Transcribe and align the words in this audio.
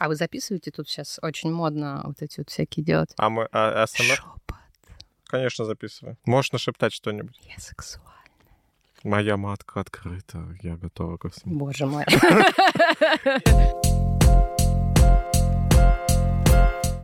А 0.00 0.08
вы 0.08 0.16
записываете 0.16 0.70
тут 0.70 0.88
сейчас 0.88 1.18
очень 1.20 1.52
модно 1.52 2.00
вот 2.04 2.22
эти 2.22 2.40
вот 2.40 2.48
всякие 2.48 2.82
делать? 2.82 3.10
А 3.18 3.28
мы 3.28 3.46
а, 3.52 3.86
СМР? 3.86 4.16
Шепот. 4.16 4.56
Конечно, 5.26 5.66
записываем. 5.66 6.16
Можешь 6.24 6.52
нашептать 6.52 6.94
что-нибудь. 6.94 7.38
Я 7.46 7.58
сексуальна. 7.58 8.10
Моя 9.04 9.36
матка 9.36 9.80
открыта, 9.80 10.56
я 10.62 10.78
готова 10.78 11.18
ко 11.18 11.28
всему. 11.28 11.58
Боже 11.58 11.84
мой. 11.84 12.06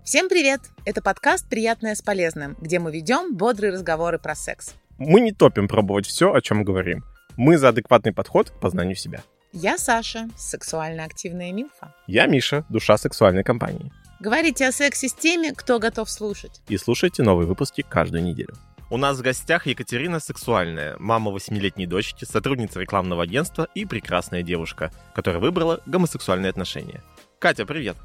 Всем 0.02 0.30
привет! 0.30 0.62
Это 0.86 1.02
подкаст 1.02 1.46
«Приятное 1.50 1.94
с 1.96 2.00
полезным», 2.00 2.56
где 2.62 2.78
мы 2.78 2.90
ведем 2.90 3.36
бодрые 3.36 3.74
разговоры 3.74 4.18
про 4.18 4.34
секс. 4.34 4.74
Мы 4.96 5.20
не 5.20 5.32
топим 5.32 5.68
пробовать 5.68 6.06
все, 6.06 6.32
о 6.32 6.40
чем 6.40 6.64
говорим. 6.64 7.04
Мы 7.36 7.58
за 7.58 7.68
адекватный 7.68 8.14
подход 8.14 8.48
к 8.48 8.58
познанию 8.58 8.96
себя. 8.96 9.22
Я 9.59 9.79
Саша, 9.79 10.29
сексуально 10.36 11.04
активная 11.04 11.50
милфа. 11.50 11.95
Я 12.06 12.27
Миша, 12.27 12.66
душа 12.68 12.98
сексуальной 12.98 13.43
компании. 13.43 13.91
Говорите 14.20 14.68
о 14.68 14.70
сексе 14.70 15.09
с 15.09 15.14
теми, 15.14 15.55
кто 15.55 15.78
готов 15.78 16.10
слушать. 16.10 16.60
И 16.69 16.77
слушайте 16.77 17.23
новые 17.23 17.47
выпуски 17.47 17.80
каждую 17.80 18.23
неделю. 18.23 18.55
У 18.91 18.98
нас 18.98 19.16
в 19.16 19.23
гостях 19.23 19.66
Екатерина 19.66 20.20
Сексуальная, 20.20 20.97
мама 20.98 21.30
восьмилетней 21.30 21.87
дочки, 21.87 22.27
сотрудница 22.27 22.80
рекламного 22.80 23.23
агентства 23.23 23.66
и 23.74 23.87
прекрасная 23.87 24.42
девушка, 24.42 24.92
которая 25.14 25.41
выбрала 25.41 25.80
гомосексуальные 25.86 26.50
отношения. 26.50 27.02
Катя, 27.38 27.64
привет! 27.64 27.97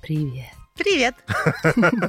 Привет. 0.00 0.54
Привет! 0.74 1.16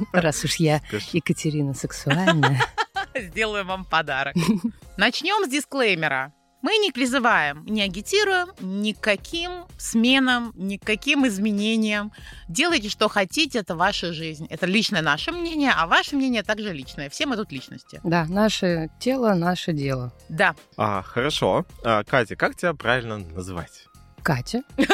Раз 0.14 0.42
уж 0.42 0.54
я. 0.54 0.80
Екатерина 1.12 1.74
сексуальная. 1.74 2.62
Сделаю 3.14 3.66
вам 3.66 3.84
подарок. 3.84 4.34
Начнем 4.96 5.44
с 5.44 5.50
дисклеймера. 5.50 6.32
Мы 6.62 6.78
не 6.78 6.90
призываем, 6.90 7.64
не 7.66 7.82
агитируем 7.82 8.48
ни 8.60 8.92
к 8.92 9.00
каким 9.00 9.66
сменам, 9.78 10.52
ни 10.56 10.78
к 10.78 10.84
каким 10.84 11.26
изменениям. 11.26 12.12
Делайте, 12.48 12.88
что 12.88 13.08
хотите, 13.08 13.60
это 13.60 13.76
ваша 13.76 14.12
жизнь. 14.12 14.46
Это 14.50 14.66
личное 14.66 15.02
наше 15.02 15.32
мнение, 15.32 15.72
а 15.76 15.86
ваше 15.86 16.16
мнение 16.16 16.42
также 16.42 16.72
личное. 16.72 17.10
Все 17.10 17.26
мы 17.26 17.36
тут 17.36 17.52
личности. 17.52 18.00
Да, 18.02 18.26
наше 18.28 18.90
тело, 18.98 19.34
наше 19.34 19.72
дело. 19.72 20.12
Да. 20.28 20.54
А, 20.76 21.02
хорошо. 21.02 21.66
А, 21.84 22.02
Катя, 22.04 22.36
как 22.36 22.56
тебя 22.56 22.74
правильно 22.74 23.18
называть? 23.18 23.86
Катя. 24.22 24.62
Ну 24.76 24.86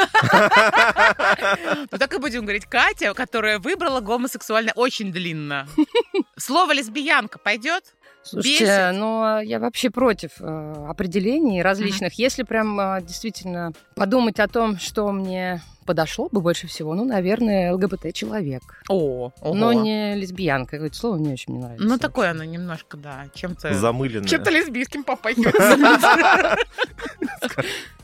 так 1.97 2.13
и 2.13 2.19
будем 2.19 2.41
говорить. 2.41 2.65
Катя, 2.65 3.13
которая 3.15 3.57
выбрала 3.57 3.99
гомосексуально 3.99 4.73
очень 4.75 5.11
длинно. 5.11 5.67
Слово 6.37 6.73
лесбиянка 6.73 7.39
пойдет? 7.39 7.95
Слушайте, 8.23 8.65
Бесит? 8.65 8.95
ну 8.99 9.39
я 9.41 9.59
вообще 9.59 9.89
против 9.89 10.31
э, 10.39 10.85
определений 10.87 11.61
различных. 11.61 12.13
Если 12.13 12.43
прям 12.43 12.79
э, 12.79 13.01
действительно 13.01 13.73
подумать 13.95 14.39
о 14.39 14.47
том, 14.47 14.79
что 14.79 15.11
мне 15.11 15.61
подошло 15.83 16.29
бы 16.31 16.41
больше 16.41 16.67
всего, 16.67 16.95
ну, 16.95 17.05
наверное, 17.05 17.73
ЛГБТ-человек. 17.73 18.61
О, 18.89 19.31
Но 19.41 19.73
не 19.73 20.15
лесбиянка. 20.15 20.77
Это 20.77 20.95
слово 20.95 21.17
мне 21.17 21.33
очень 21.33 21.53
не 21.55 21.59
нравится. 21.59 21.85
Ну 21.85 21.97
такое 21.97 22.31
оно 22.31 22.43
немножко, 22.43 22.97
да, 22.97 23.25
чем-то... 23.33 23.73
Замыленная. 23.73 24.27
Чем-то 24.27 24.49
лесбийским 24.49 25.03
попахивает. 25.03 25.53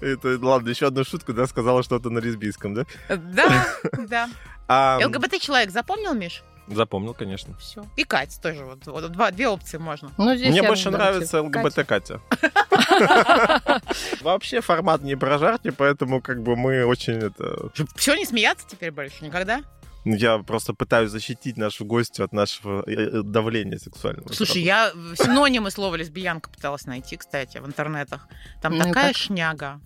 Это, 0.02 0.40
ладно, 0.42 0.70
еще 0.70 0.88
одну 0.88 1.04
шутку, 1.04 1.34
да, 1.34 1.48
сказала 1.48 1.84
что-то 1.84 2.10
на 2.10 2.20
лесбийском, 2.20 2.74
да? 2.74 2.86
Да, 3.10 3.68
да. 4.08 4.30
А, 4.68 5.00
ЛГБТ-человек 5.04 5.72
запомнил, 5.72 6.14
Миш? 6.14 6.44
Запомнил, 6.70 7.14
конечно. 7.14 7.56
Все. 7.58 7.84
И 7.96 8.04
Кать 8.04 8.40
тоже. 8.42 8.66
Вот, 8.66 8.86
вот 8.86 9.12
два, 9.12 9.32
две 9.32 9.48
опции 9.48 9.78
можно. 9.78 10.12
Ну, 10.18 10.36
здесь 10.36 10.52
Мне 10.52 10.64
больше 10.64 10.90
нравится 10.90 11.42
ЛГБТ 11.42 11.86
Катя. 11.86 12.22
Вообще 14.22 14.62
формат 14.62 15.02
не 15.02 15.16
про 15.16 15.38
жарки, 15.38 15.70
поэтому 15.70 16.22
как 16.22 16.42
бы 16.42 16.56
мы 16.56 16.86
очень 16.86 17.16
это... 17.16 17.72
Все, 17.96 18.16
не 18.16 18.26
смеяться 18.26 18.66
теперь 18.68 18.92
больше 18.92 19.24
никогда? 19.24 19.64
Ну, 20.06 20.16
Я 20.16 20.40
просто 20.40 20.74
пытаюсь 20.74 21.12
защитить 21.12 21.58
нашу 21.58 21.86
гостью 21.86 22.24
от 22.26 22.32
нашего 22.32 22.84
э, 22.88 22.94
э, 22.94 23.22
давления 23.22 23.78
сексуального. 23.78 24.32
Слушай, 24.32 24.62
я 24.62 24.92
синонимы 25.16 25.72
слова 25.72 25.96
лесбиянка 25.96 26.50
пыталась 26.50 26.86
найти, 26.86 27.18
кстати, 27.18 27.58
в 27.58 27.68
интернетах. 27.68 28.28
Там 28.62 28.78
Ну 28.78 28.86
такая 28.86 29.14
шняга. 29.14 29.82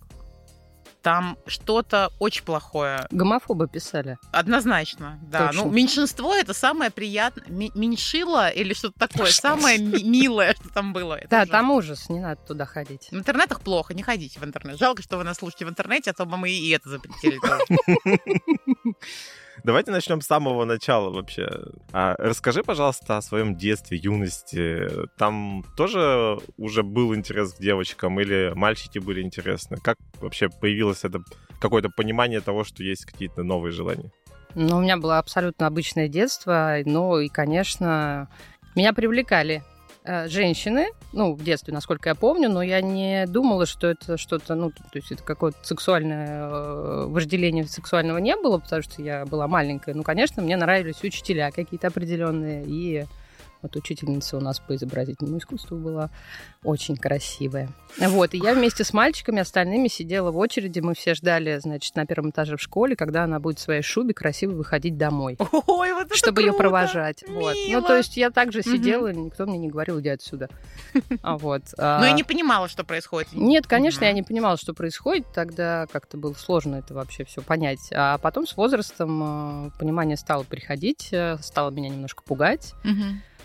Там 1.04 1.36
что-то 1.46 2.10
очень 2.18 2.44
плохое. 2.44 3.06
Гомофобы 3.10 3.68
писали. 3.68 4.16
Однозначно, 4.32 5.20
да. 5.22 5.48
Точно. 5.48 5.64
Ну, 5.64 5.70
меньшинство 5.70 6.34
это 6.34 6.54
самое 6.54 6.90
приятное. 6.90 7.44
Меньшило 7.48 8.48
или 8.48 8.72
что-то 8.72 9.06
такое. 9.06 9.30
Самое 9.30 9.78
ми- 9.78 10.02
милое, 10.02 10.54
что 10.54 10.70
там 10.70 10.94
было. 10.94 11.14
Это 11.16 11.28
Да, 11.28 11.36
ужасно. 11.36 11.52
там 11.52 11.70
ужас, 11.72 12.08
не 12.08 12.20
надо 12.20 12.40
туда 12.40 12.64
ходить. 12.64 13.08
В 13.10 13.14
интернетах 13.16 13.60
плохо, 13.60 13.92
не 13.92 14.02
ходите 14.02 14.40
в 14.40 14.44
интернет. 14.44 14.78
Жалко, 14.78 15.02
что 15.02 15.18
вы 15.18 15.24
нас 15.24 15.36
слушаете 15.36 15.66
в 15.66 15.68
интернете, 15.68 16.10
а 16.10 16.14
то 16.14 16.24
бы 16.24 16.38
мы 16.38 16.48
и 16.50 16.70
это 16.70 16.88
запретили. 16.88 17.38
Давайте 19.62 19.90
начнем 19.90 20.20
с 20.20 20.26
самого 20.26 20.64
начала 20.64 21.10
вообще. 21.10 21.48
А, 21.92 22.14
расскажи, 22.18 22.62
пожалуйста, 22.62 23.16
о 23.16 23.22
своем 23.22 23.56
детстве, 23.56 23.98
юности. 23.98 24.88
Там 25.16 25.64
тоже 25.76 26.38
уже 26.56 26.82
был 26.82 27.14
интерес 27.14 27.54
к 27.54 27.60
девочкам 27.60 28.18
или 28.20 28.52
мальчики 28.54 28.98
были 28.98 29.22
интересны? 29.22 29.76
Как 29.76 29.96
вообще 30.20 30.48
появилось 30.48 31.04
это 31.04 31.20
какое-то 31.60 31.90
понимание 31.90 32.40
того, 32.40 32.64
что 32.64 32.82
есть 32.82 33.04
какие-то 33.04 33.42
новые 33.42 33.72
желания? 33.72 34.10
Ну, 34.54 34.76
у 34.76 34.80
меня 34.80 34.96
было 34.96 35.18
абсолютно 35.18 35.66
обычное 35.66 36.08
детство, 36.08 36.76
ну 36.84 37.18
и, 37.18 37.28
конечно, 37.28 38.28
меня 38.74 38.92
привлекали 38.92 39.62
женщины, 40.26 40.88
ну, 41.12 41.34
в 41.34 41.42
детстве, 41.42 41.72
насколько 41.72 42.10
я 42.10 42.14
помню, 42.14 42.50
но 42.50 42.62
я 42.62 42.80
не 42.82 43.26
думала, 43.26 43.64
что 43.64 43.86
это 43.86 44.18
что-то, 44.18 44.54
ну, 44.54 44.70
то 44.70 44.82
есть 44.94 45.10
это 45.12 45.22
какое-то 45.22 45.58
сексуальное 45.62 46.48
э, 46.48 47.06
вожделение 47.06 47.66
сексуального 47.66 48.18
не 48.18 48.36
было, 48.36 48.58
потому 48.58 48.82
что 48.82 49.00
я 49.00 49.24
была 49.24 49.48
маленькая. 49.48 49.94
Ну, 49.94 50.02
конечно, 50.02 50.42
мне 50.42 50.56
нравились 50.56 51.02
учителя 51.02 51.50
какие-то 51.50 51.86
определенные, 51.86 52.64
и 52.66 53.04
вот 53.64 53.76
учительница 53.76 54.36
у 54.36 54.40
нас 54.40 54.60
по 54.60 54.76
изобразительному 54.76 55.38
искусству 55.38 55.78
была 55.78 56.10
очень 56.62 56.96
красивая. 56.96 57.70
Вот, 57.98 58.34
и 58.34 58.38
я 58.38 58.54
вместе 58.54 58.84
с 58.84 58.92
мальчиками 58.92 59.40
остальными 59.40 59.88
сидела 59.88 60.30
в 60.30 60.36
очереди, 60.36 60.80
мы 60.80 60.94
все 60.94 61.14
ждали, 61.14 61.58
значит, 61.58 61.94
на 61.96 62.04
первом 62.04 62.30
этаже 62.30 62.56
в 62.56 62.60
школе, 62.60 62.94
когда 62.94 63.24
она 63.24 63.40
будет 63.40 63.58
в 63.58 63.62
своей 63.62 63.82
шубе 63.82 64.12
красиво 64.12 64.52
выходить 64.52 64.96
домой 64.98 65.38
Ой, 65.66 65.92
вот 65.94 66.06
это 66.06 66.16
чтобы 66.16 66.42
ее 66.42 66.50
круто! 66.50 66.62
провожать. 66.62 67.24
Вот. 67.26 67.54
Ну, 67.54 67.68
Мило. 67.68 67.82
то 67.82 67.96
есть 67.96 68.16
я 68.16 68.30
также 68.30 68.62
сидела, 68.62 69.12
никто 69.12 69.46
мне 69.46 69.56
не 69.58 69.68
говорил, 69.68 70.00
иди 70.00 70.10
отсюда. 70.10 70.48
А 71.22 71.38
вот. 71.38 71.62
а, 71.78 72.00
Но 72.00 72.06
я 72.06 72.12
не 72.12 72.22
понимала, 72.22 72.68
что 72.68 72.84
происходит. 72.84 73.32
Нет, 73.32 73.66
конечно, 73.66 74.04
я 74.04 74.12
не 74.12 74.22
понимала, 74.22 74.58
что 74.58 74.74
происходит. 74.74 75.26
Тогда 75.32 75.86
как-то 75.90 76.18
было 76.18 76.34
сложно 76.34 76.76
это 76.76 76.92
вообще 76.92 77.24
все 77.24 77.40
понять. 77.40 77.88
А 77.92 78.18
потом 78.18 78.46
с 78.46 78.56
возрастом 78.56 79.68
э, 79.68 79.70
понимание 79.78 80.16
стало 80.16 80.42
приходить, 80.42 81.08
э, 81.12 81.38
стало 81.40 81.70
меня 81.70 81.88
немножко 81.88 82.22
пугать. 82.22 82.74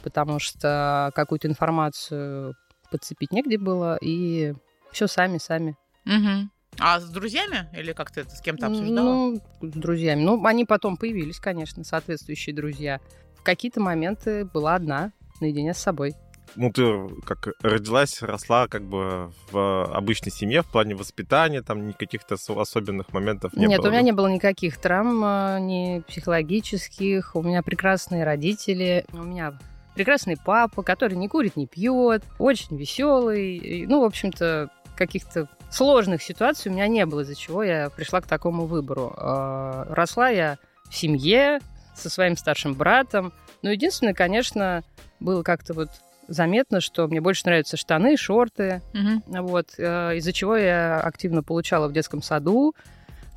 Потому 0.04 0.40
что 0.40 1.12
какую-то 1.16 1.48
информацию 1.48 2.56
подцепить 2.92 3.32
негде 3.32 3.58
было, 3.58 3.98
и 4.02 4.54
все 4.92 5.08
сами-сами. 5.08 5.78
Мгм. 6.06 6.52
А 6.80 7.00
с 7.00 7.10
друзьями? 7.10 7.68
Или 7.78 7.94
как 7.94 8.12
ты 8.12 8.22
это 8.22 8.32
с 8.32 8.42
кем-то 8.42 8.68
обсуждала? 8.68 9.06
Ну, 9.06 9.42
с 9.62 9.74
друзьями. 9.74 10.22
Ну, 10.22 10.44
они 10.46 10.66
потом 10.66 10.98
появились, 10.98 11.40
конечно, 11.40 11.84
соответствующие 11.84 12.56
друзья. 12.56 13.00
В 13.36 13.44
какие-то 13.44 13.82
моменты 13.82 14.46
была 14.46 14.76
одна, 14.76 15.12
наедине 15.42 15.74
с 15.74 15.78
собой. 15.78 16.16
Ну, 16.56 16.72
ты 16.72 17.10
как 17.26 17.50
родилась, 17.62 18.22
росла 18.22 18.68
как 18.68 18.84
бы 18.84 19.32
в 19.52 19.86
обычной 19.94 20.32
семье 20.32 20.64
в 20.64 20.68
плане 20.68 20.96
воспитания, 20.96 21.62
там 21.62 21.88
никаких-то 21.88 22.38
со- 22.38 22.60
особенных 22.60 23.14
моментов 23.14 23.54
не 23.54 23.68
Нет, 23.68 23.82
было. 23.82 23.88
у 23.88 23.92
меня 23.92 24.02
не 24.02 24.12
было 24.14 24.28
никаких 24.28 24.78
травм, 24.78 25.24
э, 25.24 25.60
ни 25.60 26.00
психологических. 26.08 27.36
У 27.36 27.44
меня 27.44 27.62
прекрасные 27.62 28.24
родители. 28.24 29.06
У 29.12 29.18
меня 29.18 29.60
прекрасный 29.96 30.38
папа, 30.38 30.84
который 30.84 31.16
не 31.18 31.28
курит, 31.28 31.56
не 31.56 31.68
пьет, 31.68 32.24
очень 32.38 32.78
веселый. 32.78 33.56
И, 33.58 33.86
Ну, 33.88 34.02
в 34.02 34.06
общем-то, 34.06 34.70
каких-то 34.96 35.48
сложных 35.72 36.22
ситуаций 36.22 36.70
у 36.72 36.74
меня 36.74 36.88
не 36.88 37.06
было, 37.06 37.22
из-за 37.22 37.36
чего 37.36 37.64
я 37.64 37.90
пришла 37.90 38.22
к 38.22 38.28
такому 38.28 38.66
выбору. 38.66 39.14
Э, 39.18 39.86
Росла 39.90 40.30
я 40.30 40.58
в 40.90 40.96
семье 40.96 41.60
со 41.96 42.10
своим 42.10 42.36
старшим 42.38 42.74
братом. 42.74 43.34
Но 43.62 43.72
единственное, 43.72 44.14
конечно, 44.14 44.84
было 45.20 45.44
как-то 45.44 45.74
вот 45.74 45.90
заметно, 46.28 46.80
что 46.82 47.08
мне 47.08 47.22
больше 47.22 47.44
нравятся 47.46 47.76
штаны, 47.78 48.16
шорты, 48.18 48.82
Мгм. 48.94 49.24
вот, 49.44 49.70
э, 49.78 50.18
из-за 50.18 50.32
чего 50.32 50.56
я 50.56 51.00
активно 51.00 51.44
получала 51.44 51.88
в 51.88 51.94
детском 51.94 52.22
саду. 52.22 52.74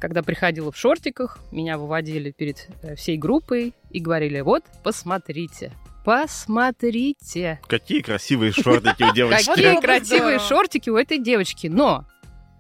Когда 0.00 0.22
приходила 0.22 0.72
в 0.72 0.76
шортиках, 0.76 1.38
меня 1.52 1.78
выводили 1.78 2.32
перед 2.32 2.68
э, 2.82 2.96
всей 2.96 3.16
группой 3.16 3.72
и 3.90 4.00
говорили, 4.00 4.40
вот, 4.40 4.64
посмотрите, 4.82 5.72
посмотрите, 6.04 7.60
Какие 7.68 8.00
красивые 8.02 8.52
шортики 8.52 9.02
у 9.02 9.12
девочки. 9.14 9.46
Какие 9.46 9.80
красивые 9.80 10.38
шортики 10.38 10.90
у 10.90 10.96
этой 10.96 11.18
девочки. 11.18 11.66
Но 11.68 12.04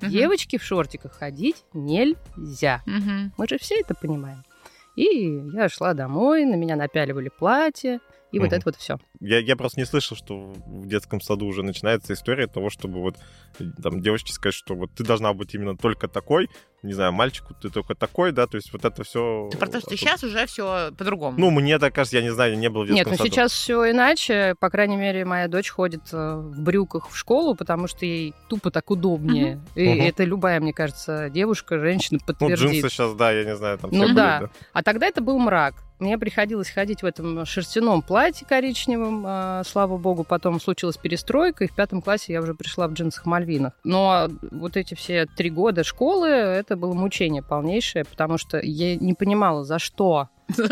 Мгм. 0.00 0.10
девочке 0.10 0.58
в 0.58 0.62
шортиках 0.64 1.12
ходить 1.12 1.64
нельзя. 1.72 2.82
Мы 3.36 3.46
же 3.48 3.58
все 3.58 3.80
это 3.80 3.94
понимаем. 3.94 4.42
И 4.96 5.04
я 5.54 5.68
шла 5.68 5.94
домой, 5.94 6.44
на 6.44 6.54
меня 6.56 6.76
напяливали 6.76 7.28
платье, 7.30 8.00
и 8.32 8.38
вот 8.38 8.46
Мгм. 8.48 8.54
это 8.56 8.62
вот 8.64 8.76
все. 8.76 8.98
Я, 9.20 9.38
я 9.38 9.54
просто 9.56 9.78
не 9.78 9.84
слышал, 9.86 10.16
что 10.16 10.52
в 10.66 10.86
детском 10.88 11.20
саду 11.20 11.46
уже 11.46 11.62
начинается 11.62 12.12
история 12.14 12.46
того, 12.48 12.70
чтобы 12.70 13.00
вот 13.00 13.16
там 13.82 14.00
девочке 14.00 14.32
сказать, 14.32 14.54
что 14.54 14.74
вот 14.74 14.90
ты 14.94 15.04
должна 15.04 15.32
быть 15.34 15.54
именно 15.54 15.76
только 15.76 16.08
такой, 16.08 16.48
не 16.82 16.94
знаю, 16.94 17.12
мальчику 17.12 17.54
ты 17.54 17.70
только 17.70 17.94
такой, 17.94 18.32
да, 18.32 18.46
то 18.48 18.56
есть 18.56 18.72
вот 18.72 18.84
это 18.84 19.04
все... 19.04 19.48
Ты 19.52 19.58
про 19.58 19.68
то, 19.68 19.78
что 19.80 19.96
сейчас 19.96 20.24
уже 20.24 20.46
все 20.46 20.90
по-другому. 20.98 21.38
Ну, 21.38 21.50
мне 21.50 21.78
так 21.78 21.94
кажется, 21.94 22.16
я 22.16 22.22
не 22.24 22.30
знаю, 22.32 22.52
я 22.52 22.56
не 22.58 22.68
был 22.70 22.82
в 22.82 22.86
Нет, 22.88 22.96
детском 22.96 23.12
ну 23.12 23.16
саду. 23.18 23.30
сейчас 23.30 23.52
все 23.52 23.90
иначе. 23.92 24.56
По 24.58 24.68
крайней 24.70 24.96
мере, 24.96 25.24
моя 25.24 25.46
дочь 25.46 25.68
ходит 25.70 26.02
э, 26.12 26.34
в 26.36 26.60
брюках 26.60 27.10
в 27.10 27.16
школу, 27.16 27.54
потому 27.54 27.86
что 27.86 28.04
ей 28.04 28.34
тупо 28.48 28.70
так 28.72 28.90
удобнее. 28.90 29.60
И 29.76 29.88
Мгм. 29.88 30.00
это 30.02 30.24
любая, 30.24 30.58
мне 30.60 30.72
кажется, 30.72 31.28
девушка, 31.30 31.78
женщина 31.78 32.18
Ну, 32.20 32.26
подтвердит. 32.26 32.58
джинсы 32.70 32.88
сейчас, 32.88 33.14
да, 33.14 33.30
я 33.30 33.44
не 33.44 33.54
знаю, 33.54 33.78
там 33.78 33.90
Ну 33.92 34.06
все 34.06 34.14
да. 34.14 34.38
будет, 34.40 34.50
А 34.72 34.82
тогда 34.82 35.06
это 35.06 35.20
был 35.20 35.38
мрак. 35.38 35.74
Мне 36.02 36.18
приходилось 36.18 36.68
ходить 36.68 37.02
в 37.02 37.06
этом 37.06 37.46
шерстяном 37.46 38.02
платье 38.02 38.44
коричневом. 38.44 39.22
а, 39.24 39.62
Слава 39.64 39.98
богу, 39.98 40.24
потом 40.24 40.60
случилась 40.60 40.96
перестройка, 40.96 41.62
и 41.62 41.68
в 41.68 41.74
пятом 41.76 42.02
классе 42.02 42.32
я 42.32 42.40
уже 42.42 42.54
пришла 42.54 42.88
в 42.88 42.92
джинсах 42.92 43.24
Мальвинах. 43.24 43.74
Но 43.84 44.28
вот 44.50 44.76
эти 44.76 44.94
все 44.94 45.26
три 45.26 45.48
года 45.48 45.84
школы, 45.84 46.26
это 46.26 46.76
было 46.76 46.92
мучение 46.92 47.40
полнейшее, 47.40 48.04
потому 48.04 48.36
что 48.36 48.58
я 48.58 48.96
не 48.96 49.14
понимала, 49.14 49.62
за 49.62 49.78
что. 49.78 50.28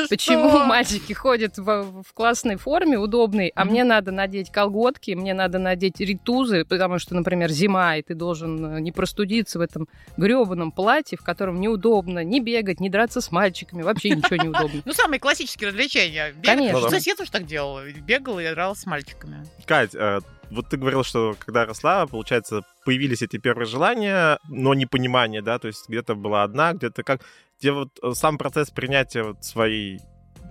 Почему 0.09 0.51
Что? 0.51 0.65
мальчики 0.65 1.13
ходят 1.13 1.59
в, 1.59 2.03
в 2.03 2.13
классной 2.15 2.57
форме, 2.57 2.99
удобной, 2.99 3.53
а 3.55 3.65
Мгм. 3.65 3.73
мне 3.73 3.85
надо 3.85 4.13
надеть 4.13 4.51
колготки, 4.51 5.13
мне 5.13 5.35
надо 5.35 5.59
надеть 5.59 6.01
ритузы, 6.01 6.65
потому 6.65 6.99
что, 6.99 7.15
например, 7.15 7.51
зима, 7.51 7.97
и 7.97 8.03
ты 8.03 8.15
должен 8.15 8.77
э, 8.77 8.81
не 8.81 8.93
простудиться 8.93 9.59
в 9.59 9.63
этом 9.63 9.89
гребаном 10.17 10.73
платье, 10.73 11.17
в 11.19 11.23
котором 11.23 11.61
неудобно 11.61 12.25
ни 12.25 12.41
бегать, 12.41 12.81
ни 12.81 12.89
драться 12.89 13.21
с 13.21 13.31
мальчиками, 13.31 13.83
вообще 13.83 14.11
ничего 14.11 14.37
не 14.37 14.49
удобно. 14.49 14.83
Ну, 14.85 14.93
самые 14.93 15.21
классические 15.21 15.69
развлечения. 15.69 16.35
Конечно. 16.43 16.81
Ну. 16.81 16.91
Сосед 16.91 17.17
тоже 17.17 17.31
так 17.31 17.47
делал. 17.47 17.81
Бегал 18.07 18.39
и 18.41 18.45
играл 18.47 18.75
с 18.75 18.87
мальчиками. 18.87 19.45
Кать, 19.67 19.95
э, 19.95 20.21
вот 20.51 20.69
ты 20.69 20.77
говорил, 20.77 21.05
что 21.05 21.37
когда 21.39 21.65
росла, 21.65 22.07
получается, 22.07 22.63
появились 22.85 23.23
эти 23.23 23.37
первые 23.39 23.67
желания, 23.67 24.39
но 24.49 24.75
непонимание, 24.75 25.43
да, 25.43 25.59
то 25.59 25.69
есть 25.69 25.89
где-то 25.89 26.15
была 26.15 26.43
одна, 26.43 26.73
где-то 26.73 27.03
как... 27.03 27.21
Где 27.61 27.73
вот 27.73 27.91
э, 28.03 28.13
сам 28.15 28.39
процесс 28.39 28.71
принятия 28.71 29.23
вот 29.23 29.45
своей, 29.45 30.01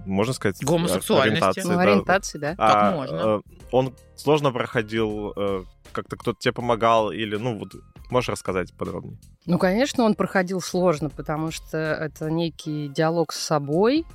можно 0.06 0.34
сказать, 0.34 0.64
Гомосексуальности. 0.64 1.44
ориентации, 1.44 1.62
Ну, 1.64 1.76
да, 1.76 1.82
ориентации, 1.82 2.38
да. 2.38 2.56
Как 2.56 2.94
можно. 2.96 3.16
э, 3.16 3.42
Он 3.72 3.96
сложно 4.16 4.52
проходил, 4.52 5.34
э, 5.36 5.64
как-то 5.92 6.18
кто-то 6.18 6.40
тебе 6.40 6.54
помогал, 6.54 7.12
или, 7.12 7.36
ну, 7.36 7.58
вот, 7.58 7.70
можешь 8.12 8.30
рассказать 8.30 8.74
подробнее? 8.76 9.18
Ну, 9.48 9.58
конечно, 9.58 10.04
он 10.04 10.14
проходил 10.14 10.62
сложно, 10.62 11.10
потому 11.10 11.50
что 11.52 11.78
это 11.78 12.30
некий 12.30 12.88
диалог 12.90 13.32
с 13.34 13.40
собой, 13.40 14.06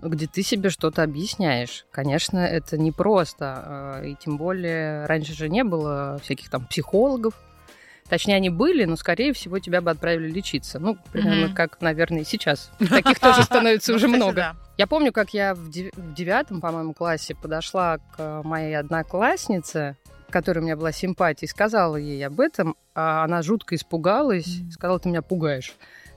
где 0.00 0.26
ты 0.26 0.42
себе 0.42 0.70
что-то 0.70 1.04
объясняешь. 1.04 1.86
Конечно, 1.92 2.38
это 2.38 2.76
непросто. 2.76 4.00
э, 4.02 4.08
И 4.08 4.16
тем 4.16 4.36
более 4.36 5.06
раньше 5.06 5.32
же 5.34 5.48
не 5.48 5.62
было 5.62 6.18
всяких 6.24 6.50
там 6.50 6.66
психологов. 6.66 7.34
Точнее, 8.12 8.36
они 8.36 8.50
были, 8.50 8.84
но, 8.84 8.96
скорее 8.96 9.32
всего, 9.32 9.58
тебя 9.58 9.80
бы 9.80 9.90
отправили 9.90 10.28
лечиться. 10.30 10.78
Ну, 10.78 10.98
примерно 11.12 11.46
Мгм. 11.46 11.54
как, 11.54 11.80
наверное, 11.80 12.20
и 12.20 12.24
сейчас. 12.24 12.70
Таких 12.90 13.18
тоже 13.18 13.42
становится 13.42 13.92
Ну, 13.92 13.96
уже 13.96 14.06
много. 14.06 14.54
Я 14.76 14.86
помню, 14.86 15.12
как 15.14 15.32
я 15.32 15.54
в 15.54 15.70
дев- 15.70 15.94
в 15.96 16.12
девятом, 16.12 16.60
по-моему, 16.60 16.92
классе 16.92 17.34
подошла 17.34 17.96
к 18.14 18.42
моей 18.44 18.74
однокласснице, 18.76 19.96
которая 20.28 20.60
у 20.62 20.64
меня 20.66 20.76
была 20.76 20.92
симпатией, 20.92 21.48
сказала 21.48 21.96
ей 21.96 22.22
об 22.26 22.38
этом, 22.40 22.76
а 22.94 23.24
она 23.24 23.40
жутко 23.40 23.76
испугалась, 23.76 24.58
сказала, 24.70 24.98
ты 24.98 25.08
меня 25.08 25.22
пугаешь. 25.22 25.72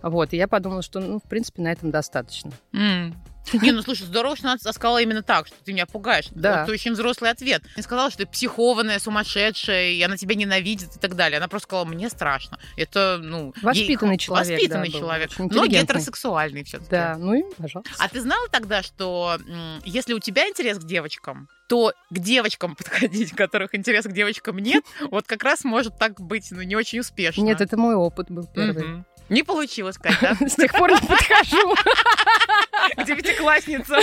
Вот, 0.05 0.33
и 0.33 0.37
я 0.37 0.47
подумала, 0.47 0.83
что, 0.83 0.99
ну, 0.99 1.17
в 1.17 1.27
принципе, 1.27 1.63
на 1.63 1.71
этом 1.71 1.89
достаточно. 1.89 2.51
М. 2.73 3.15
Не, 3.53 3.71
ну 3.71 3.81
слушай, 3.81 4.03
здорово, 4.03 4.35
что 4.35 4.47
она 4.47 4.57
сказала 4.57 5.01
именно 5.01 5.23
так, 5.23 5.47
что 5.47 5.55
ты 5.63 5.73
меня 5.73 5.85
пугаешь. 5.85 6.27
Да. 6.31 6.63
Это 6.63 6.71
очень 6.71 6.93
взрослый 6.93 7.31
ответ. 7.31 7.63
Не 7.75 7.81
сказала, 7.81 8.09
что 8.09 8.19
ты 8.19 8.25
психованная, 8.27 8.99
сумасшедшая, 8.99 9.89
и 9.91 10.01
она 10.01 10.15
тебя 10.17 10.35
ненавидит 10.35 10.95
и 10.95 10.99
так 10.99 11.15
далее. 11.15 11.37
Она 11.37 11.47
просто 11.47 11.67
сказала, 11.67 11.85
мне 11.85 12.09
страшно. 12.09 12.59
Это, 12.77 13.19
ну... 13.21 13.53
Воспитанный 13.63 14.13
ей- 14.13 14.19
человек, 14.19 14.59
Воспитанный 14.59 14.91
да, 14.91 14.97
человек. 14.99 15.31
Но 15.37 15.65
гетеросексуальный 15.65 16.63
все-таки. 16.63 16.91
Да, 16.91 17.17
ну 17.17 17.33
и, 17.33 17.43
пожалуйста. 17.57 17.93
А 17.97 18.07
ты 18.09 18.21
знала 18.21 18.47
тогда, 18.51 18.83
что 18.83 19.37
если 19.85 20.13
у 20.13 20.19
тебя 20.19 20.47
интерес 20.47 20.77
к 20.77 20.83
девочкам, 20.83 21.47
то 21.67 21.93
к 22.09 22.19
девочкам 22.19 22.75
подходить, 22.77 23.31
которых 23.31 23.73
интерес 23.75 24.05
к 24.05 24.11
девочкам 24.11 24.57
нет, 24.59 24.83
вот 25.11 25.25
как 25.25 25.43
раз 25.43 25.63
может 25.63 25.97
так 25.97 26.19
быть, 26.19 26.47
ну, 26.51 26.61
не 26.61 26.75
очень 26.75 26.99
успешно. 26.99 27.41
Нет, 27.41 27.61
это 27.61 27.77
мой 27.77 27.95
опыт 27.95 28.29
был 28.29 28.47
первый. 28.47 29.03
Не 29.29 29.43
получилось, 29.43 29.97
Кать, 29.97 30.17
да? 30.21 30.35
С 30.47 30.55
тех 30.55 30.71
пор 30.71 30.91
не 30.91 30.99
подхожу. 30.99 31.75
К 32.95 33.03
девятикласснице. 33.03 33.95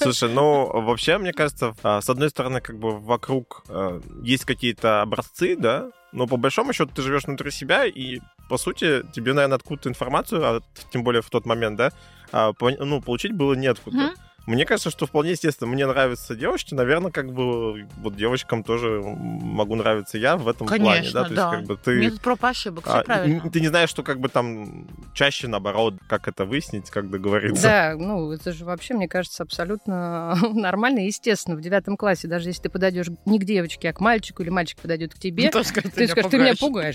Слушай, 0.00 0.30
ну, 0.30 0.66
вообще, 0.82 1.18
мне 1.18 1.32
кажется, 1.32 1.74
а, 1.82 2.00
с 2.00 2.08
одной 2.08 2.30
стороны, 2.30 2.60
как 2.60 2.78
бы 2.78 2.98
вокруг 2.98 3.64
э, 3.68 4.00
есть 4.22 4.44
какие-то 4.44 5.02
образцы, 5.02 5.56
да, 5.56 5.90
но 6.12 6.26
по 6.26 6.36
большому 6.36 6.72
счету 6.72 6.92
ты 6.94 7.02
живешь 7.02 7.24
внутри 7.24 7.50
себя, 7.50 7.86
и, 7.86 8.20
по 8.48 8.58
сути, 8.58 9.02
тебе, 9.12 9.32
наверное, 9.32 9.56
откуда-то 9.56 9.88
информацию, 9.88 10.44
а 10.44 10.60
тем 10.92 11.02
более 11.02 11.22
в 11.22 11.30
тот 11.30 11.46
момент, 11.46 11.76
да, 11.76 11.92
а, 12.30 12.52
ну, 12.60 13.00
получить 13.00 13.32
было 13.32 13.54
неоткуда. 13.54 13.96
Мгм. 13.96 14.14
Мне 14.46 14.64
кажется, 14.64 14.90
что 14.90 15.06
вполне 15.06 15.32
естественно, 15.32 15.68
мне 15.70 15.86
нравятся 15.86 16.34
девочки, 16.34 16.72
наверное, 16.72 17.10
как 17.10 17.32
бы 17.32 17.86
вот 17.98 18.16
девочкам 18.16 18.64
тоже 18.64 19.02
могу 19.02 19.74
нравиться 19.74 20.16
я 20.16 20.36
в 20.36 20.48
этом 20.48 20.66
плане, 20.66 20.84
Конечно, 20.84 21.22
да, 21.22 21.28
то 21.28 21.34
да. 21.34 21.42
есть 21.42 21.58
как 21.58 21.66
бы 21.66 21.76
ты... 21.76 21.98
Метод 21.98 22.20
проб 22.22 22.44
ошибок, 22.44 22.84
все 22.86 22.98
а, 22.98 23.04
правильно. 23.04 23.50
ты 23.50 23.60
не 23.60 23.68
знаешь, 23.68 23.90
что 23.90 24.02
как 24.02 24.20
бы 24.20 24.28
там 24.28 24.86
чаще 25.12 25.48
наоборот, 25.48 25.94
как 26.08 26.28
это 26.28 26.44
выяснить, 26.44 26.90
как 26.90 27.10
договориться. 27.10 27.62
Да, 27.62 27.94
ну 27.98 28.32
это 28.32 28.52
же 28.52 28.64
вообще, 28.64 28.94
мне 28.94 29.08
кажется, 29.08 29.42
абсолютно 29.42 30.34
нормально 30.54 31.00
и 31.00 31.06
естественно. 31.06 31.56
В 31.56 31.60
девятом 31.60 31.96
классе, 31.96 32.26
даже 32.28 32.48
если 32.48 32.62
ты 32.62 32.68
подойдешь 32.70 33.08
не 33.26 33.38
к 33.38 33.44
девочке, 33.44 33.90
а 33.90 33.92
к 33.92 34.00
мальчику, 34.00 34.42
или 34.42 34.50
мальчик 34.50 34.78
подойдет 34.78 35.14
к 35.14 35.18
тебе, 35.18 35.50
То 35.50 35.62
скажешь, 35.62 35.92
ты 35.94 36.08
скажешь, 36.08 36.30
ты 36.30 36.38
меня 36.38 36.54
пугаешь. 36.58 36.94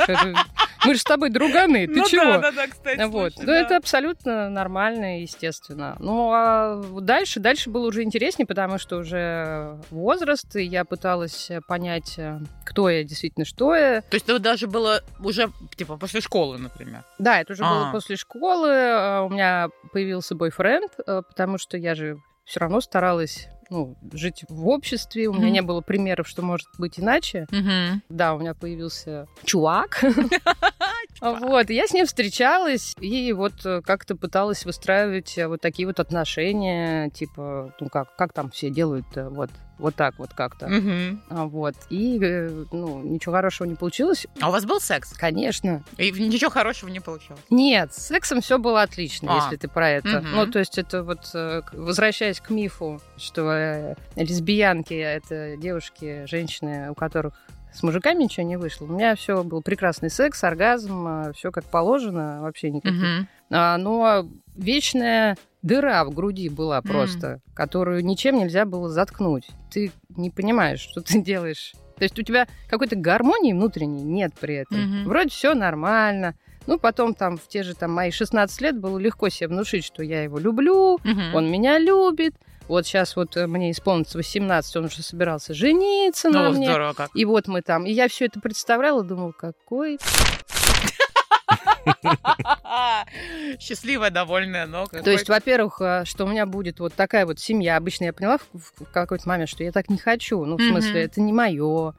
Мы 0.86 0.94
же 0.96 1.00
с 1.00 1.04
тобой 1.04 1.30
друганы, 1.30 1.88
ты 1.88 1.94
Ну 1.96 2.06
чего? 2.08 2.24
Да, 2.24 2.38
да, 2.40 2.52
да, 2.52 2.68
кстати. 2.68 3.02
Вот. 3.06 3.34
слушай, 3.34 3.46
Ну, 3.46 3.52
да. 3.54 3.60
это 3.62 3.78
абсолютно 3.78 4.50
нормально 4.50 5.20
и 5.20 5.22
естественно. 5.24 5.96
Ну, 6.00 6.32
а 6.34 6.82
дальше, 7.02 7.40
дальше 7.40 7.70
было 7.70 7.88
уже 7.88 8.04
интереснее, 8.04 8.46
потому 8.46 8.78
что 8.78 8.98
уже 8.98 9.80
возраст, 9.90 10.56
и 10.56 10.64
я 10.64 10.86
пыталась 10.86 11.50
понять, 11.68 12.16
э, 12.18 12.40
кто 12.66 12.90
я 12.90 13.04
действительно, 13.04 13.46
что 13.46 13.76
я. 13.76 14.02
То 14.02 14.16
есть 14.16 14.28
это 14.30 14.40
даже 14.40 14.68
было 14.68 15.02
уже, 15.20 15.52
типа, 15.76 15.98
после 15.98 16.22
школы, 16.22 16.58
например. 16.58 17.04
Да, 17.20 17.40
это 17.42 17.54
уже 17.54 17.64
было 17.64 17.90
А. 17.90 17.92
после 17.92 18.16
школы. 18.16 18.70
э, 18.70 19.20
У 19.22 19.30
меня 19.30 19.70
появился 19.92 20.36
бойфренд, 20.36 20.92
э, 21.06 21.22
потому 21.28 21.58
что 21.58 21.78
я 21.78 21.96
же 21.96 22.18
все 22.46 22.60
равно 22.60 22.82
старалась 22.82 23.48
ну, 23.74 23.96
жить 24.14 24.46
в 24.50 24.68
обществе. 24.68 25.28
У 25.28 25.34
меня 25.34 25.50
не 25.50 25.62
было 25.64 25.82
примеров, 25.82 26.28
что 26.28 26.44
может 26.44 26.68
быть 26.78 27.00
иначе. 27.00 27.48
Да, 28.08 28.36
у 28.36 28.40
меня 28.40 28.54
появился 28.54 29.28
чувак. 29.44 30.04
Вот, 31.20 31.70
я 31.70 31.88
с 31.88 31.94
ним 31.94 32.06
встречалась, 32.06 32.94
и 33.00 33.34
вот 33.34 33.66
э, 33.66 33.82
как-то 33.82 34.16
пыталась 34.16 34.66
выстраивать 34.66 35.38
э, 35.38 35.48
вот 35.48 35.62
такие 35.62 35.88
вот 35.88 36.00
отношения, 36.00 37.10
типа, 37.12 37.74
ну 37.80 37.88
как, 37.88 38.14
как 38.18 38.34
там 38.34 38.52
все 38.52 38.70
делают, 38.70 39.06
вот, 39.16 39.50
вот 39.84 39.96
так 39.96 40.18
вот 40.18 40.34
как-то. 40.34 40.68
А, 41.30 41.46
Вот, 41.46 41.76
и, 41.90 42.18
э, 42.22 42.66
ну, 42.72 43.02
ничего 43.04 43.36
хорошего 43.36 43.68
не 43.68 43.76
получилось. 43.76 44.26
А 44.40 44.50
у 44.50 44.52
вас 44.52 44.66
был 44.66 44.80
секс? 44.80 45.14
Конечно. 45.14 45.84
И 45.98 46.10
ничего 46.12 46.50
хорошего 46.50 46.90
не 46.90 47.00
получилось? 47.00 47.42
Нет, 47.50 47.94
с 47.94 48.08
сексом 48.08 48.42
все 48.42 48.58
было 48.58 48.82
отлично, 48.82 49.32
А. 49.32 49.44
если 49.44 49.58
ты 49.58 49.68
про 49.68 49.90
это. 49.90 50.22
Мгм. 50.22 50.32
Ну, 50.32 50.48
то 50.48 50.60
есть 50.60 50.78
это 50.78 51.04
вот, 51.04 51.30
э, 51.34 51.62
возвращаясь 51.74 52.40
к 52.40 52.50
мифу, 52.50 53.02
что 53.18 53.52
э, 53.52 53.96
лесбиянки— 54.16 54.94
это 54.96 55.58
девушки, 55.58 56.26
женщины, 56.28 56.90
у 56.92 56.96
которых 56.96 57.34
с 57.74 57.84
мужиками 57.84 58.24
ничего 58.24 58.46
не 58.46 58.56
вышло. 58.58 58.86
У 58.86 58.90
меня 58.94 59.16
все 59.16 59.44
был 59.44 59.62
прекрасный 59.62 60.10
секс, 60.10 60.44
оргазм, 60.44 61.34
все 61.34 61.52
как 61.52 61.66
положено, 61.66 62.40
вообще 62.42 62.70
никаких. 62.72 63.00
Мгм. 63.02 63.28
А, 63.50 63.78
но 63.78 64.28
вечная 64.56 65.38
дыра 65.62 66.04
в 66.06 66.14
груди 66.14 66.50
была 66.50 66.82
просто, 66.82 67.40
которую 67.56 68.04
ничем 68.06 68.38
нельзя 68.38 68.66
было 68.66 68.90
заткнуть. 68.90 69.48
Ты 69.72 69.92
не 70.16 70.30
понимаешь, 70.30 70.80
что 70.82 71.02
ты 71.02 71.22
делаешь. 71.24 71.74
То 71.98 72.04
есть 72.04 72.18
у 72.20 72.24
тебя 72.24 72.48
какой-то 72.70 72.96
гармонии 72.96 73.54
внутренней 73.54 74.04
нет 74.04 74.34
при 74.40 74.56
этом. 74.56 74.80
Мгм. 74.82 75.10
Вроде 75.10 75.30
все 75.30 75.54
нормально. 75.54 76.36
Ну, 76.66 76.80
потом 76.80 77.14
там 77.14 77.38
в 77.38 77.48
те 77.48 77.62
же 77.64 77.76
там 77.76 77.92
мои 77.92 78.10
16 78.12 78.62
лет 78.62 78.80
было 78.80 78.98
легко 78.98 79.30
себе 79.30 79.50
внушить, 79.50 79.84
что 79.86 80.02
я 80.02 80.24
его 80.24 80.40
люблю, 80.40 80.98
Мгм. 81.04 81.36
он 81.36 81.52
меня 81.52 81.78
любит. 81.78 82.36
Вот 82.70 82.86
сейчас 82.86 83.18
вот 83.18 83.36
э, 83.36 83.46
мне 83.48 83.72
исполнится 83.72 84.18
18, 84.18 84.78
он 84.78 84.86
уже 84.86 85.04
собирался 85.04 85.54
жениться 85.54 86.30
на 86.30 86.50
Ну, 86.50 86.56
мне. 86.58 86.68
здорово 86.70 86.94
как. 86.94 87.12
И 87.14 87.26
вот 87.26 87.50
мы 87.50 87.62
там. 87.62 87.86
И 87.86 87.92
я 87.92 88.08
все 88.08 88.26
это 88.26 88.40
представляла, 88.40 89.04
думала, 89.04 89.34
какой 89.34 90.00
Счастливая, 93.60 94.10
довольная, 94.10 94.66
но 94.66 94.86
То 94.86 95.12
есть, 95.12 95.30
во-первых, 95.30 95.82
э, 95.82 96.04
что 96.06 96.26
у 96.26 96.28
меня 96.28 96.46
будет 96.46 96.80
вот 96.80 96.94
такая 96.94 97.26
вот 97.26 97.40
семья. 97.40 97.78
Обычно 97.78 98.06
я 98.06 98.14
поняла 98.14 98.38
в, 98.54 98.86
какой-то 98.92 99.28
момент, 99.28 99.50
что 99.50 99.64
я 99.64 99.72
так 99.72 99.90
не 99.90 99.98
хочу. 99.98 100.44
Ну, 100.46 100.58
в 100.58 100.62
смысле, 100.62 101.04
это 101.04 101.22
не 101.22 101.34
мое. 101.34 101.94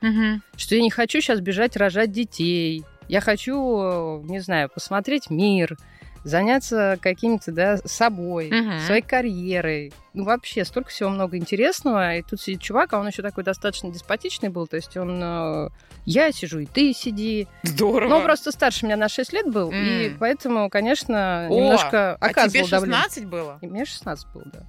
Что 0.56 0.74
я 0.74 0.82
не 0.82 0.90
хочу 0.90 1.20
сейчас 1.20 1.40
бежать 1.40 1.76
рожать 1.76 2.12
детей. 2.12 2.84
Я 3.08 3.20
хочу, 3.20 3.54
э, 3.54 4.22
не 4.24 4.40
знаю, 4.40 4.70
посмотреть 4.72 5.28
мир, 5.28 5.76
заняться 6.24 6.98
каким-то, 7.00 7.52
да, 7.52 7.76
собой, 7.84 8.50
Мгм. 8.50 8.80
своей 8.80 9.02
карьерой. 9.02 9.92
Ну, 10.14 10.24
вообще, 10.24 10.64
столько 10.64 10.90
всего 10.90 11.10
много 11.10 11.36
интересного. 11.36 12.16
И 12.16 12.22
тут 12.22 12.40
сидит 12.40 12.60
чувак, 12.62 12.92
а 12.92 12.98
он 12.98 13.06
еще 13.08 13.22
такой 13.22 13.44
достаточно 13.44 13.90
деспотичный 13.90 14.48
был. 14.48 14.66
То 14.66 14.76
есть 14.76 14.96
он... 14.96 15.20
э, 15.22 15.68
я 16.06 16.32
сижу, 16.32 16.60
и 16.60 16.66
ты 16.66 16.92
сиди. 16.92 17.46
Здорово. 17.62 18.08
Ну, 18.10 18.16
он 18.16 18.22
просто 18.24 18.50
старше 18.52 18.86
меня 18.86 18.96
на 18.96 19.08
6 19.08 19.32
лет 19.32 19.46
был. 19.52 19.70
И 19.70 20.08
М. 20.08 20.16
поэтому, 20.18 20.70
конечно, 20.70 21.46
О, 21.50 21.54
немножко 21.54 22.14
а 22.20 22.28
тебе 22.28 22.30
оказывал 22.30 22.68
давление. 22.68 22.96
16 23.02 23.24
было? 23.26 23.58
И 23.60 23.66
мне 23.66 23.84
16 23.84 24.26
было, 24.32 24.44
да. 24.52 24.60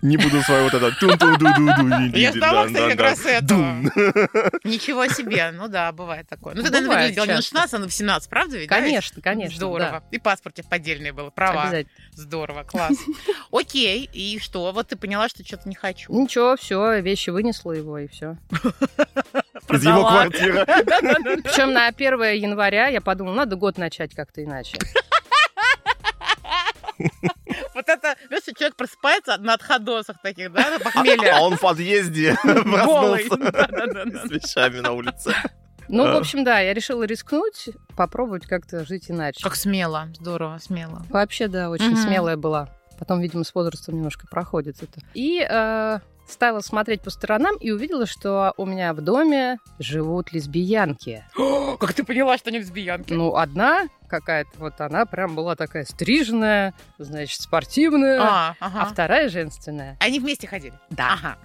Не 0.00 0.16
буду 0.16 0.40
свой 0.42 0.62
вот 0.62 0.74
этот 0.74 0.96
тун 1.00 1.18
тун 1.18 1.36
ду 1.38 1.46
ду 1.56 1.66
ду 1.76 2.16
Я 2.16 2.32
ждала, 2.32 2.66
кстати, 2.66 2.90
как 2.90 3.00
раз 3.00 3.26
этого. 3.26 3.58
Ничего 4.62 5.08
себе. 5.08 5.50
Ну 5.50 5.66
да, 5.66 5.90
бывает 5.90 6.28
такое. 6.28 6.54
Ну, 6.54 6.62
ты, 6.62 6.70
наверное, 6.70 6.88
Бывает 6.88 7.08
выглядела 7.10 7.24
не 7.24 7.32
на 7.32 7.36
часто. 7.38 7.56
16, 7.56 7.74
а 7.74 7.78
на 7.78 7.84
18, 7.86 8.30
правда 8.30 8.58
ведь? 8.58 8.68
Конечно, 8.68 9.22
конечно. 9.22 9.56
Здорово. 9.56 10.04
И 10.12 10.18
паспорт 10.18 10.54
тебе 10.54 10.68
поддельный 10.68 11.10
был, 11.10 11.32
права. 11.32 11.62
Обязательно. 11.62 11.96
Здорово, 12.12 12.62
класс. 12.62 12.96
Окей, 13.50 14.08
и 14.12 14.38
что? 14.38 14.70
Вот 14.72 14.88
ты 14.88 14.96
поняла, 14.96 15.28
что 15.28 15.44
что-то 15.44 15.68
не 15.68 15.74
хочу. 15.74 16.12
Ничего, 16.12 16.56
все, 16.56 17.00
вещи 17.00 17.30
вынесла 17.30 17.72
его, 17.72 17.98
и 17.98 18.06
все. 18.06 18.36
Из 19.68 19.84
его 19.84 20.08
квартиры. 20.08 20.64
Причем 20.66 21.72
на 21.72 21.88
1 21.88 22.22
января 22.40 22.86
я 22.86 23.00
подумала, 23.00 23.34
надо 23.34 23.56
год 23.56 23.78
начать 23.78 24.14
как-то 24.14 24.44
иначе. 24.44 24.78
Вот 27.74 27.88
это, 27.88 28.16
знаешь, 28.28 28.44
человек 28.56 28.76
просыпается 28.76 29.36
на 29.38 29.54
отходосах 29.54 30.20
таких, 30.22 30.52
да, 30.52 30.70
на 30.70 30.76
А 30.76 30.80
похмелье. 30.80 31.34
он 31.40 31.56
в 31.56 31.60
подъезде 31.60 32.36
проснулся 32.42 33.28
с 34.26 34.30
вещами 34.30 34.80
на 34.80 34.92
улице. 34.92 35.34
Ну, 35.88 36.04
в 36.04 36.08
А. 36.08 36.18
общем, 36.18 36.44
да, 36.44 36.60
я 36.60 36.74
решила 36.74 37.04
рискнуть, 37.04 37.70
попробовать 37.96 38.46
как-то 38.46 38.84
жить 38.84 39.10
иначе. 39.10 39.42
Как 39.42 39.56
смело, 39.56 40.08
здорово, 40.20 40.58
смело. 40.58 41.02
Вообще, 41.08 41.48
да, 41.48 41.70
очень 41.70 41.96
смелая 41.96 42.36
была. 42.36 42.68
Потом, 42.98 43.20
видимо, 43.20 43.44
с 43.44 43.54
возрастом 43.54 43.96
немножко 43.96 44.26
проходит 44.26 44.82
это. 44.82 45.00
И 45.14 45.46
э, 45.48 45.98
стала 46.28 46.60
смотреть 46.60 47.00
по 47.00 47.10
сторонам 47.10 47.56
и 47.56 47.70
увидела, 47.70 48.06
что 48.06 48.52
у 48.56 48.66
меня 48.66 48.92
в 48.92 49.00
доме 49.00 49.58
живут 49.78 50.32
лесбиянки. 50.32 51.24
Как 51.80 51.92
ты 51.94 52.04
поняла, 52.04 52.36
что 52.38 52.50
они 52.50 52.58
лесбиянки? 52.58 53.12
Ну, 53.12 53.34
одна 53.36 53.88
какая-то, 54.08 54.50
вот 54.56 54.80
она 54.80 55.04
прям 55.04 55.34
была 55.34 55.54
такая 55.54 55.84
стриженная, 55.84 56.72
значит, 56.98 57.42
спортивная, 57.42 58.20
А, 58.20 58.54
а 58.58 58.66
ага. 58.66 58.84
вторая 58.86 59.28
женственная. 59.28 59.98
Они 60.00 60.18
вместе 60.18 60.46
ходили? 60.46 60.72
Да. 60.90 61.12
Ага. 61.12 61.36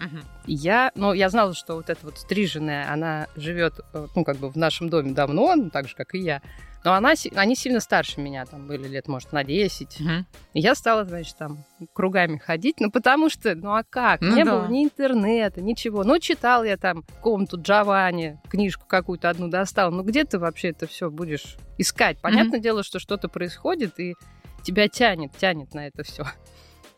И 0.45 0.53
Я, 0.53 0.91
ну, 0.95 1.11
я 1.11 1.29
знала, 1.29 1.53
что 1.53 1.75
вот 1.75 1.89
эта 1.89 2.05
вот 2.05 2.17
стриженная, 2.17 2.91
она 2.91 3.27
живет, 3.35 3.81
э, 3.93 4.07
ну, 4.15 4.23
как 4.23 4.37
бы 4.37 4.49
в 4.49 4.55
нашем 4.55 4.89
доме 4.89 5.11
давно, 5.11 5.53
так 5.71 5.89
же, 5.89 5.95
как 5.95 6.15
и 6.15 6.19
я. 6.19 6.41
Но 6.83 6.93
она, 6.93 7.13
они 7.35 7.55
сильно 7.55 7.79
старше 7.79 8.19
меня, 8.19 8.45
там 8.45 8.67
были 8.67 8.87
лет, 8.87 9.07
может, 9.07 9.31
на 9.31 9.43
10. 9.43 9.99
Мгм. 9.99 10.25
И 10.53 10.59
я 10.59 10.75
стала, 10.75 11.05
значит, 11.05 11.37
там 11.37 11.63
кругами 11.93 12.37
ходить, 12.37 12.79
ну, 12.79 12.91
потому 12.91 13.29
что, 13.29 13.55
ну, 13.55 13.73
а 13.73 13.83
как? 13.89 14.19
Ну 14.21 14.35
Не 14.35 14.43
да. 14.43 14.51
было 14.51 14.67
ни 14.67 14.83
интернета, 14.83 15.61
ничего. 15.61 16.03
Ну, 16.03 16.19
читал 16.19 16.63
я 16.63 16.75
там 16.77 17.03
комнату 17.21 17.57
Джованни, 17.61 18.39
книжку 18.49 18.85
какую-то 18.87 19.29
одну 19.29 19.47
достал. 19.47 19.91
Ну, 19.91 20.03
где 20.03 20.25
ты 20.25 20.39
вообще 20.39 20.69
это 20.69 20.85
все 20.87 21.09
будешь 21.09 21.55
искать? 21.77 22.17
Понятное 22.19 22.59
дело, 22.59 22.83
что 22.83 22.99
что-то 22.99 23.29
происходит, 23.29 23.99
и 23.99 24.15
тебя 24.63 24.87
тянет, 24.89 25.31
тянет 25.37 25.73
на 25.73 25.87
это 25.87 26.03
все. 26.03 26.25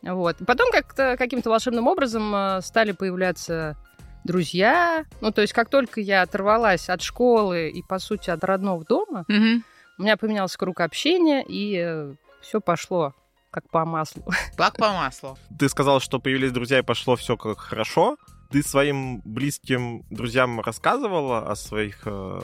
Вот. 0.02 0.36
Потом 0.46 0.70
как-то 0.70 1.16
каким-то 1.16 1.50
волшебным 1.50 1.88
образом 1.88 2.32
э, 2.32 2.60
стали 2.60 2.92
появляться 2.92 3.76
друзья. 4.22 5.04
Ну, 5.20 5.32
то 5.32 5.40
есть, 5.40 5.52
как 5.52 5.68
только 5.68 6.00
я 6.00 6.22
оторвалась 6.22 6.88
от 6.88 7.02
школы 7.02 7.70
и, 7.70 7.82
по 7.82 7.98
сути, 7.98 8.30
от 8.30 8.44
родного 8.44 8.84
дома, 8.84 9.24
Мгм. 9.26 9.64
У 9.98 10.02
меня 10.02 10.16
поменялся 10.16 10.58
круг 10.58 10.80
общения, 10.80 11.44
и 11.46 12.14
все 12.42 12.60
пошло 12.60 13.12
как 13.50 13.70
по 13.70 13.84
маслу. 13.86 14.22
Как 14.56 14.76
по 14.76 14.92
маслу. 14.92 15.38
Ты 15.58 15.68
сказал, 15.70 15.98
что 16.00 16.18
появились 16.18 16.52
друзья 16.52 16.80
и 16.80 16.82
пошло 16.82 17.16
все 17.16 17.38
как 17.38 17.58
хорошо. 17.58 18.18
Ты 18.50 18.62
своим 18.62 19.22
близким 19.24 20.04
друзьям 20.10 20.60
рассказывала 20.60 21.50
о 21.50 21.56
своих 21.56 22.02
э, 22.04 22.40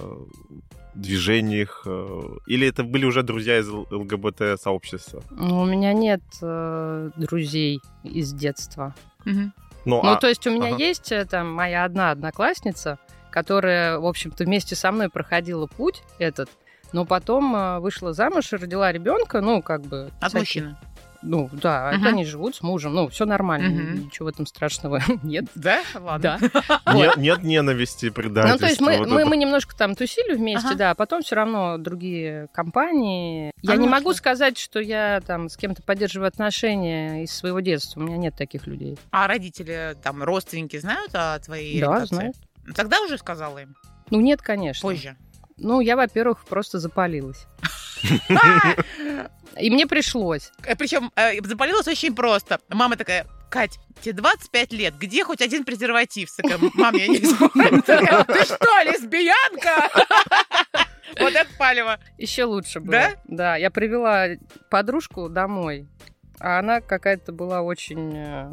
движениях? 0.95 1.83
э, 1.85 2.21
или 2.47 2.67
это 2.67 2.83
были 2.85 3.05
уже 3.05 3.23
друзья 3.23 3.59
из 3.59 3.69
ЛГБТ-сообщества? 3.69 5.23
Ну, 5.31 5.61
У 5.61 5.65
меня 5.67 5.93
нет 5.93 6.23
э, 6.41 7.11
друзей 7.17 7.81
из 8.05 8.33
детства. 8.33 8.95
Мгм. 9.27 9.53
Ну, 9.85 10.01
Ну, 10.03 10.11
а- 10.13 10.17
то 10.17 10.29
есть 10.29 10.47
у 10.47 10.51
меня 10.51 10.69
ага. 10.75 10.77
есть 10.83 11.13
э, 11.13 11.25
там 11.27 11.53
моя 11.53 11.85
одна 11.85 12.11
одноклассница, 12.11 12.99
которая, 13.31 13.99
в 13.99 14.07
общем-то, 14.07 14.45
вместе 14.45 14.77
со 14.77 14.91
мной 14.93 15.09
проходила 15.11 15.67
путь 15.67 16.03
этот, 16.19 16.49
но 16.93 17.05
потом 17.05 17.55
э, 17.57 17.79
вышла 17.81 18.13
замуж 18.13 18.53
и 18.53 18.57
родила 18.57 18.91
ребенка, 18.93 19.41
ну, 19.41 19.63
как 19.63 19.83
бы... 19.83 20.11
От 20.21 20.31
всякие- 20.31 20.41
мужчины. 20.41 20.77
Ну, 21.25 21.49
да, 21.53 21.91
это 21.91 21.99
Мгм. 22.01 22.07
они 22.09 22.25
живут 22.25 22.57
с 22.57 22.63
мужем, 22.63 22.95
ну, 22.95 23.07
все 23.07 23.25
нормально, 23.27 23.69
Мгм. 23.69 24.07
ничего 24.07 24.27
в 24.27 24.29
этом 24.31 24.45
страшного 24.45 25.01
нет. 25.23 25.45
Да? 25.55 25.81
Ладно. 25.95 26.39
Да. 26.53 26.81
нет, 26.95 27.17
нет 27.17 27.43
ненависти, 27.45 28.11
предательства. 28.11 28.53
Ну, 28.55 28.59
то 28.59 28.67
есть 28.67 28.81
мы, 28.81 28.99
вот 28.99 29.07
мы, 29.09 29.25
мы 29.25 29.37
немножко 29.37 29.77
там 29.77 29.95
тусили 29.95 30.35
вместе, 30.35 30.67
Ага. 30.71 30.77
да, 30.77 30.91
а 30.91 30.95
потом 30.97 31.23
все 31.23 31.37
равно 31.37 31.79
другие 31.79 32.49
компании. 32.53 33.53
Я 33.63 33.75
А 33.75 33.77
не 33.77 33.87
могу 33.89 34.11
что? 34.11 34.19
сказать, 34.19 34.59
что 34.59 34.81
я 34.81 35.21
там 35.25 35.49
с 35.49 35.57
кем-то 35.57 35.81
поддерживаю 35.85 36.27
отношения 36.27 37.23
из 37.23 37.33
своего 37.33 37.61
детства. 37.61 38.01
У 38.01 38.03
меня 38.03 38.17
нет 38.17 38.35
таких 38.37 38.67
людей. 38.67 38.99
А 39.13 39.29
родители, 39.29 39.97
там, 40.03 40.25
родственники 40.25 40.77
знают 40.81 41.13
о 41.15 41.39
твоей 41.39 41.81
Да, 41.81 41.87
ориентации? 41.87 42.15
знают. 42.17 42.37
Тогда 42.75 43.01
уже 43.01 43.17
сказала 43.17 43.59
им? 43.59 43.77
Ну, 44.11 44.21
нет, 44.21 44.43
конечно. 44.43 44.83
Позже. 44.89 45.17
Ну, 45.62 45.81
я, 45.81 45.97
во-первых, 45.97 46.45
просто 46.45 46.78
запалилась. 46.78 47.47
И 49.61 49.71
мне 49.71 49.87
пришлось. 49.87 50.50
Причем 50.78 51.12
запалилось 51.45 51.87
очень 51.87 52.14
просто. 52.14 52.61
Мама 52.69 52.97
такая, 52.97 53.26
Кать, 53.52 53.78
тебе 54.00 54.14
25 54.14 54.73
лет, 54.73 54.95
где 54.99 55.25
хоть 55.25 55.42
один 55.42 55.64
презерватив? 55.64 56.35
Такая, 56.35 56.59
Мам, 56.73 56.95
я 56.97 57.07
не 57.07 57.19
знаю. 57.23 57.83
Ты 57.83 58.45
что, 58.45 58.83
лесбиянка? 58.83 59.90
Вот 61.21 61.35
это 61.35 61.50
палево. 61.59 62.00
Еще 62.16 62.45
лучше 62.45 62.81
было. 62.81 62.92
Да? 62.92 63.11
Да, 63.26 63.57
я 63.57 63.71
привела 63.71 64.28
подружку 64.71 65.28
домой. 65.28 65.87
А 66.45 66.59
она 66.59 66.81
какая-то 66.81 67.31
была 67.31 67.63
очень... 67.63 68.15
э, 68.17 68.53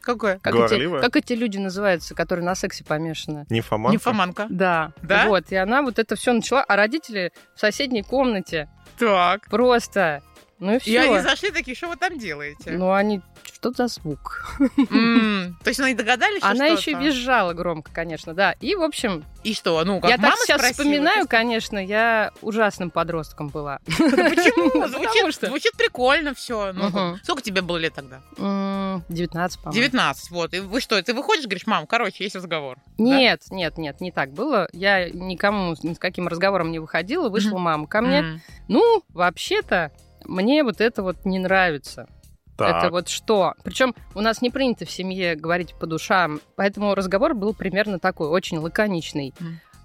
Какое? 0.00 0.38
Как 0.38 0.54
Говорливая? 0.54 1.00
эти, 1.00 1.06
как 1.06 1.16
эти 1.16 1.34
люди 1.34 1.58
называются, 1.58 2.14
которые 2.14 2.42
на 2.44 2.54
сексе 2.54 2.84
помешаны? 2.84 3.44
Нимфоманка? 3.50 3.92
Нимфоманка. 3.92 4.46
Да. 4.48 4.92
Да? 5.02 5.26
Вот, 5.26 5.52
и 5.52 5.56
она 5.56 5.82
вот 5.82 5.98
это 5.98 6.16
все 6.16 6.32
начала, 6.32 6.64
а 6.66 6.76
родители 6.76 7.32
в 7.54 7.60
соседней 7.60 8.02
комнате 8.02 8.70
Так. 8.98 9.46
просто... 9.50 10.22
Ну 10.60 10.72
и 10.72 10.76
И 10.76 10.78
все. 10.80 11.00
они 11.00 11.20
зашли 11.20 11.50
такие, 11.50 11.76
что 11.76 11.88
вы 11.88 11.96
там 11.96 12.18
делаете? 12.18 12.72
Ну, 12.72 12.92
они... 12.92 13.20
Что 13.54 13.70
за 13.72 13.86
звук? 13.88 14.44
М, 14.90 15.56
То 15.64 15.68
есть 15.70 15.80
они 15.80 15.94
догадались, 15.94 16.38
что 16.38 16.48
Она 16.48 16.66
еще 16.66 16.92
визжала 16.94 17.52
громко, 17.54 17.90
конечно, 17.92 18.34
да. 18.34 18.52
И, 18.60 18.74
в 18.76 18.82
общем, 18.82 19.24
И 19.42 19.52
что, 19.54 19.82
ну, 19.84 20.00
как 20.00 20.10
я 20.10 20.16
так 20.16 20.24
мама 20.26 20.36
сейчас 20.44 20.58
спросила, 20.60 20.72
вспоминаю, 20.84 21.22
ты- 21.22 21.28
конечно, 21.28 21.78
я 21.78 22.30
ужасным 22.42 22.90
подростком 22.90 23.48
была. 23.48 23.78
Почему? 23.86 24.86
Звучит, 24.88 25.34
что- 25.34 25.46
звучит 25.46 25.72
прикольно 25.76 26.34
все. 26.34 26.72
Ну. 26.72 27.16
Сколько 27.22 27.42
тебе 27.42 27.62
было 27.62 27.78
лет 27.78 27.94
тогда? 27.94 28.20
М, 28.36 29.02
19, 29.08 29.60
по-моему. 29.60 29.72
19, 29.82 30.30
вот. 30.30 30.54
И 30.54 30.60
вы 30.60 30.80
что, 30.80 31.00
ты 31.02 31.14
выходишь, 31.14 31.44
говоришь, 31.44 31.66
мам, 31.66 31.86
короче, 31.86 32.24
есть 32.24 32.36
разговор. 32.36 32.76
Да? 32.96 33.04
Нет, 33.04 33.42
нет, 33.50 33.76
нет, 33.78 34.00
не 34.00 34.12
так 34.12 34.30
было. 34.32 34.68
Я 34.72 35.08
никому 35.10 35.74
ни 35.82 35.94
с 35.94 35.98
каким 35.98 36.28
разговором 36.28 36.70
не 36.70 36.78
выходила. 36.78 37.28
Вышла 37.28 37.58
мама 37.58 37.86
ко 37.86 38.02
мне. 38.02 38.40
Ну, 38.68 39.02
вообще-то, 39.10 39.90
мне 40.28 40.62
вот 40.62 40.80
это 40.80 41.02
вот 41.02 41.24
не 41.24 41.38
нравится. 41.38 42.08
Так. 42.56 42.84
Это 42.84 42.90
вот 42.90 43.08
что? 43.08 43.54
Причем 43.62 43.94
у 44.14 44.20
нас 44.20 44.42
не 44.42 44.50
принято 44.50 44.84
в 44.84 44.90
семье 44.90 45.36
говорить 45.36 45.74
по 45.74 45.86
душам, 45.86 46.40
поэтому 46.56 46.94
разговор 46.94 47.34
был 47.34 47.54
примерно 47.54 47.98
такой, 47.98 48.28
очень 48.28 48.58
лаконичный. 48.58 49.32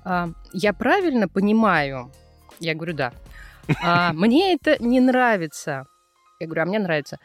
А, 0.04 0.30
я 0.52 0.74
правильно 0.74 1.28
понимаю? 1.28 2.12
Я 2.60 2.76
говорю, 2.76 2.94
да. 2.94 3.14
«А, 3.82 4.12
мне 4.14 4.54
это 4.54 4.82
не 4.84 5.00
нравится. 5.00 5.86
Я 6.40 6.48
говорю, 6.48 6.64
а 6.64 6.66
мне 6.66 6.80
нравится. 6.80 7.20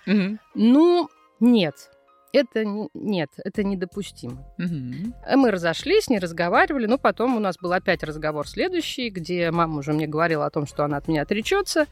Ну, 0.55 1.09
нет. 1.41 1.91
Это 2.33 2.65
не- 2.65 2.89
нет, 2.95 3.31
это 3.43 3.65
недопустимо. 3.65 4.45
Э, 4.59 5.37
Мы 5.37 5.51
разошлись, 5.51 6.09
не 6.11 6.19
разговаривали, 6.19 6.87
но 6.87 6.99
потом 6.99 7.37
у 7.37 7.41
нас 7.41 7.57
был 7.59 7.73
опять 7.73 8.03
разговор 8.03 8.47
следующий, 8.47 9.09
где 9.11 9.51
мама 9.51 9.79
уже 9.79 9.93
мне 9.95 10.07
говорила 10.07 10.45
о 10.45 10.51
том, 10.51 10.67
что 10.67 10.85
она 10.85 10.99
от 10.99 11.09
меня 11.09 11.23
отречется. 11.23 11.87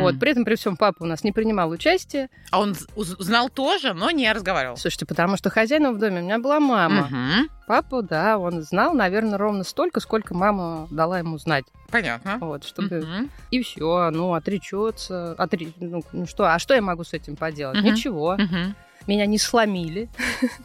Вот. 0.00 0.18
При 0.18 0.30
этом, 0.32 0.44
при 0.44 0.56
всем, 0.56 0.76
папа 0.76 1.04
у 1.04 1.06
нас 1.06 1.22
не 1.24 1.32
принимал 1.32 1.70
участие. 1.70 2.28
А 2.50 2.60
он 2.60 2.74
знал 2.74 3.48
тоже, 3.50 3.92
но 3.94 4.10
не 4.10 4.30
разговаривал. 4.32 4.76
Слушайте, 4.76 5.06
потому 5.06 5.36
что 5.36 5.48
хозяином 5.50 5.94
в 5.94 5.98
доме 5.98 6.20
у 6.20 6.24
меня 6.24 6.38
была 6.38 6.58
мама. 6.58 7.06
Мгм. 7.10 7.48
Папа, 7.68 8.02
да, 8.02 8.38
он 8.38 8.62
знал, 8.62 8.92
наверное, 8.94 9.38
ровно 9.38 9.62
столько, 9.64 10.00
сколько 10.00 10.34
мама 10.34 10.88
дала 10.90 11.18
ему 11.20 11.38
знать. 11.38 11.64
Понятно. 11.90 12.38
Вот, 12.40 12.64
чтобы... 12.64 13.00
Мгм. 13.00 13.30
И 13.50 13.62
все, 13.62 14.10
ну, 14.10 14.34
отречется. 14.34 15.32
Отре... 15.38 15.68
Ну, 15.78 16.02
ну 16.12 16.26
что, 16.26 16.52
а 16.52 16.58
что 16.58 16.74
я 16.74 16.82
могу 16.82 17.04
с 17.04 17.12
этим 17.12 17.36
поделать? 17.36 17.76
Мгм. 17.78 17.86
Ничего. 17.86 18.36
Мгм. 18.36 18.74
Меня 19.06 19.26
не 19.26 19.38
сломили. 19.38 20.08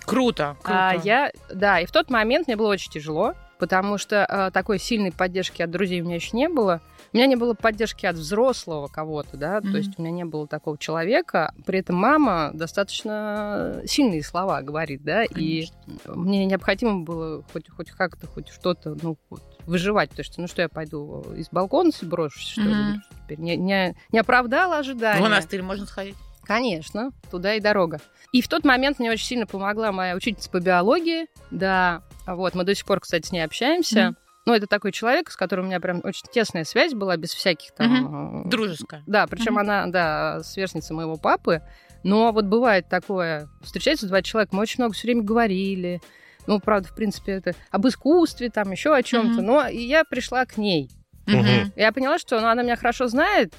Круто, 0.05 0.55
круто. 0.61 0.89
А 0.89 0.93
я, 0.95 1.31
да, 1.53 1.79
и 1.79 1.85
в 1.85 1.91
тот 1.91 2.09
момент 2.09 2.47
мне 2.47 2.55
было 2.55 2.69
очень 2.69 2.91
тяжело. 2.91 3.33
потому 3.59 3.97
что 3.97 4.25
э, 4.29 4.51
такой 4.51 4.77
сильной 4.77 5.11
поддержки 5.11 5.63
от 5.63 5.71
друзей 5.71 6.01
у 6.01 6.05
меня 6.05 6.15
еще 6.15 6.37
не 6.37 6.47
было. 6.47 6.79
У 7.11 7.17
меня 7.17 7.25
не 7.25 7.35
было 7.35 7.55
поддержки 7.55 8.05
от 8.05 8.15
взрослого 8.15 8.87
кого-то, 8.87 9.35
да, 9.37 9.59
Мгм. 9.61 9.71
то 9.71 9.77
есть 9.77 9.97
у 9.97 10.01
меня 10.03 10.11
не 10.11 10.25
было 10.25 10.45
такого 10.47 10.77
человека. 10.77 11.53
При 11.65 11.79
этом 11.79 11.95
мама 11.95 12.51
достаточно 12.53 13.81
сильные 13.85 14.21
слова 14.23 14.61
говорит, 14.61 15.03
да, 15.03 15.23
и 15.23 15.65
мне 16.05 16.45
необходимо 16.45 16.99
было 16.99 17.43
хоть, 17.51 17.67
хоть 17.69 17.89
как-то, 17.91 18.27
хоть 18.27 18.49
что-то, 18.49 18.95
ну, 19.01 19.17
вот, 19.31 19.41
выживать. 19.65 20.11
То 20.11 20.19
есть, 20.19 20.37
ну 20.37 20.47
что, 20.47 20.61
я 20.61 20.69
пойду 20.69 21.25
из 21.35 21.49
балкона 21.49 21.89
брошусь, 22.03 22.47
что 22.49 22.61
ли? 22.61 22.73
Мгм. 22.75 23.01
Теперь 23.23 23.39
не, 23.39 23.55
не, 23.57 23.95
не 24.11 24.19
оправдала 24.19 24.77
ожидания. 24.77 25.19
В 25.19 25.23
монастырь 25.23 25.63
можно 25.63 25.85
сходить. 25.87 26.15
Конечно, 26.47 27.11
туда 27.29 27.55
и 27.55 27.59
дорога. 27.59 27.99
И 28.31 28.41
в 28.41 28.47
тот 28.47 28.63
момент 28.63 28.99
мне 28.99 29.11
очень 29.11 29.25
сильно 29.25 29.45
помогла 29.45 29.91
моя 29.91 30.15
учительница 30.15 30.49
по 30.49 30.59
биологии. 30.59 31.27
Да, 31.51 32.03
вот, 32.25 32.55
мы 32.55 32.63
до 32.63 32.73
сих 32.73 32.85
пор, 32.85 33.01
кстати, 33.01 33.27
с 33.27 33.31
ней 33.31 33.41
общаемся. 33.41 34.07
Мгм. 34.11 34.17
Ну, 34.45 34.53
это 34.53 34.65
такой 34.65 34.93
человек, 34.93 35.29
с 35.29 35.35
которым 35.35 35.65
у 35.65 35.67
меня 35.67 35.81
прям 35.81 35.99
очень 36.05 36.25
тесная 36.31 36.63
связь 36.63 36.93
была, 36.93 37.17
без 37.17 37.33
всяких 37.33 37.73
там... 37.75 38.45
э, 38.45 38.49
Дружеская. 38.49 39.03
Да, 39.05 39.27
причем 39.27 39.53
Мгм. 39.53 39.59
она, 39.59 39.87
да, 39.87 40.39
сверстница 40.43 40.93
моего 40.93 41.17
папы. 41.17 41.61
Но 42.03 42.31
вот 42.31 42.45
бывает 42.45 42.87
такое, 42.87 43.49
встречаются 43.61 44.07
два 44.07 44.21
человека, 44.21 44.55
мы 44.55 44.61
очень 44.61 44.81
много 44.81 44.93
все 44.93 45.07
время 45.07 45.23
говорили. 45.23 45.99
Ну, 46.45 46.61
правда, 46.61 46.87
в 46.87 46.95
принципе, 46.95 47.33
это 47.33 47.55
об 47.71 47.85
искусстве, 47.87 48.49
там 48.49 48.71
еще 48.71 48.95
о 48.95 49.03
чем-то. 49.03 49.39
Мгм. 49.39 49.45
Но 49.45 49.67
и 49.67 49.81
я 49.81 50.05
пришла 50.05 50.45
к 50.45 50.55
ней. 50.55 50.89
Мгм. 51.25 51.73
Я 51.75 51.91
поняла, 51.91 52.17
что 52.17 52.39
ну, 52.39 52.47
она 52.47 52.63
меня 52.63 52.77
хорошо 52.77 53.09
знает. 53.09 53.53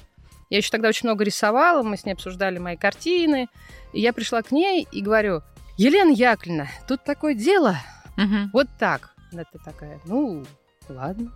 Я 0.49 0.57
еще 0.57 0.69
тогда 0.71 0.89
очень 0.89 1.07
много 1.07 1.23
рисовала, 1.23 1.83
мы 1.83 1.95
с 1.97 2.05
ней 2.05 2.13
обсуждали 2.13 2.57
мои 2.57 2.75
картины. 2.75 3.47
И 3.93 4.01
я 4.01 4.13
пришла 4.13 4.41
к 4.41 4.51
ней 4.51 4.87
и 4.91 5.01
говорю, 5.01 5.41
Елена 5.77 6.11
Яковлевна, 6.11 6.67
тут 6.87 7.03
такое 7.03 7.33
дело, 7.35 7.77
Мгм. 8.17 8.49
вот 8.53 8.67
так. 8.79 9.11
Это 9.31 9.59
такая, 9.63 9.99
ну, 10.05 10.43
ладно. 10.89 11.31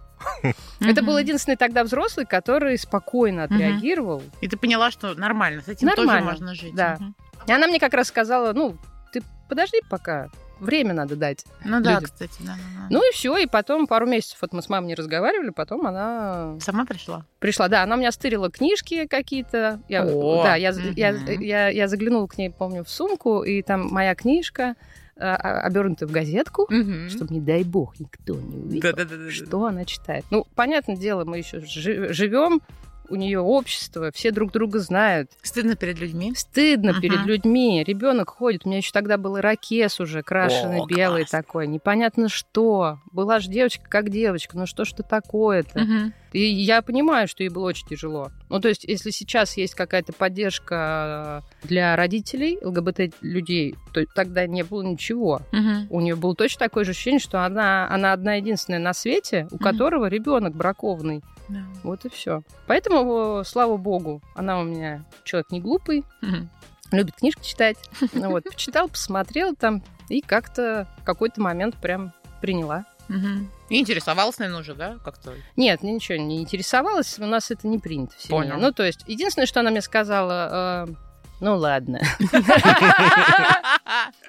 Это 0.80 1.04
был 1.04 1.18
единственный 1.18 1.58
тогда 1.58 1.84
взрослый, 1.84 2.26
который 2.26 2.78
спокойно 2.78 3.44
отреагировал. 3.44 4.24
И 4.42 4.48
ты 4.48 4.58
поняла, 4.58 4.90
что 4.90 5.14
нормально, 5.16 5.62
с 5.62 5.68
этим 5.68 5.90
тоже 5.90 6.20
можно 6.22 6.56
жить. 6.56 6.74
да. 6.76 6.98
И 7.46 7.52
она 7.52 7.68
мне 7.68 7.80
как 7.80 7.94
раз 7.94 8.08
сказала, 8.08 8.54
ну, 8.54 8.78
ты 9.12 9.22
подожди 9.50 9.82
пока, 9.90 10.30
время 10.64 10.94
надо 10.94 11.16
дать. 11.16 11.46
Ну 11.64 11.82
да, 11.82 11.96
Людям. 11.96 12.04
кстати, 12.12 12.34
да, 12.40 12.54
да, 12.54 12.82
да. 12.82 12.88
Ну 12.90 13.10
и 13.10 13.14
все, 13.14 13.38
и 13.38 13.46
потом 13.46 13.88
пару 13.88 14.06
месяцев 14.08 14.38
вот 14.42 14.54
мы 14.54 14.62
с 14.62 14.70
мамой 14.70 14.88
не 14.88 14.96
разговаривали, 14.96 15.50
потом 15.50 15.86
она 15.86 16.58
Сама 16.60 16.86
пришла? 16.86 17.26
пришла. 17.40 17.68
Да, 17.68 17.84
она 17.84 17.96
мне 17.98 18.12
стырила 18.12 18.50
книжки 18.50 19.06
какие-то. 19.08 19.80
Я, 19.90 20.06
О, 20.06 20.44
да, 20.44 20.56
я, 20.56 20.72
мгм. 20.72 20.94
я, 20.96 21.12
я, 21.12 21.68
я 21.70 21.88
заглянула 21.88 22.28
к 22.28 22.38
ней, 22.38 22.50
помню, 22.50 22.84
в 22.84 22.90
сумку, 22.90 23.44
и 23.44 23.62
там 23.62 23.88
моя 23.90 24.16
книжка, 24.16 24.76
обернутая 25.16 26.10
в 26.10 26.12
газетку, 26.12 26.66
Мгм. 26.70 27.10
чтобы, 27.10 27.34
не 27.34 27.40
дай 27.40 27.64
бог, 27.64 28.00
никто 28.00 28.34
не 28.36 28.58
увидел, 28.58 28.92
Да-да-да-да. 28.92 29.30
что 29.32 29.66
она 29.66 29.86
читает. 29.86 30.26
Ну, 30.32 30.46
понятное 30.56 30.96
дело, 30.96 31.24
мы 31.24 31.38
еще 31.38 31.60
живем, 31.62 32.62
у 33.10 33.16
нее 33.16 33.40
общество, 33.40 34.12
все 34.14 34.32
друг 34.32 34.52
друга 34.52 34.80
знают. 34.80 35.30
Стыдно 35.42 35.76
перед 35.76 36.00
людьми? 36.00 36.34
Стыдно 36.36 36.94
Мгм. 36.94 37.02
перед 37.02 37.26
людьми. 37.26 37.84
Ребенок 37.86 38.30
ходит. 38.30 38.62
У 38.66 38.70
меня 38.70 38.78
еще 38.78 38.92
тогда 38.92 39.18
был 39.18 39.38
ирокез 39.38 40.00
уже 40.00 40.24
крашеный, 40.24 40.82
О, 40.82 40.86
белый 40.86 41.22
класс. 41.24 41.32
такой. 41.32 41.68
Непонятно 41.68 42.30
что. 42.30 43.00
Была 43.12 43.40
же 43.40 43.50
девочка 43.50 43.84
как 43.90 44.10
девочка. 44.10 44.58
Ну 44.58 44.66
что 44.66 44.86
ж 44.86 44.94
ты 44.94 45.04
такое-то? 45.04 45.80
Мгм. 45.82 46.14
И 46.32 46.42
я 46.42 46.82
понимаю, 46.82 47.28
что 47.28 47.44
ей 47.44 47.50
было 47.50 47.66
очень 47.68 47.88
тяжело. 47.88 48.32
Ну, 48.50 48.60
то 48.60 48.68
есть, 48.68 48.84
если 48.86 49.12
сейчас 49.12 49.56
есть 49.56 49.76
какая-то 49.76 50.14
поддержка 50.14 51.44
для 51.64 51.96
родителей 51.96 52.58
ЛГБТ-людей, 52.64 53.76
то 53.94 54.04
тогда 54.16 54.48
не 54.48 54.64
было 54.64 54.82
ничего. 54.82 55.42
Мгм. 55.52 55.88
У 55.90 56.00
нее 56.02 56.16
было 56.16 56.36
точно 56.36 56.60
такое 56.60 56.86
же 56.86 56.92
ощущение, 56.92 57.20
что 57.20 57.46
она, 57.46 57.88
она 57.90 58.14
одна 58.14 58.36
единственная 58.36 58.80
на 58.80 58.94
свете, 58.94 59.48
у 59.52 59.56
Мгм. 59.56 59.64
которого 59.64 60.06
ребенок 60.08 60.56
бракованный. 60.56 61.22
Да. 61.50 61.60
Вот 61.84 62.06
и 62.06 62.10
все. 62.10 62.44
Поэтому, 62.68 63.42
э, 63.42 63.44
слава 63.46 63.78
богу, 63.78 64.22
она 64.36 64.60
у 64.60 64.64
меня 64.64 65.04
человек 65.24 65.52
не 65.52 65.60
глупый, 65.60 66.04
Мгм. 66.22 66.50
любит 66.92 67.16
книжки 67.16 67.44
читать. 67.46 67.78
Ну 68.14 68.30
вот, 68.32 68.44
почитал, 68.46 68.88
посмотрел 68.88 69.56
там, 69.56 69.84
и 70.10 70.22
как-то 70.22 70.88
в 71.00 71.04
какой-то 71.04 71.42
момент 71.42 71.76
прям 71.78 72.14
приняла. 72.42 72.86
Мгм. 73.10 73.52
И 73.70 73.80
интересовалась, 73.80 74.40
наверное, 74.40 74.62
уже, 74.62 74.76
да, 74.76 74.98
как-то? 75.04 75.34
Нет, 75.58 75.84
ничего 75.84 76.18
не 76.18 76.42
интересовалось, 76.42 77.20
у 77.20 77.26
нас 77.26 77.52
это 77.52 77.68
не 77.68 77.78
принято 77.80 78.16
в 78.16 78.22
семье. 78.22 78.30
Понял. 78.42 78.58
Ну, 78.58 78.72
то 78.72 78.84
есть, 78.84 79.04
единственное, 79.08 79.46
что 79.46 79.60
она 79.60 79.72
мне 79.72 79.82
сказала, 79.82 80.86
э, 80.88 80.94
ну 81.42 81.58
ладно. 81.58 82.00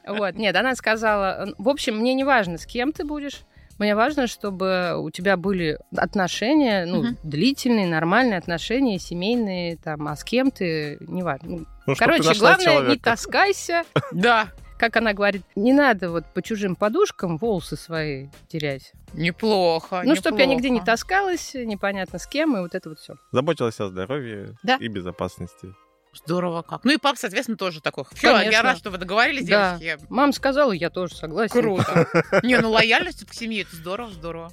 Вот, 0.06 0.34
нет, 0.34 0.54
она 0.56 0.74
сказала, 0.74 1.54
в 1.58 1.68
общем, 1.68 1.96
мне 1.96 2.14
не 2.14 2.24
важно, 2.24 2.58
с 2.58 2.66
кем 2.66 2.92
ты 2.92 3.04
будешь, 3.04 3.40
мне 3.78 3.94
важно, 3.94 4.26
чтобы 4.26 4.94
у 4.98 5.10
тебя 5.10 5.36
были 5.36 5.78
отношения, 5.96 6.86
ну, 6.86 7.02
Мгм. 7.02 7.18
длительные, 7.22 7.86
нормальные 7.86 8.38
отношения, 8.38 8.98
семейные, 8.98 9.76
там, 9.76 10.06
а 10.08 10.16
с 10.16 10.24
кем 10.24 10.50
ты, 10.50 10.96
не 11.00 11.22
важно. 11.22 11.48
Ну, 11.48 11.66
Ну, 11.86 11.94
Короче, 11.98 12.34
главное, 12.38 12.66
не 12.66 12.72
человека. 12.80 13.02
таскайся, 13.10 13.82
Да, 14.12 14.48
как 14.78 14.96
она 14.96 15.12
говорит, 15.12 15.42
не 15.54 15.72
надо 15.72 16.10
вот 16.10 16.24
по 16.34 16.40
чужим 16.42 16.76
подушкам 16.76 17.36
волосы 17.36 17.76
свои 17.76 18.28
терять. 18.48 18.92
неплохо. 19.12 20.02
Ну, 20.04 20.14
чтоб 20.16 20.38
я 20.38 20.46
нигде 20.46 20.70
не 20.70 20.80
таскалась, 20.80 21.54
непонятно 21.54 22.18
с 22.18 22.26
кем, 22.26 22.56
и 22.56 22.60
вот 22.60 22.74
это 22.74 22.88
вот 22.88 22.98
все. 22.98 23.14
Заботилась 23.32 23.78
о 23.80 23.88
здоровье 23.88 24.56
Да. 24.62 24.76
и 24.80 24.88
безопасности. 24.88 25.74
Здорово 26.14 26.62
как. 26.62 26.84
Ну 26.84 26.92
и 26.92 26.96
пап, 26.96 27.16
соответственно, 27.18 27.56
тоже 27.56 27.80
такой. 27.80 28.04
Все, 28.14 28.38
я 28.40 28.62
рад, 28.62 28.78
что 28.78 28.90
вы 28.90 28.98
договорились, 28.98 29.46
Да. 29.48 29.78
девочки. 29.78 30.06
Мама 30.10 30.32
сказала, 30.32 30.72
я 30.72 30.90
тоже 30.90 31.14
согласен. 31.14 31.52
Круто. 31.60 32.06
Не, 32.42 32.58
ну 32.58 32.70
лояльность 32.70 33.26
к 33.26 33.32
семье, 33.34 33.62
это 33.62 33.74
здорово, 33.76 34.10
здорово. 34.10 34.52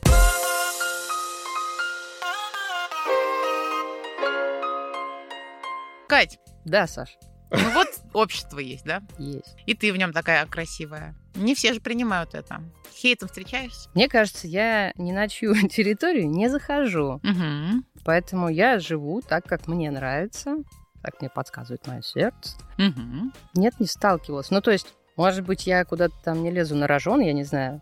Кать, 6.07 6.39
Да, 6.65 6.87
Саш, 6.87 7.17
ну 7.51 7.71
вот 7.73 7.87
общество 8.13 8.59
есть, 8.59 8.83
да? 8.85 9.01
есть. 9.17 9.55
И 9.65 9.73
ты 9.73 9.93
в 9.93 9.97
нем 9.97 10.11
такая 10.11 10.45
красивая. 10.45 11.15
Не 11.35 11.55
все 11.55 11.73
же 11.73 11.79
принимают 11.79 12.33
это. 12.35 12.61
Хейтом 12.93 13.29
встречаешься? 13.29 13.89
Мне 13.93 14.09
кажется, 14.09 14.47
я 14.47 14.91
ни 14.95 15.11
на 15.13 15.29
чью 15.29 15.53
территорию 15.69 16.29
не 16.29 16.49
захожу. 16.49 17.21
Угу. 17.23 17.83
Поэтому 18.03 18.49
я 18.49 18.79
живу 18.79 19.21
так, 19.21 19.45
как 19.45 19.67
мне 19.67 19.89
нравится, 19.89 20.57
так 21.01 21.19
мне 21.19 21.29
подсказывает 21.29 21.85
мое 21.87 22.01
сердце. 22.01 22.57
Угу. 22.77 23.31
Нет, 23.55 23.79
не 23.79 23.87
сталкивалась. 23.87 24.51
Ну, 24.51 24.61
то 24.61 24.71
есть, 24.71 24.93
может 25.15 25.45
быть, 25.45 25.67
я 25.67 25.83
куда-то 25.85 26.15
там 26.23 26.43
не 26.43 26.51
лезу 26.51 26.75
на 26.75 26.87
рожон, 26.87 27.21
я 27.21 27.33
не 27.33 27.43
знаю. 27.43 27.81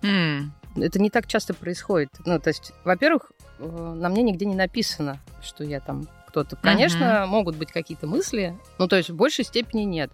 Это 0.75 0.99
не 0.99 1.10
так 1.10 1.27
часто 1.27 1.53
происходит. 1.53 2.10
Ну, 2.25 2.39
то 2.39 2.49
есть, 2.49 2.73
во-первых, 2.84 3.32
э, 3.58 3.65
на 3.65 4.08
мне 4.10 4.21
нигде 4.21 4.45
не 4.45 4.55
написано, 4.55 5.19
что 5.41 5.63
я 5.63 5.79
там 5.79 6.08
кто-то. 6.27 6.55
Конечно, 6.55 7.25
могут 7.27 7.55
быть 7.55 7.71
какие-то 7.71 8.08
мысли, 8.08 8.58
ну, 8.77 8.88
то 8.88 8.95
есть, 8.95 9.10
в 9.10 9.15
большей 9.15 9.43
степени 9.43 9.82
нет. 9.82 10.12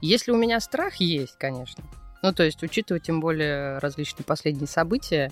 Если 0.00 0.32
у 0.32 0.36
меня 0.36 0.58
страх 0.60 0.96
есть, 0.96 1.36
конечно. 1.38 1.84
Ну, 2.22 2.32
то 2.32 2.42
есть, 2.42 2.62
учитывая 2.62 3.00
тем 3.00 3.20
более 3.20 3.78
различные 3.78 4.24
последние 4.24 4.66
события, 4.66 5.30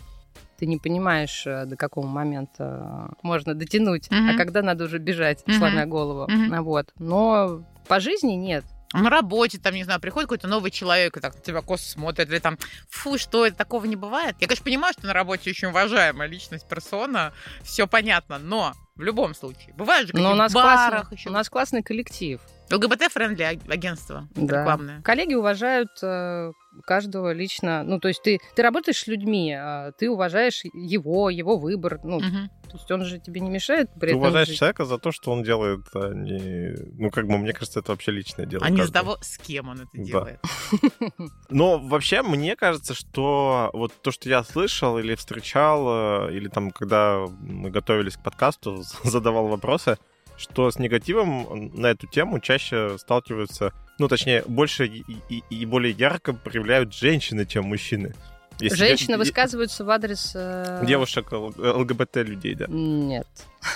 ты 0.58 0.66
не 0.66 0.78
понимаешь, 0.78 1.44
э, 1.46 1.64
до 1.66 1.76
какого 1.76 2.06
момента 2.06 3.08
э, 3.10 3.14
можно 3.22 3.54
дотянуть, 3.54 4.06
а 4.10 4.14
Мгм. 4.14 4.36
когда 4.36 4.62
надо 4.62 4.84
уже 4.84 4.98
бежать, 4.98 5.46
Мгм. 5.46 5.58
сломя 5.58 5.86
голову. 5.86 6.26
Ну, 6.30 6.62
Вот. 6.62 6.92
Но 6.98 7.64
по 7.88 8.00
жизни 8.00 8.32
нет. 8.32 8.64
На 8.94 9.08
работе, 9.08 9.58
там, 9.58 9.74
не 9.74 9.84
знаю, 9.84 10.00
приходит 10.00 10.28
какой-то 10.28 10.48
новый 10.48 10.70
человек 10.70 11.16
и 11.16 11.20
так 11.20 11.34
на 11.34 11.40
тебя 11.40 11.62
косо 11.62 11.88
смотрит, 11.88 12.28
или 12.28 12.38
там, 12.38 12.58
фу, 12.90 13.16
что 13.16 13.46
это, 13.46 13.56
такого 13.56 13.86
не 13.86 13.96
бывает. 13.96 14.36
Я, 14.38 14.46
конечно, 14.46 14.64
понимаю, 14.64 14.92
что 14.92 15.06
на 15.06 15.14
работе 15.14 15.48
очень 15.50 15.68
уважаемая 15.68 16.28
личность, 16.28 16.68
персона, 16.68 17.32
все 17.62 17.86
понятно, 17.86 18.38
но 18.38 18.74
в 18.96 19.00
любом 19.00 19.34
случае, 19.34 19.72
бывает 19.74 20.08
же 20.08 20.12
Но 20.12 20.20
у 20.20 20.22
какие-то 20.24 20.38
нас, 20.38 20.52
барах 20.52 20.90
классный, 21.08 21.16
еще. 21.16 21.28
у 21.30 21.32
нас 21.32 21.48
классный 21.48 21.82
коллектив. 21.82 22.38
ЛГБТ- 22.70 22.98
friendly 22.98 23.42
аг- 23.42 23.68
агентство 23.70 24.28
Да. 24.34 24.60
рекламное. 24.60 25.02
Коллеги 25.02 25.34
уважают 25.34 25.90
э, 26.02 26.52
каждого 26.86 27.32
лично. 27.32 27.82
Ну, 27.82 28.00
то 28.00 28.08
есть 28.08 28.22
ты, 28.22 28.38
ты 28.54 28.62
работаешь 28.62 28.98
с 28.98 29.06
людьми, 29.06 29.52
а 29.52 29.92
ты 29.92 30.08
уважаешь 30.10 30.62
его, 30.72 31.28
его 31.28 31.58
выбор. 31.58 32.00
Ну, 32.02 32.18
Мгм. 32.20 32.48
то 32.70 32.76
есть 32.78 32.90
он 32.90 33.04
же 33.04 33.18
тебе 33.18 33.40
не 33.42 33.50
мешает 33.50 33.90
при 33.94 34.00
Ты 34.00 34.06
этом 34.12 34.20
уважаешь 34.20 34.48
жить. 34.48 34.58
человека 34.58 34.84
за 34.86 34.96
то, 34.98 35.12
что 35.12 35.30
он 35.32 35.42
делает, 35.42 35.80
а 35.94 36.14
не... 36.14 36.74
Ну, 36.98 37.10
как 37.10 37.26
бы, 37.26 37.36
мне 37.36 37.52
кажется, 37.52 37.80
это 37.80 37.92
вообще 37.92 38.10
личное 38.12 38.46
дело. 38.46 38.64
А 38.64 38.70
не 38.70 38.76
из 38.76 38.80
каждого. 38.90 39.04
того, 39.16 39.18
с 39.22 39.36
кем 39.38 39.68
он 39.68 39.76
это 39.82 39.90
Да. 39.92 40.02
делает. 40.02 40.40
Но 41.50 41.78
вообще, 41.78 42.22
мне 42.22 42.56
кажется, 42.56 42.94
что 42.94 43.68
вот 43.74 43.92
то, 44.00 44.10
что 44.10 44.28
я 44.30 44.42
слышал 44.44 44.98
или 44.98 45.14
встречал, 45.14 46.28
э, 46.28 46.34
или 46.34 46.48
там, 46.48 46.70
когда 46.70 47.26
мы 47.40 47.70
готовились 47.70 48.16
к 48.16 48.22
подкасту, 48.22 48.82
задавал 49.04 49.48
вопросы, 49.48 49.98
что 50.42 50.70
с 50.70 50.78
негативом 50.78 51.70
на 51.74 51.86
эту 51.86 52.06
тему 52.06 52.40
чаще 52.40 52.98
сталкиваются, 52.98 53.72
ну, 53.98 54.08
точнее, 54.08 54.42
больше 54.46 54.86
и, 54.86 55.04
и- 55.28 55.42
и 55.50 55.64
более 55.66 55.92
ярко 55.92 56.32
проявляют 56.32 56.92
женщины, 56.94 57.46
чем 57.46 57.64
мужчины. 57.66 58.14
Если 58.60 58.76
Женщины 58.76 59.12
де- 59.14 59.16
высказываются 59.18 59.84
в 59.84 59.90
адрес... 59.90 60.32
э, 60.34 60.84
Девушек 60.86 61.32
Л- 61.32 61.54
ЛГБТ 61.56 62.16
людей, 62.16 62.54
да. 62.54 62.66
Нет. 62.68 63.26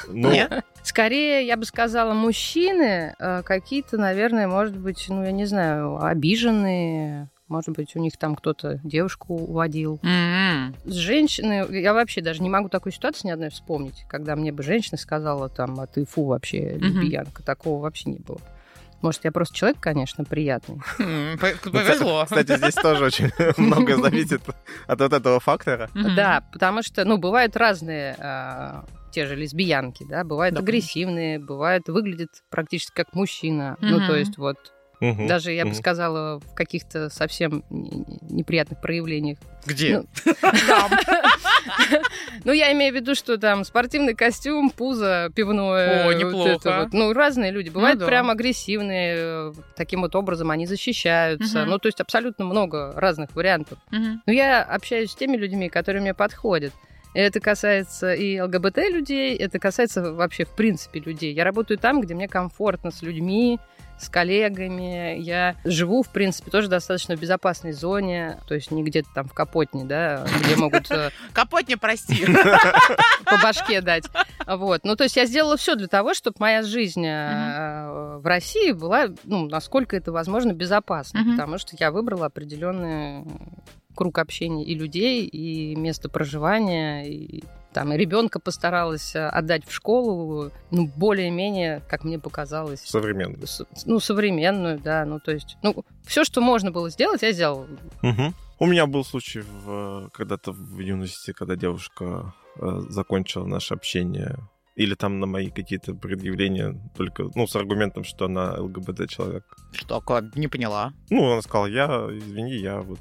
Ну, 0.09 0.31
Нет? 0.31 0.65
Скорее, 0.83 1.47
я 1.47 1.57
бы 1.57 1.65
сказала, 1.65 2.13
мужчины 2.13 3.15
э, 3.19 3.43
какие-то, 3.43 3.97
наверное, 3.97 4.47
может 4.49 4.77
быть, 4.77 5.07
ну, 5.09 5.25
я 5.25 5.33
не 5.33 5.45
знаю, 5.47 6.05
обиженные, 6.05 7.29
Может 7.49 7.71
быть, 7.71 7.95
у 7.95 8.01
них 8.01 8.17
там 8.17 8.35
кто-то 8.35 8.81
девушку 8.83 9.35
уводил. 9.35 10.01
М-м. 10.03 10.75
С 10.85 10.95
женщины, 10.95 11.67
я 11.71 11.95
вообще 11.95 12.21
даже 12.21 12.43
не 12.43 12.51
могу 12.51 12.69
такой 12.69 12.93
ситуации 12.93 13.29
ни 13.29 13.31
одной 13.31 13.51
вспомнить, 13.51 14.05
когда 14.09 14.35
мне 14.35 14.51
бы 14.51 14.63
женщина 14.63 14.99
сказала 14.99 15.49
там, 15.49 15.79
а 15.79 15.87
ты 15.87 16.05
фу 16.05 16.25
вообще, 16.25 16.77
лесбиянка. 16.77 17.45
Такого 17.45 17.83
вообще 17.83 18.11
не 18.11 18.19
было. 18.19 18.41
Может, 19.03 19.25
я 19.25 19.33
просто 19.33 19.55
человек, 19.55 19.79
конечно, 19.79 20.25
приятный. 20.25 20.81
Ну, 20.99 21.39
Повезло. 21.71 22.25
Кстати, 22.25 22.57
здесь 22.57 22.75
тоже 22.75 23.05
очень 23.05 23.31
много 23.57 23.97
зависит 23.97 24.43
от 24.87 25.01
вот 25.01 25.13
этого 25.13 25.39
фактора. 25.39 25.91
Да, 25.95 26.43
потому 26.53 26.83
что, 26.83 27.05
ну, 27.05 27.19
бывают 27.19 27.57
разные 27.57 28.17
а, 28.19 28.85
те 29.13 29.27
же 29.27 29.37
лесбиянки, 29.37 30.05
да, 30.09 30.25
бывают 30.25 30.59
агрессивные, 30.59 31.39
бывают 31.39 31.89
выглядят 31.89 32.31
практически 32.51 32.93
как 32.95 33.15
мужчина. 33.15 33.77
Ну, 33.81 34.07
то 34.07 34.17
есть 34.17 34.39
вот 34.39 34.73
Мгм. 35.01 35.27
даже 35.27 35.53
я 35.53 35.65
бы 35.65 35.71
Мгм. 35.71 35.79
сказала 35.79 36.41
в 36.41 36.55
каких-то 36.55 37.11
совсем 37.11 37.63
не- 37.71 37.91
не- 37.91 38.19
неприятных 38.39 38.81
проявлениях. 38.81 39.39
Где? 39.67 39.99
Ну. 39.99 40.07
Ну, 42.45 42.53
я 42.53 42.73
имею 42.73 42.93
в 42.93 42.97
виду, 42.97 43.15
что 43.15 43.39
там 43.39 43.65
спортивный 43.65 44.15
костюм, 44.15 44.71
пузо 44.71 45.31
пивное. 45.35 46.07
О, 46.09 46.13
неплохо. 46.13 46.89
Ну, 46.93 47.13
разные 47.13 47.51
люди. 47.51 47.71
Бывают 47.71 47.99
да. 47.99 48.07
прям 48.07 48.31
агрессивные, 48.31 49.53
таким 49.75 50.03
вот 50.03 50.15
образом 50.15 50.51
они 50.51 50.67
защищаются. 50.67 51.65
Ну, 51.65 51.79
то 51.79 51.89
есть 51.89 52.01
абсолютно 52.01 52.45
много 52.45 52.93
разных 52.95 53.35
вариантов. 53.35 53.79
Но 53.91 54.33
я 54.33 54.63
общаюсь 54.63 55.11
с 55.11 55.15
теми 55.17 55.37
людьми, 55.37 55.69
которые 55.69 56.03
мне 56.03 56.15
подходят. 56.15 56.73
Это 57.15 57.41
касается 57.41 58.13
и 58.13 58.39
ЛГБТ 58.39 58.77
людей, 58.91 59.35
это 59.37 59.59
касается 59.59 60.13
вообще 60.13 60.45
в 60.45 60.55
принципе 60.55 61.01
людей. 61.01 61.33
Я 61.33 61.45
работаю 61.45 61.79
там, 61.79 62.03
где 62.03 62.15
мне 62.15 62.29
комфортно 62.29 62.91
с 62.91 63.01
людьми, 63.01 63.59
с 63.99 64.09
коллегами. 64.09 65.19
Я 65.19 65.57
живу, 65.65 66.03
в 66.03 66.09
принципе, 66.09 66.51
тоже 66.51 66.69
достаточно 66.69 67.17
в 67.17 67.21
безопасной 67.21 67.73
зоне, 67.73 68.39
то 68.47 68.55
есть 68.55 68.71
не 68.71 68.83
где-то 68.83 69.09
там 69.15 69.29
в 69.29 69.33
Капотне, 69.33 69.85
да, 69.85 70.27
где 70.41 70.57
могут 70.57 70.91
э, 70.91 71.11
Капот 71.33 71.69
не 71.69 71.77
прости. 71.77 72.27
по 73.25 73.39
башке 73.43 73.81
дать. 73.81 74.05
Вот. 74.47 74.83
Ну, 74.85 74.97
то 74.97 75.05
есть 75.05 75.17
я 75.17 75.27
сделала 75.27 75.57
все 75.57 75.75
для 75.75 75.89
того, 75.89 76.15
чтобы 76.15 76.37
моя 76.39 76.63
жизнь 76.63 77.05
э, 77.07 78.19
в 78.19 78.27
России 78.27 78.73
была, 78.73 79.09
ну, 79.25 79.49
насколько 79.49 79.97
это 79.97 80.13
возможно, 80.13 80.53
безопасной. 80.53 81.23
Мгм. 81.23 81.31
Потому 81.33 81.59
что 81.59 81.77
я 81.79 81.91
выбрала 81.91 82.27
определенный 82.27 83.25
круг 83.95 84.19
общения 84.19 84.65
и 84.65 84.75
людей, 84.75 85.25
и 85.25 85.75
место 85.75 86.09
проживания, 86.09 87.05
и 87.05 87.45
там 87.77 87.93
и 87.93 87.97
ребенка 87.99 88.41
постаралась 88.41 89.15
э, 89.15 89.29
отдать 89.29 89.67
в 89.67 89.71
школу, 89.71 90.51
ну, 90.71 90.87
более-менее, 90.97 91.83
как 91.91 92.05
мне 92.05 92.19
показалось, 92.19 92.81
Современный. 92.81 93.47
с- 93.47 93.67
ну, 93.85 94.01
современную, 94.01 94.79
да, 94.79 95.05
ну, 95.05 95.21
то 95.21 95.31
есть, 95.33 95.59
ну, 95.63 95.85
все, 96.07 96.25
что 96.25 96.41
можно 96.41 96.71
было 96.71 96.89
сделать, 96.89 97.21
я 97.21 97.33
сделала. 97.33 97.67
Мгм. 98.01 98.35
У 98.59 98.65
меня 98.67 98.87
был 98.87 99.05
случай 99.05 99.43
в- 99.43 100.09
когда-то 100.15 100.53
в 100.53 100.79
юности, 100.81 101.33
когда 101.35 101.55
девушка 101.55 102.33
э, 102.59 102.81
закончила 102.89 103.45
наше 103.47 103.75
общение. 103.75 104.37
Или 104.77 104.95
там 104.95 105.21
на 105.21 105.27
мои 105.27 105.51
какие-то 105.51 105.95
предъявления 105.95 106.75
только, 106.97 107.29
ну, 107.35 107.47
с 107.47 107.55
аргументом, 107.57 108.05
что 108.05 108.25
она 108.25 108.55
ЛГБТ 108.59 109.11
человек. 109.11 109.45
Что, 109.73 110.01
не 110.35 110.49
поняла. 110.49 110.93
Ну, 111.11 111.31
она 111.33 111.43
сказала, 111.43 111.67
я, 111.67 111.87
извини, 112.11 112.55
я 112.57 112.81
вот 112.81 113.01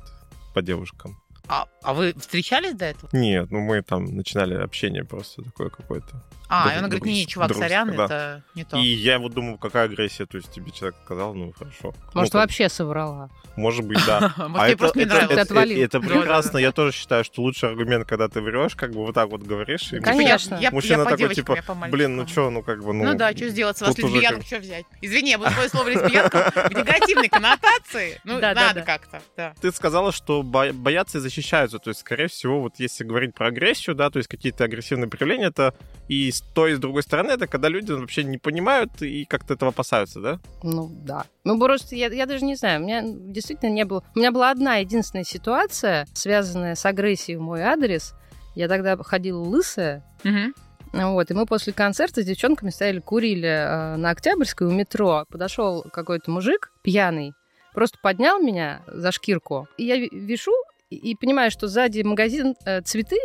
по 0.54 0.62
девушкам. 0.62 1.16
А, 1.48 1.66
а 1.86 1.94
вы 1.94 2.14
встречались 2.20 2.74
до 2.74 2.86
этого? 2.86 3.10
Нет, 3.14 3.52
ну 3.52 3.60
мы 3.62 3.82
там 3.82 4.06
начинали 4.06 4.56
общение 4.56 5.04
просто 5.04 5.44
такое 5.44 5.70
какое-то. 5.70 6.22
А, 6.48 6.64
Друг- 6.66 6.74
и 6.74 6.78
она 6.78 6.88
говорит, 6.88 7.06
не, 7.06 7.22
друг- 7.24 7.30
чувак, 7.32 7.48
дружеское, 7.50 7.70
сорян, 7.70 7.96
да. 7.96 8.06
это 8.06 8.44
не 8.54 8.64
то. 8.66 8.78
И 8.78 8.86
я 8.86 9.18
вот 9.18 9.34
думал, 9.34 9.58
какая 9.58 9.86
агрессия, 9.86 10.28
то 10.28 10.38
есть 10.38 10.52
тебе 10.52 10.72
человек 10.72 10.96
сказал, 11.04 11.34
ну 11.34 11.52
хорошо. 11.58 11.96
Может, 12.14 12.34
ну, 12.36 12.40
вообще 12.40 12.70
соврала. 12.70 13.30
Может 13.56 13.84
быть, 13.86 13.98
да. 14.06 14.32
Может, 14.38 14.76
А 14.76 14.78
просто 14.78 15.00
не 15.00 15.06
нравилось. 15.06 15.28
Ты 15.30 15.34
это- 15.34 15.42
отвалил. 15.42 15.84
это 15.84 16.00
Да-да-да. 16.00 16.20
прекрасно. 16.20 16.58
Я 16.60 16.72
тоже 16.72 16.92
считаю, 16.92 17.24
что 17.24 17.42
лучший 17.42 17.70
аргумент, 17.70 18.08
когда 18.08 18.28
ты 18.28 18.42
врешь, 18.42 18.76
как 18.76 18.92
бы 18.92 18.98
вот 19.06 19.16
так 19.16 19.30
вот 19.30 19.42
говоришь. 19.42 19.92
и 19.92 20.00
Конечно. 20.00 20.60
Мужчина 20.72 21.06
такой, 21.06 21.34
типа, 21.34 21.58
Блин, 21.90 22.16
ну 22.16 22.28
что, 22.28 22.52
ну 22.52 22.62
как 22.62 22.84
бы, 22.84 22.94
ну... 22.94 23.06
Ну, 23.06 23.14
да, 23.16 23.32
что 23.32 23.50
сделать 23.50 23.78
с 23.78 23.82
вас 23.82 23.98
лесбиянку, 23.98 24.44
что 24.46 24.60
взять? 24.60 24.86
Извини, 25.02 25.32
я 25.32 25.38
буду 25.40 25.50
свое 25.50 25.70
слово 25.70 25.90
лесбиянка 25.90 26.52
в 26.54 26.74
негативной 26.76 27.30
коннотации. 27.30 28.20
Ну, 28.24 28.40
надо 28.40 28.84
как-то. 28.84 29.22
Ты 29.62 29.72
сказала, 29.72 30.12
что 30.12 30.44
бо- 30.44 30.74
боятся 30.74 31.18
и 31.18 31.22
защищаются. 31.22 31.75
То 31.80 31.90
есть, 31.90 32.02
скорее 32.02 32.28
всего, 32.28 32.62
вот 32.62 32.74
если 32.78 33.04
говорить 33.04 33.34
про 33.36 33.48
агрессию, 33.48 33.96
да, 33.96 34.10
то 34.10 34.18
есть 34.18 34.28
какие-то 34.30 34.64
агрессивные 34.64 35.10
проявления, 35.10 35.46
это 35.48 35.74
и 36.08 36.32
с 36.32 36.42
той, 36.42 36.72
и 36.72 36.76
с 36.76 36.80
другой 36.80 37.04
стороны, 37.04 37.32
это 37.32 37.48
когда 37.48 37.70
люди 37.70 37.92
вообще 37.92 38.24
не 38.24 38.38
понимают 38.38 39.02
и 39.02 39.26
как-то 39.26 39.54
этого 39.56 39.70
опасаются, 39.70 40.20
да? 40.22 40.40
Ну 40.64 40.90
да. 41.04 41.26
Ну 41.44 41.60
просто 41.60 41.96
я, 41.96 42.08
я 42.08 42.26
даже 42.26 42.46
не 42.46 42.56
знаю, 42.56 42.82
у 42.82 42.84
меня 42.84 43.02
действительно 43.04 43.70
не 43.70 43.86
было... 43.86 44.04
У 44.16 44.20
меня 44.20 44.32
была 44.32 44.52
одна 44.52 44.78
единственная 44.78 45.24
ситуация, 45.26 46.08
связанная 46.14 46.76
с 46.76 46.86
агрессией 46.86 47.38
в 47.38 47.42
мой 47.42 47.62
адрес. 47.62 48.14
Я 48.56 48.68
тогда 48.68 48.96
ходила 48.98 49.40
лысая, 49.42 50.04
Мгм. 50.24 50.54
вот, 50.94 51.30
и 51.30 51.34
мы 51.34 51.46
после 51.46 51.74
концерта 51.74 52.22
с 52.22 52.26
девчонками 52.26 52.70
стояли, 52.70 53.00
курили 53.00 53.48
э, 53.50 53.96
на 53.98 54.12
Октябрьской 54.12 54.68
у 54.68 54.72
метро. 54.72 55.26
Подошел 55.30 55.84
какой-то 55.92 56.32
мужик 56.32 56.72
пьяный, 56.84 57.34
просто 57.74 57.98
поднял 58.02 58.40
меня 58.40 58.82
за 58.88 59.12
шкирку, 59.12 59.68
и 59.78 59.84
я 59.84 59.98
вишу 59.98 60.54
и, 60.96 61.12
и 61.12 61.16
понимаю, 61.16 61.52
что 61.52 61.68
сзади 61.68 62.02
магазин 62.02 62.56
э, 62.66 62.82
цветы, 62.82 63.18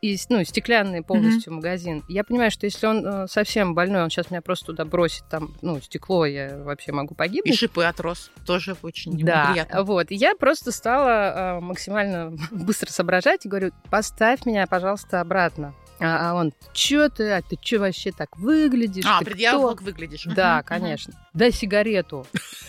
и, 0.00 0.16
ну, 0.30 0.42
стеклянный 0.44 1.02
полностью 1.02 1.52
магазин. 1.52 2.02
Я 2.08 2.24
понимаю, 2.24 2.50
что 2.50 2.64
если 2.64 2.86
он 2.86 3.06
э, 3.06 3.26
совсем 3.28 3.74
больной, 3.74 4.04
он 4.04 4.10
сейчас 4.10 4.30
меня 4.30 4.40
просто 4.40 4.66
туда 4.66 4.84
бросит, 4.84 5.24
там, 5.28 5.54
ну, 5.60 5.80
стекло, 5.82 6.24
я 6.24 6.56
вообще 6.58 6.92
могу 6.92 7.14
И 7.14 7.16
погибнуть. 7.16 7.58
шипы 7.58 7.84
отрос. 7.84 8.30
Тоже 8.46 8.76
очень 8.82 9.18
Да, 9.18 9.48
неприятно. 9.48 9.82
вот. 9.82 10.10
И 10.10 10.14
Я 10.14 10.34
просто 10.34 10.72
стала 10.72 11.58
э, 11.58 11.60
максимально 11.60 12.32
быстро 12.52 12.90
соображать 12.90 13.44
и 13.44 13.48
говорю, 13.48 13.72
поставь 13.90 14.46
меня, 14.46 14.66
пожалуйста, 14.66 15.20
обратно. 15.20 15.74
А, 15.98 16.30
а 16.30 16.34
он, 16.34 16.52
чё 16.72 17.08
ты, 17.08 17.32
а 17.32 17.42
ты 17.42 17.56
чё 17.60 17.80
вообще 17.80 18.12
так 18.12 18.36
выглядишь? 18.38 19.04
А, 19.06 19.20
предъявил, 19.20 19.60
кто?» 19.60 19.68
как 19.70 19.82
выглядишь. 19.82 20.24
Да, 20.24 20.62
конечно. 20.62 21.12
Дай 21.34 21.52
сигарету. 21.52 22.26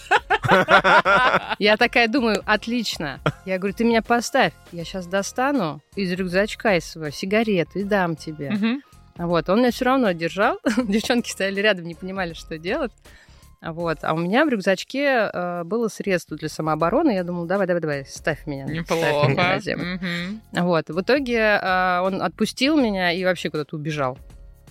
Я 1.60 1.78
такая 1.78 2.08
думаю, 2.08 2.41
отлично. 2.46 3.20
Я 3.46 3.58
говорю, 3.58 3.76
ты 3.76 3.84
меня 3.84 4.02
поставь. 4.02 4.54
Я 4.72 4.84
сейчас 4.84 5.08
достану 5.08 5.82
из 5.96 6.12
рюкзачка 6.12 6.76
из 6.76 6.86
своего 6.86 7.12
сигарету 7.12 7.80
и 7.80 7.84
дам 7.84 8.15
тебе. 8.15 8.80
Вот, 9.17 9.50
он 9.50 9.60
меня 9.60 9.72
все 9.72 9.86
равно 9.86 10.12
держал. 10.12 10.60
Девчонки 10.88 11.32
стояли 11.32 11.60
рядом, 11.60 11.86
не 11.86 11.96
понимали, 11.96 12.34
что 12.34 12.58
делать. 12.60 12.91
Вот. 13.62 13.98
А 14.04 14.13
у 14.13 14.17
меня 14.17 14.46
в 14.46 14.50
рюкзачке 14.50 15.32
э, 15.34 15.63
было 15.63 15.88
средство 15.88 16.38
для 16.38 16.48
самообороны. 16.48 17.12
Я 17.15 17.24
думала, 17.24 17.48
давай, 17.48 17.65
давай, 17.65 17.82
давай, 17.82 18.06
ставь 18.06 18.46
меня. 18.46 18.67
ставь 18.67 18.78
меня 18.78 18.82
Неплохо. 18.82 19.28
на 19.30 19.60
землю. 19.60 19.96
Мгм. 19.96 20.41
Вот. 20.52 20.89
В 20.89 21.02
итоге 21.02 21.60
э, 21.60 22.00
он 22.02 22.22
отпустил 22.22 22.78
меня 22.78 23.12
и 23.12 23.24
вообще 23.24 23.50
куда-то 23.50 23.76
убежал. 23.76 24.20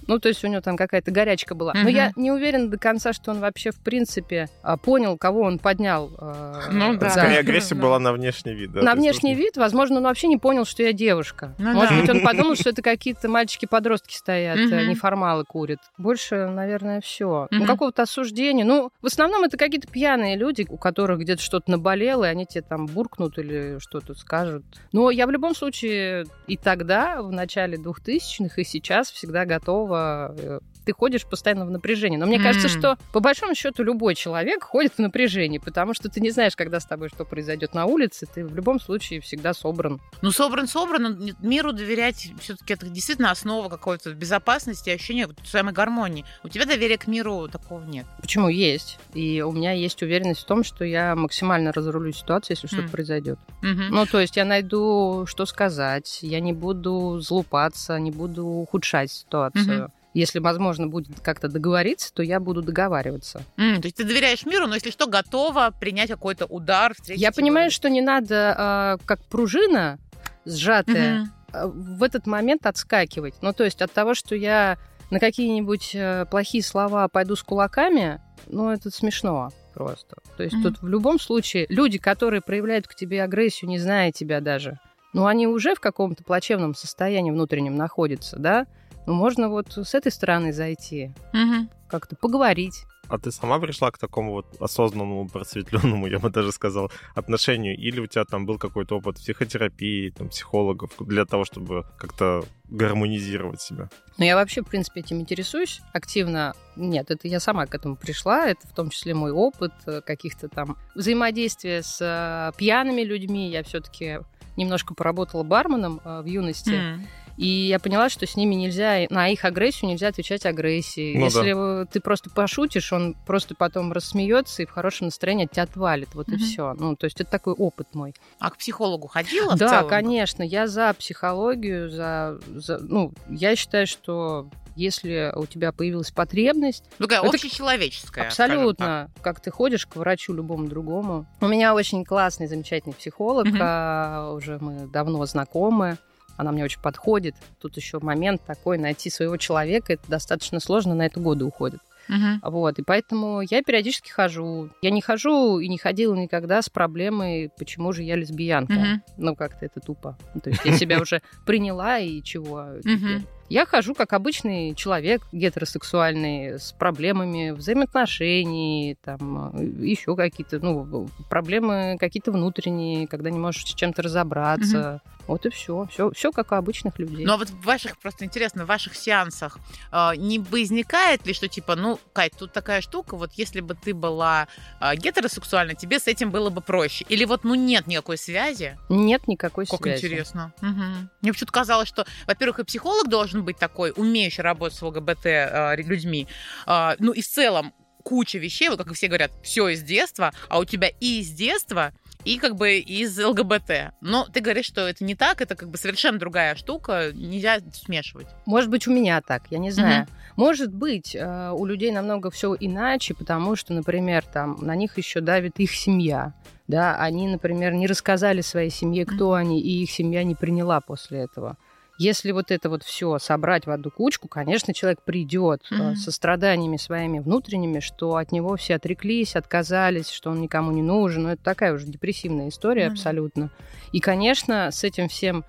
Ну, 0.06 0.18
то 0.18 0.28
есть 0.28 0.44
у 0.44 0.48
него 0.48 0.60
там 0.60 0.76
какая-то 0.76 1.10
горячка 1.10 1.54
была. 1.54 1.72
Но 1.74 1.80
Мгм. 1.80 1.88
я 1.90 2.12
не 2.16 2.30
уверена 2.30 2.68
до 2.68 2.78
конца, 2.78 3.12
что 3.12 3.30
он 3.32 3.40
вообще, 3.40 3.70
в 3.70 3.80
принципе, 3.80 4.48
а, 4.62 4.76
понял, 4.76 5.16
кого 5.18 5.40
он 5.42 5.58
поднял. 5.58 6.10
э, 6.18 6.68
Ну 6.72 6.96
да. 6.96 7.10
Скорее, 7.10 7.38
агрессия 7.38 7.74
была 7.74 7.98
на 7.98 8.12
внешний 8.12 8.54
вид, 8.54 8.72
да? 8.72 8.82
на 8.82 8.94
внешний 8.94 9.34
вид, 9.34 9.56
возможно, 9.56 9.96
он 9.98 10.04
вообще 10.04 10.26
не 10.28 10.36
понял, 10.36 10.64
что 10.64 10.82
я 10.82 10.92
девушка. 10.92 11.54
Ну 11.58 11.72
Может 11.72 11.90
да. 11.90 12.00
быть, 12.00 12.10
он 12.10 12.20
подумал, 12.22 12.54
что 12.54 12.70
это 12.70 12.82
какие-то 12.82 13.28
мальчики-подростки 13.28 14.14
стоят, 14.14 14.58
Мгм. 14.58 14.88
неформалы 14.88 15.44
курят. 15.44 15.78
Больше, 15.98 16.46
наверное, 16.48 17.00
все. 17.00 17.48
Ну, 17.50 17.58
Мгм. 17.58 17.66
какого-то 17.66 18.02
осуждения. 18.02 18.64
Ну, 18.64 18.90
в 19.02 19.06
основном 19.06 19.44
это 19.44 19.56
какие-то 19.56 19.88
пьяные 19.88 20.36
люди, 20.36 20.66
у 20.68 20.76
которых 20.76 21.18
где-то 21.20 21.42
что-то 21.42 21.70
наболело, 21.70 22.24
и 22.24 22.28
они 22.28 22.46
тебе 22.46 22.62
там 22.62 22.86
буркнут 22.86 23.38
или 23.38 23.78
что-то 23.80 24.14
скажут. 24.14 24.64
Но 24.92 25.10
я 25.10 25.26
в 25.26 25.30
любом 25.30 25.54
случае 25.54 26.26
и 26.46 26.56
тогда, 26.56 27.22
в 27.22 27.32
начале 27.32 27.76
2000-х, 27.76 28.60
и 28.60 28.64
сейчас 28.64 29.10
всегда 29.10 29.44
готова 29.44 29.95
э, 29.96 30.60
ты 30.86 30.92
ходишь 30.92 31.26
постоянно 31.26 31.66
в 31.66 31.70
напряжении. 31.70 32.16
Но 32.16 32.26
мне 32.26 32.38
кажется, 32.38 32.68
М. 32.68 32.78
что 32.78 32.96
по 33.12 33.18
большому 33.20 33.54
счету 33.54 33.82
любой 33.82 34.14
человек 34.14 34.62
ходит 34.62 34.94
в 34.94 34.98
напряжении, 35.00 35.58
потому 35.58 35.92
что 35.94 36.08
ты 36.08 36.20
не 36.20 36.30
знаешь, 36.30 36.54
когда 36.54 36.78
с 36.78 36.86
тобой 36.86 37.08
что 37.08 37.24
произойдет 37.24 37.74
на 37.74 37.86
улице, 37.86 38.26
ты 38.32 38.44
в 38.44 38.54
любом 38.54 38.80
случае 38.80 39.20
всегда 39.20 39.52
собран. 39.52 40.00
Ну, 40.22 40.30
собран, 40.30 40.68
собран, 40.68 41.02
но 41.02 41.32
миру 41.40 41.72
доверять 41.72 42.28
все-таки 42.40 42.74
это 42.74 42.86
действительно 42.86 43.32
основа 43.32 43.68
какой-то 43.68 44.12
безопасности, 44.14 44.90
ощущения 44.90 45.26
вот 45.26 45.36
самой 45.44 45.74
гармонии. 45.74 46.24
У 46.44 46.48
тебя 46.48 46.64
доверия 46.64 46.98
к 46.98 47.08
миру 47.08 47.48
такого 47.48 47.84
нет. 47.84 48.06
Почему 48.20 48.48
есть? 48.48 48.98
И 49.12 49.42
у 49.42 49.50
меня 49.50 49.72
есть 49.72 50.00
уверенность 50.02 50.42
в 50.42 50.46
том, 50.46 50.62
что 50.62 50.84
я 50.84 51.16
максимально 51.16 51.72
разрулю 51.72 52.12
ситуацию, 52.12 52.54
если 52.56 52.68
что-то 52.68 52.82
М. 52.84 52.90
произойдет. 52.90 53.38
Мгм. 53.62 53.88
Ну, 53.90 54.06
то 54.06 54.20
есть 54.20 54.36
я 54.36 54.44
найду, 54.44 55.24
что 55.26 55.46
сказать, 55.46 56.20
я 56.22 56.38
не 56.38 56.52
буду 56.52 57.18
злупаться, 57.20 57.98
не 57.98 58.12
буду 58.12 58.46
ухудшать 58.46 59.10
ситуацию. 59.10 59.84
Мгм. 59.84 59.92
Если 60.16 60.38
возможно 60.38 60.86
будет 60.86 61.20
как-то 61.20 61.46
договориться, 61.46 62.10
то 62.14 62.22
я 62.22 62.40
буду 62.40 62.62
договариваться. 62.62 63.42
М, 63.58 63.82
то 63.82 63.86
есть 63.86 63.98
ты 63.98 64.04
доверяешь 64.04 64.46
миру, 64.46 64.66
но 64.66 64.74
если 64.74 64.90
что, 64.90 65.06
готова 65.06 65.74
принять 65.78 66.08
какой-то 66.08 66.46
удар, 66.46 66.94
Я 67.06 67.32
понимаю, 67.32 67.70
что 67.70 67.90
не 67.90 68.00
надо, 68.00 68.54
а, 68.56 68.96
как 69.04 69.20
пружина 69.26 69.98
сжатая, 70.46 71.18
Мгм. 71.20 71.32
а, 71.52 71.66
в 71.68 72.02
этот 72.02 72.26
момент 72.26 72.64
отскакивать. 72.64 73.34
Ну, 73.42 73.52
то 73.52 73.64
есть 73.64 73.82
от 73.82 73.92
того, 73.92 74.14
что 74.14 74.34
я 74.34 74.78
на 75.10 75.20
какие-нибудь 75.20 75.90
э, 75.94 76.24
плохие 76.30 76.64
слова 76.64 77.08
пойду 77.08 77.36
с 77.36 77.42
кулаками, 77.42 78.18
ну, 78.46 78.70
это 78.70 78.90
смешно. 78.90 79.50
просто. 79.74 80.16
То 80.38 80.42
есть 80.42 80.54
Мгм. 80.54 80.62
тут 80.62 80.80
в 80.80 80.88
любом 80.88 81.20
случае 81.20 81.66
люди, 81.68 81.98
которые 81.98 82.40
проявляют 82.40 82.88
к 82.88 82.94
тебе 82.94 83.22
агрессию, 83.22 83.68
не 83.68 83.78
зная 83.78 84.10
тебя 84.12 84.40
даже, 84.40 84.78
ну, 85.12 85.26
они 85.26 85.46
уже 85.46 85.74
в 85.74 85.80
каком-то 85.80 86.24
плачевном 86.24 86.74
состоянии 86.74 87.30
внутреннем 87.30 87.76
находятся, 87.76 88.38
да? 88.38 88.66
Ну, 89.06 89.14
можно 89.14 89.48
вот 89.48 89.72
с 89.72 89.94
этой 89.94 90.10
стороны 90.12 90.52
зайти, 90.52 91.12
Мгм. 91.32 91.70
как-то 91.88 92.16
поговорить. 92.16 92.84
А 93.08 93.18
ты 93.18 93.30
сама 93.30 93.60
пришла 93.60 93.92
к 93.92 93.98
такому 93.98 94.32
вот 94.32 94.46
осознанному, 94.60 95.28
просветленному, 95.28 96.08
я 96.08 96.18
бы 96.18 96.28
даже 96.28 96.50
сказал, 96.50 96.90
отношению? 97.14 97.76
Или 97.78 98.00
у 98.00 98.08
тебя 98.08 98.24
там 98.24 98.46
был 98.46 98.58
какой-то 98.58 98.96
опыт 98.96 99.16
психотерапии, 99.18 100.10
там, 100.10 100.28
психологов 100.28 100.90
для 100.98 101.24
того, 101.24 101.44
чтобы 101.44 101.84
как-то 101.98 102.42
гармонизировать 102.68 103.60
себя? 103.60 103.88
Но 104.18 104.24
я 104.24 104.34
вообще, 104.34 104.62
в 104.62 104.66
принципе, 104.66 105.00
этим 105.00 105.20
интересуюсь 105.20 105.82
активно. 105.92 106.54
Нет, 106.74 107.12
это 107.12 107.28
я 107.28 107.38
сама 107.38 107.66
к 107.66 107.74
этому 107.76 107.94
пришла. 107.94 108.46
Это 108.48 108.66
в 108.66 108.74
том 108.74 108.90
числе 108.90 109.14
мой 109.14 109.30
опыт 109.30 109.72
э, 109.86 110.00
каких-то 110.04 110.48
там 110.48 110.76
взаимодействия 110.96 111.82
с 111.84 111.98
э, 112.00 112.56
пьяными 112.58 113.02
людьми. 113.02 113.48
Я 113.50 113.62
все-таки 113.62 114.18
немножко 114.56 114.94
поработала 114.94 115.44
барменом 115.44 116.00
э, 116.04 116.22
в 116.22 116.26
юности. 116.26 116.74
М. 116.74 117.06
И 117.36 117.46
я 117.46 117.78
поняла, 117.78 118.08
что 118.08 118.26
с 118.26 118.34
ними 118.36 118.54
нельзя, 118.54 119.06
на 119.10 119.28
их 119.28 119.44
агрессию 119.44 119.90
нельзя 119.90 120.08
отвечать 120.08 120.46
агрессией. 120.46 121.18
Ну 121.18 121.24
Если 121.26 121.82
э, 121.82 121.86
ты 121.86 122.00
просто 122.00 122.30
пошутишь, 122.30 122.92
он 122.92 123.14
просто 123.26 123.54
потом 123.54 123.92
рассмеется 123.92 124.62
и 124.62 124.66
в 124.66 124.70
хорошем 124.70 125.06
настроении 125.08 125.44
от 125.44 125.52
тебя 125.52 125.64
отвалит. 125.64 126.08
Вот 126.14 126.28
и 126.28 126.32
Мгм. 126.36 126.40
все. 126.40 126.74
Ну, 126.74 126.96
то 126.96 127.04
есть 127.04 127.20
это 127.20 127.30
такой 127.30 127.52
опыт 127.54 127.88
мой. 127.94 128.14
А 128.38 128.50
к 128.50 128.56
психологу 128.56 129.06
ходила 129.08 129.54
в 129.54 129.58
Да, 129.58 129.68
целом? 129.68 129.88
конечно, 129.88 130.42
я 130.42 130.66
за 130.66 130.94
психологию, 130.94 131.90
за, 131.90 132.38
за- 132.54 132.78
ну, 132.78 133.12
я 133.28 133.54
считаю, 133.56 133.86
что 133.86 134.48
если 134.74 135.32
у 135.36 135.46
тебя 135.46 135.72
появилась 135.72 136.10
потребность, 136.10 136.84
Ну, 136.98 137.06
Такая 137.06 137.20
Это 137.22 137.34
общечеловеческая. 137.36 138.26
абсолютно, 138.26 139.10
как 139.22 139.40
ты 139.40 139.50
ходишь 139.50 139.86
к 139.86 139.96
врачу 139.96 140.32
любому 140.34 140.68
другому. 140.68 141.26
У 141.40 141.46
меня 141.48 141.74
очень 141.74 142.04
классный, 142.04 142.46
замечательный 142.46 142.92
психолог, 142.94 143.46
а, 143.58 144.32
уже 144.32 144.58
мы 144.60 144.86
давно 144.86 145.24
знакомы. 145.26 145.96
Она 146.36 146.52
мне 146.52 146.64
очень 146.64 146.80
подходит. 146.80 147.34
Тут 147.60 147.76
еще 147.76 147.98
момент 148.00 148.42
такой, 148.46 148.78
найти 148.78 149.10
своего 149.10 149.36
человека, 149.36 149.92
это 149.94 150.08
достаточно 150.08 150.60
сложно, 150.60 150.94
на 150.94 151.06
это 151.06 151.20
годы 151.20 151.44
уходит. 151.44 151.80
Мгм. 152.08 152.40
Вот, 152.42 152.78
и 152.78 152.82
поэтому 152.82 153.40
я 153.40 153.62
периодически 153.62 154.10
хожу. 154.10 154.70
Я 154.80 154.90
не 154.90 155.00
хожу 155.00 155.58
и 155.58 155.68
не 155.68 155.78
ходила 155.78 156.14
никогда 156.14 156.62
с 156.62 156.68
проблемой, 156.68 157.50
почему 157.58 157.92
же 157.92 158.02
я 158.02 158.16
лесбиянка. 158.16 158.74
Мгм. 158.74 159.02
Ну, 159.16 159.34
как-то 159.34 159.66
это 159.66 159.80
тупо. 159.80 160.16
Ну, 160.34 160.40
То 160.40 160.50
есть 160.50 160.64
я 160.64 160.76
себя 160.76 161.00
уже 161.02 161.22
приняла, 161.44 161.98
и 161.98 162.22
чего 162.22 162.66
теперь? 162.80 163.22
Я 163.48 163.66
хожу 163.66 163.94
как 163.94 164.12
обычный 164.12 164.74
человек 164.74 165.22
гетеросексуальный 165.32 166.58
с 166.58 166.72
проблемами 166.72 167.50
взаимоотношений, 167.50 168.96
там 169.04 169.56
еще 169.82 170.16
какие-то, 170.16 170.58
ну, 170.58 171.08
проблемы 171.28 171.96
какие-то 171.98 172.32
внутренние, 172.32 173.06
когда 173.06 173.30
не 173.30 173.38
можешь 173.38 173.62
с 173.66 173.74
чем-то 173.74 174.02
разобраться. 174.02 175.00
Вот 175.26 175.44
и 175.44 175.50
все. 175.50 175.86
Все, 175.90 176.10
все 176.12 176.30
как 176.30 176.52
у 176.52 176.54
обычных 176.54 176.98
людей. 176.98 177.26
Ну, 177.26 177.32
а 177.32 177.36
вот 177.36 177.50
в 177.50 177.64
ваших, 177.64 177.98
просто 177.98 178.24
интересно, 178.24 178.64
в 178.64 178.68
ваших 178.68 178.94
сеансах 178.94 179.58
а, 179.90 180.14
не 180.14 180.38
возникает 180.38 181.26
ли, 181.26 181.34
что 181.34 181.48
типа, 181.48 181.74
ну, 181.74 181.98
Кать, 182.12 182.32
тут 182.38 182.52
такая 182.52 182.80
штука, 182.80 183.16
вот 183.16 183.32
если 183.32 183.60
бы 183.60 183.74
ты 183.74 183.92
была 183.92 184.46
а, 184.78 184.94
гетеросексуальна, 184.94 185.74
тебе 185.74 185.98
с 185.98 186.06
этим 186.06 186.30
было 186.30 186.50
бы 186.50 186.60
проще? 186.60 187.04
Или 187.08 187.24
вот, 187.24 187.44
ну, 187.44 187.54
нет 187.54 187.86
никакой 187.86 188.18
связи? 188.18 188.78
Нет 188.88 189.26
никакой 189.26 189.66
Как 189.66 189.82
связи. 189.82 190.06
интересно. 190.06 190.52
Мгм. 190.60 191.10
Мне 191.22 191.32
почему-то 191.32 191.52
казалось, 191.52 191.88
что, 191.88 192.06
во-первых, 192.26 192.60
и 192.60 192.64
психолог 192.64 193.08
должен 193.08 193.35
быть 193.44 193.58
такой, 193.58 193.92
умеющий 193.94 194.42
работать 194.42 194.78
с 194.78 194.82
ЛГБТ 194.82 195.26
а, 195.26 195.74
людьми. 195.76 196.26
А, 196.66 196.96
ну 196.98 197.12
и 197.12 197.20
в 197.20 197.28
целом 197.28 197.72
куча 198.06 198.38
вещей, 198.38 198.68
вот 198.68 198.78
как 198.78 198.92
все 198.94 199.08
говорят, 199.08 199.32
все 199.42 199.68
из 199.68 199.82
детства, 199.82 200.32
а 200.48 200.60
у 200.60 200.64
тебя 200.64 200.88
и 201.00 201.20
из 201.20 201.30
детства, 201.30 201.92
и 202.24 202.38
как 202.38 202.54
бы 202.54 202.78
из 202.78 203.18
ЛГБТ. 203.18 203.94
Но 204.00 204.26
ты 204.32 204.40
говоришь, 204.40 204.66
что 204.66 204.86
это 204.86 205.04
не 205.04 205.14
так, 205.14 205.40
это 205.40 205.56
как 205.56 205.70
бы 205.70 205.76
совершенно 205.76 206.18
другая 206.18 206.54
штука, 206.54 207.12
нельзя 207.12 207.58
смешивать. 207.72 208.28
Может 208.46 208.70
быть, 208.70 208.86
у 208.86 208.92
меня 208.92 209.20
так, 209.22 209.44
я 209.50 209.58
не 209.58 209.70
знаю. 209.70 210.06
Может 210.36 210.72
быть, 210.72 211.14
э, 211.14 211.50
у 211.52 211.64
людей 211.64 211.90
намного 211.90 212.30
все 212.30 212.54
иначе, 212.58 213.14
потому 213.14 213.56
что, 213.56 213.72
например, 213.72 214.24
там 214.24 214.58
на 214.60 214.76
них 214.76 214.98
еще 214.98 215.20
давит 215.20 215.58
их 215.58 215.72
семья. 215.72 216.34
Да, 216.68 216.96
они, 216.96 217.28
например, 217.28 217.72
не 217.74 217.86
рассказали 217.86 218.40
своей 218.40 218.70
семье, 218.70 219.06
кто 219.06 219.34
они, 219.34 219.60
и 219.60 219.82
их 219.82 219.90
семья 219.90 220.24
не 220.24 220.34
приняла 220.34 220.80
после 220.80 221.20
этого. 221.20 221.56
Если 221.98 222.30
вот 222.32 222.50
это 222.50 222.68
вот 222.68 222.82
все 222.82 223.18
собрать 223.18 223.66
в 223.66 223.70
одну 223.70 223.90
кучку, 223.90 224.28
конечно, 224.28 224.74
человек 224.74 225.00
придет 225.02 225.62
э, 225.70 225.74
Мгм. 225.74 225.96
со 225.96 226.10
страданиями 226.10 226.76
своими 226.76 227.18
внутренними, 227.20 227.80
что 227.80 228.16
от 228.16 228.32
него 228.32 228.56
все 228.56 228.74
отреклись, 228.74 229.34
отказались, 229.36 230.10
что 230.10 230.30
он 230.30 230.40
никому 230.40 230.72
не 230.72 230.82
нужен. 230.82 231.24
Ну, 231.24 231.28
это 231.30 231.42
такая 231.42 231.72
уже 231.72 231.86
депрессивная 231.86 232.48
история 232.48 232.86
да. 232.86 232.92
абсолютно. 232.92 233.50
И, 233.92 234.00
конечно, 234.00 234.70
с 234.70 234.84
этим 234.84 235.08
всем 235.08 235.44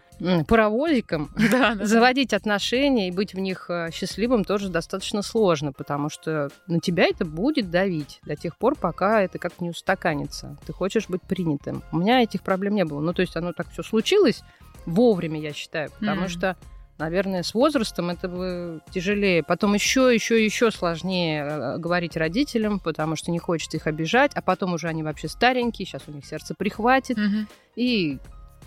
паровозиком 0.47 1.29
Да, 1.51 1.75
да. 1.75 1.85
заводить 1.85 2.33
отношения 2.33 3.07
и 3.07 3.11
быть 3.11 3.33
в 3.33 3.39
них 3.39 3.69
э, 3.69 3.89
счастливым 3.91 4.43
тоже 4.45 4.69
достаточно 4.69 5.21
сложно, 5.21 5.73
потому 5.73 6.09
что 6.09 6.49
на 6.67 6.79
тебя 6.79 7.05
это 7.05 7.25
будет 7.25 7.69
давить 7.69 8.19
до 8.25 8.35
тех 8.35 8.57
пор, 8.57 8.75
пока 8.75 9.21
это 9.21 9.37
как 9.39 9.59
не 9.61 9.69
устаканится. 9.69 10.57
Ты 10.65 10.73
хочешь 10.73 11.07
быть 11.07 11.21
принятым. 11.21 11.83
У 11.91 11.97
меня 11.97 12.21
этих 12.23 12.41
проблем 12.41 12.75
не 12.75 12.85
было. 12.85 12.99
Ну, 12.99 13.13
то 13.13 13.21
есть 13.21 13.35
оно 13.35 13.53
так 13.53 13.69
все 13.71 13.83
случилось 13.83 14.41
вовремя, 14.87 15.39
я 15.39 15.53
считаю, 15.53 15.91
потому 15.99 16.21
Мгм. 16.21 16.29
что 16.29 16.57
Наверное, 16.99 17.43
с 17.43 17.53
возрастом 17.53 18.09
это 18.09 18.27
бы 18.27 18.81
тяжелее. 18.91 19.43
Потом 19.43 19.75
еще, 19.75 20.11
еще, 20.11 20.43
еще 20.43 20.71
сложнее 20.71 21.43
э, 21.47 21.77
говорить 21.77 22.17
родителям, 22.17 22.79
потому 22.79 23.15
что 23.15 23.29
не 23.29 23.37
хочется 23.37 23.77
их 23.77 23.85
обижать, 23.85 24.31
а 24.33 24.41
потом 24.41 24.73
уже 24.73 24.87
они 24.87 25.03
вообще 25.03 25.27
старенькие, 25.27 25.85
сейчас 25.85 26.01
у 26.07 26.11
них 26.11 26.25
сердце 26.25 26.55
прихватит, 26.57 27.17
Мгм. 27.17 27.47
и 27.75 28.17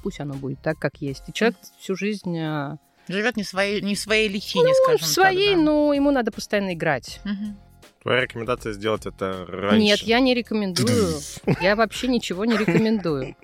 пусть 0.05 0.21
оно 0.21 0.35
будет 0.35 0.63
так, 0.63 0.79
как 0.79 0.99
есть. 1.03 1.29
И 1.29 1.33
человек 1.33 1.59
всю 1.81 1.97
жизнь 1.97 2.39
э, 2.39 2.77
Живет 3.09 3.37
не 3.37 3.43
в 3.43 3.49
своей, 3.49 3.81
не 3.83 3.97
в 3.97 3.99
своей 3.99 4.29
личине, 4.29 4.63
ну, 4.69 4.75
скажем 4.85 5.09
в 5.09 5.11
своей, 5.11 5.49
так. 5.49 5.57
да. 5.57 5.63
но 5.65 5.93
ему 5.93 6.13
надо 6.13 6.31
постоянно 6.31 6.75
играть. 6.75 7.21
Мгм. 7.25 7.57
Твоя 8.03 8.21
рекомендация 8.21 8.75
сделать 8.75 9.07
это 9.07 9.45
раньше. 9.49 9.79
Нет, 9.85 9.99
я 10.03 10.21
не 10.21 10.35
рекомендую. 10.35 11.17
Я 11.61 11.75
вообще 11.75 12.07
ничего 12.07 12.45
не 12.45 12.57
рекомендую. 12.57 13.35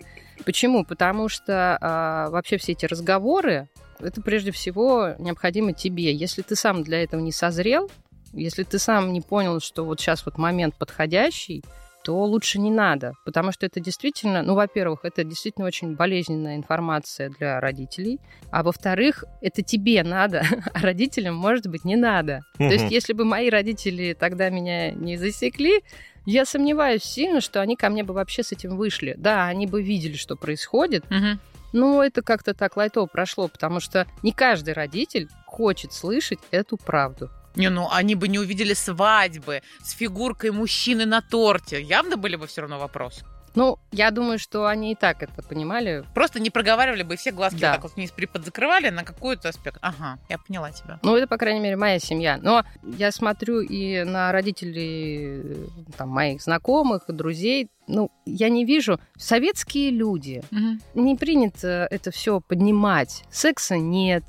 Почему? 0.44 0.84
Потому 0.84 1.28
что 1.28 1.78
а, 1.80 2.30
вообще 2.30 2.56
все 2.58 2.72
эти 2.72 2.86
разговоры, 2.86 3.68
это 4.00 4.20
прежде 4.20 4.50
всего 4.50 5.14
необходимо 5.18 5.72
тебе. 5.72 6.12
Если 6.12 6.42
ты 6.42 6.56
сам 6.56 6.82
для 6.82 7.02
этого 7.02 7.20
не 7.20 7.32
созрел, 7.32 7.90
если 8.32 8.62
ты 8.64 8.78
сам 8.78 9.12
не 9.12 9.20
понял, 9.20 9.60
что 9.60 9.84
вот 9.84 10.00
сейчас 10.00 10.24
вот 10.26 10.36
момент 10.38 10.74
подходящий, 10.76 11.64
то 12.06 12.22
лучше 12.22 12.60
не 12.60 12.70
надо, 12.70 13.14
потому 13.24 13.50
что 13.50 13.66
это 13.66 13.80
действительно, 13.80 14.44
ну, 14.44 14.54
во-первых, 14.54 15.00
это 15.02 15.24
действительно 15.24 15.66
очень 15.66 15.96
болезненная 15.96 16.54
информация 16.54 17.30
для 17.30 17.58
родителей, 17.58 18.20
а 18.52 18.62
во-вторых, 18.62 19.24
это 19.40 19.62
тебе 19.62 20.04
надо, 20.04 20.44
а 20.72 20.80
родителям, 20.82 21.34
может 21.34 21.66
быть, 21.66 21.84
не 21.84 21.96
надо. 21.96 22.42
То 22.58 22.64
есть, 22.64 22.92
если 22.92 23.12
бы 23.12 23.24
мои 23.24 23.50
родители 23.50 24.12
тогда 24.12 24.50
меня 24.50 24.92
не 24.92 25.16
засекли, 25.16 25.82
я 26.26 26.44
сомневаюсь 26.44 27.02
сильно, 27.04 27.40
что 27.40 27.60
они 27.60 27.76
ко 27.76 27.88
мне 27.88 28.02
бы 28.04 28.12
вообще 28.12 28.42
с 28.42 28.52
этим 28.52 28.76
вышли. 28.76 29.14
Да, 29.16 29.46
они 29.46 29.66
бы 29.66 29.82
видели, 29.82 30.16
что 30.16 30.36
происходит, 30.36 31.08
Мгм. 31.10 31.40
но 31.72 32.02
это 32.04 32.20
как-то 32.22 32.52
так 32.52 32.76
лайтово 32.76 33.06
прошло, 33.06 33.48
потому 33.48 33.80
что 33.80 34.06
не 34.22 34.32
каждый 34.32 34.74
родитель 34.74 35.28
хочет 35.46 35.92
слышать 35.92 36.40
эту 36.50 36.76
правду. 36.76 37.30
Не, 37.54 37.70
ну 37.70 37.88
они 37.90 38.14
бы 38.14 38.28
не 38.28 38.38
увидели 38.38 38.74
свадьбы 38.74 39.62
с 39.82 39.92
фигуркой 39.92 40.50
мужчины 40.50 41.06
на 41.06 41.22
торте. 41.22 41.80
Явно 41.80 42.18
были 42.18 42.36
бы 42.36 42.46
все 42.46 42.60
равно 42.60 42.78
вопросы. 42.78 43.24
Ну, 43.56 43.78
я 43.90 44.10
думаю, 44.10 44.38
что 44.38 44.66
они 44.66 44.92
и 44.92 44.94
так 44.94 45.22
это 45.22 45.42
понимали. 45.42 46.04
Просто 46.14 46.38
не 46.40 46.50
проговаривали 46.50 47.02
бы 47.02 47.14
и 47.14 47.16
все 47.16 47.32
глазки 47.32 47.58
Да. 47.58 47.72
так 47.72 47.82
вот 47.82 47.96
вниз 47.96 48.10
приподзакрывали 48.12 48.90
на 48.90 49.02
какой-то 49.02 49.48
аспект. 49.48 49.78
Ага, 49.80 50.18
я 50.28 50.38
поняла 50.38 50.70
тебя. 50.70 51.00
Ну, 51.02 51.16
это, 51.16 51.26
по 51.26 51.38
крайней 51.38 51.60
мере, 51.60 51.76
моя 51.76 51.98
семья. 51.98 52.38
Но 52.40 52.64
я 52.82 53.10
смотрю 53.10 53.60
и 53.60 54.04
на 54.04 54.30
родителей 54.30 55.68
там, 55.96 56.10
моих 56.10 56.42
знакомых, 56.42 57.04
друзей. 57.08 57.68
Ну, 57.88 58.10
я 58.26 58.48
не 58.48 58.64
вижу. 58.64 59.00
Советские 59.16 59.90
люди. 59.90 60.42
Мгм. 60.50 60.80
Не 60.94 61.16
принято 61.16 61.88
это 61.90 62.10
все 62.10 62.40
поднимать. 62.40 63.24
Секса 63.30 63.78
нет. 63.78 64.22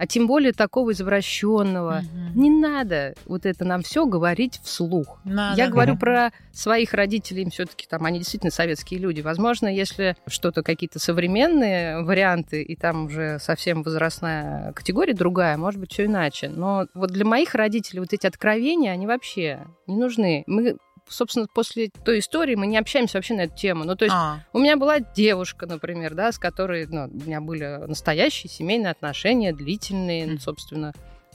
А 0.00 0.06
тем 0.06 0.26
более 0.26 0.54
такого 0.54 0.92
извращенного. 0.92 2.00
Мгм. 2.00 2.40
Не 2.40 2.48
надо 2.48 3.14
вот 3.26 3.44
это 3.44 3.66
нам 3.66 3.82
все 3.82 4.06
говорить 4.06 4.58
вслух. 4.62 5.18
Надо. 5.24 5.60
Я 5.60 5.68
говорю 5.68 5.98
про 5.98 6.30
своих 6.54 6.94
родителей, 6.94 7.42
им 7.42 7.50
все-таки 7.50 7.86
там 7.86 8.06
они 8.06 8.16
действительно 8.16 8.50
советские 8.50 8.98
люди. 8.98 9.20
Возможно, 9.20 9.68
если 9.68 10.16
что-то 10.26 10.62
какие-то 10.62 10.98
современные 10.98 12.02
варианты, 12.02 12.62
и 12.62 12.76
там 12.76 13.06
уже 13.06 13.38
совсем 13.40 13.82
возрастная 13.82 14.72
категория 14.72 15.12
другая, 15.12 15.58
может 15.58 15.78
быть, 15.78 15.92
все 15.92 16.06
иначе. 16.06 16.48
Но 16.48 16.86
вот 16.94 17.10
для 17.10 17.26
моих 17.26 17.54
родителей 17.54 18.00
вот 18.00 18.14
эти 18.14 18.26
откровения, 18.26 18.92
они 18.92 19.06
вообще 19.06 19.66
не 19.86 19.98
нужны. 19.98 20.44
Мы 20.46 20.78
собственно, 21.10 21.46
после 21.52 21.90
той 22.04 22.20
истории 22.20 22.54
мы 22.54 22.66
не 22.66 22.78
общаемся 22.78 23.18
вообще 23.18 23.34
на 23.34 23.42
эту 23.42 23.56
тему. 23.56 23.84
Ну, 23.84 23.96
то 23.96 24.04
есть 24.04 24.14
А, 24.16 24.40
у 24.52 24.58
меня 24.58 24.76
была 24.76 25.00
девушка, 25.00 25.66
например, 25.66 26.14
да, 26.14 26.32
с 26.32 26.38
которой 26.38 26.86
ну, 26.86 27.04
у 27.04 27.26
меня 27.26 27.40
были 27.40 27.64
настоящие 27.86 28.50
семейные 28.50 28.90
отношения, 28.92 29.52
длительные, 29.52 30.26
ну, 30.26 30.32
Мгм. 30.32 30.40
собственно. 30.40 30.92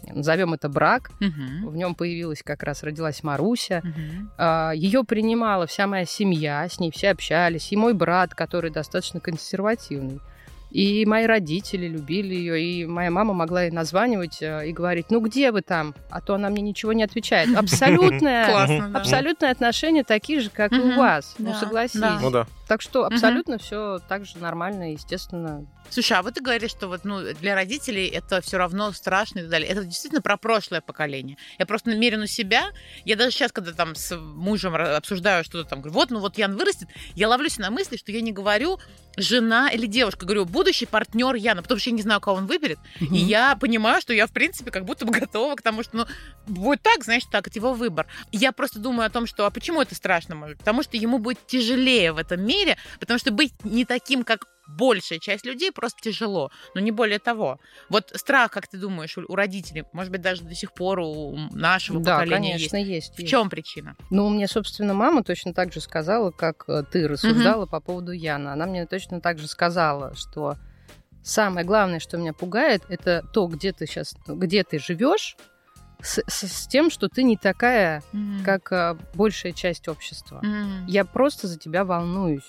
назовем 0.07 0.53
это 0.53 0.69
брак. 0.69 1.09
Мгм. 1.19 1.67
В 1.67 1.75
нем 1.75 1.95
появилась 1.95 2.43
как 2.43 2.61
раз, 2.61 2.83
родилась 2.83 3.23
Маруся. 3.23 3.81
Мгм. 3.83 4.31
Ее 4.75 5.03
принимала 5.03 5.65
вся 5.65 5.88
моя 5.88 6.05
семья, 6.05 6.67
с 6.69 6.79
ней 6.79 6.91
все 6.91 7.09
общались. 7.09 7.71
И 7.71 7.75
мой 7.75 7.93
брат, 7.95 8.35
который 8.35 8.69
достаточно 8.69 9.19
консервативный. 9.19 10.19
И 10.75 11.05
мои 11.05 11.25
родители 11.25 11.88
любили 11.88 12.35
ее, 12.35 12.61
и 12.61 12.85
моя 12.85 13.09
мама 13.09 13.33
могла 13.33 13.63
ей 13.63 13.71
названивать 13.71 14.41
э, 14.41 14.67
и 14.67 14.73
говорить, 14.73 15.05
ну 15.09 15.21
где 15.21 15.53
вы 15.53 15.61
там? 15.61 15.95
А 16.09 16.19
то 16.19 16.35
она 16.35 16.49
мне 16.49 16.61
ничего 16.61 16.91
не 16.91 17.03
отвечает. 17.03 17.47
Абсолютное, 17.57 18.91
абсолютные 18.93 19.51
отношения 19.51 20.03
такие 20.03 20.41
же, 20.41 20.49
как 20.49 20.73
и 20.73 20.79
у 20.79 20.97
вас. 20.97 21.35
Ну, 21.38 21.53
согласись. 21.53 22.01
Ну 22.21 22.29
да. 22.29 22.45
Так 22.67 22.82
что 22.82 23.06
абсолютно 23.06 23.58
все 23.58 23.99
так 24.08 24.25
же 24.25 24.38
нормально, 24.38 24.93
естественно. 24.93 25.65
Слушай, 25.89 26.17
а 26.17 26.23
вот 26.23 26.34
ты 26.34 26.41
говоришь, 26.41 26.71
что 26.71 26.88
вот, 26.88 27.01
ну, 27.04 27.21
для 27.34 27.54
родителей 27.54 28.08
это 28.08 28.41
все 28.41 28.58
равно 28.58 28.91
страшно 28.91 29.39
и 29.39 29.41
так 29.43 29.51
далее. 29.51 29.69
Это 29.69 29.84
действительно 29.84 30.21
про 30.21 30.36
прошлое 30.36 30.82
поколение. 30.82 31.38
Я 31.60 31.65
просто 31.65 31.89
намерен 31.89 32.21
у 32.21 32.25
себя. 32.25 32.71
Я 33.06 33.15
даже 33.15 33.32
сейчас, 33.32 33.51
когда 33.51 33.71
там 33.71 33.95
с 33.95 34.17
мужем 34.17 34.75
обсуждаю 34.75 35.43
что-то 35.43 35.69
там, 35.69 35.82
говорю, 35.82 35.93
вот, 35.93 36.10
ну 36.10 36.19
вот 36.19 36.38
Ян 36.38 36.56
вырастет, 36.58 36.89
я 37.13 37.30
ловлюсь 37.30 37.58
на 37.58 37.69
мысли, 37.69 37.97
что 37.97 38.12
я 38.12 38.21
не 38.21 38.32
говорю 38.32 38.80
жена 39.17 39.69
или 39.69 39.86
девушка, 39.86 40.25
говорю, 40.25 40.45
будущий 40.45 40.86
партнер 40.86 41.36
Яна, 41.36 41.62
потому 41.62 41.80
что 41.80 41.89
я 41.89 41.95
не 41.95 42.01
знаю, 42.01 42.19
кого 42.19 42.38
он 42.38 42.47
выберет. 42.47 42.80
И 42.99 43.17
я 43.17 43.56
понимаю, 43.56 44.01
что 44.01 44.13
я, 44.13 44.28
в 44.28 44.32
принципе, 44.32 44.71
как 44.71 44.86
будто 44.86 45.06
бы 45.06 45.13
готова 45.19 45.56
к 45.56 45.62
тому, 45.62 45.84
что, 45.84 45.97
ну, 45.97 46.06
будет 46.47 46.82
так, 46.82 47.04
значит 47.04 47.30
так, 47.32 47.47
это 47.47 47.60
его 47.60 47.73
выбор. 47.73 48.08
Я 48.32 48.51
просто 48.51 48.80
думаю 48.80 49.08
о 49.08 49.10
том, 49.10 49.25
что, 49.25 49.45
а 49.45 49.51
почему 49.51 49.82
это 49.82 49.95
страшно, 49.95 50.36
может? 50.36 50.58
Потому 50.58 50.84
что 50.84 50.97
ему 50.97 51.19
будет 51.19 51.45
тяжелее 51.47 52.12
в 52.12 52.17
этом 52.17 52.45
мире, 52.45 52.55
потому 53.00 53.20
что 53.20 53.32
быть 53.32 53.54
не 53.63 53.86
таким, 53.86 54.24
как 54.24 54.48
большая 54.68 55.20
часть 55.20 55.46
людей, 55.46 55.72
просто 55.72 56.02
тяжело. 56.02 56.52
Но 56.74 56.82
не 56.82 56.91
более 56.91 57.20
того. 57.20 57.60
Вот 57.89 58.12
страх, 58.15 58.52
как 58.52 58.68
ты 58.68 58.78
думаешь, 58.78 59.18
у, 59.18 59.36
родителей, 59.36 59.84
может 59.94 60.12
быть, 60.12 60.22
даже 60.22 60.41
до 60.44 60.56
сих 60.56 60.74
пор 60.74 61.00
у 61.00 61.36
нашего 61.52 62.00
Да, 62.00 62.15
поколения 62.20 62.54
конечно, 62.54 62.78
есть. 62.78 62.89
есть. 62.89 63.15
В 63.15 63.20
есть. 63.20 63.30
чем 63.30 63.50
причина? 63.50 63.96
Ну, 64.10 64.30
мне, 64.30 64.48
собственно, 64.48 64.94
мама 64.94 65.24
точно 65.24 65.54
так 65.54 65.74
же 65.74 65.82
сказала, 65.82 66.32
как 66.32 66.65
э, 66.68 66.84
ты 66.91 67.08
рассуждала 67.08 67.65
по 67.65 67.80
поводу 67.80 68.12
Яна. 68.12 68.54
Она 68.54 68.65
мне 68.65 68.86
точно 68.86 69.22
так 69.22 69.38
же 69.38 69.48
сказала, 69.48 70.15
что 70.15 70.56
самое 71.24 71.65
главное, 71.65 72.00
что 72.00 72.18
меня 72.18 72.34
пугает, 72.34 72.84
это 72.89 73.24
то, 73.34 73.48
где 73.48 73.72
ты 73.72 73.86
сейчас, 73.86 74.15
где 74.28 74.63
ты 74.63 74.80
живешь, 74.80 75.38
с, 76.01 76.21
с- 76.27 76.47
с 76.47 76.67
тем, 76.67 76.89
что 76.89 77.08
ты 77.10 77.23
не 77.23 77.38
такая, 77.38 78.03
как 78.43 78.71
э, 78.71 78.95
большая 79.13 79.51
часть 79.53 79.88
общества. 79.88 80.39
Мгм. 80.43 80.86
Я 80.88 81.05
просто 81.05 81.47
за 81.47 81.58
тебя 81.58 81.84
волнуюсь. 81.86 82.47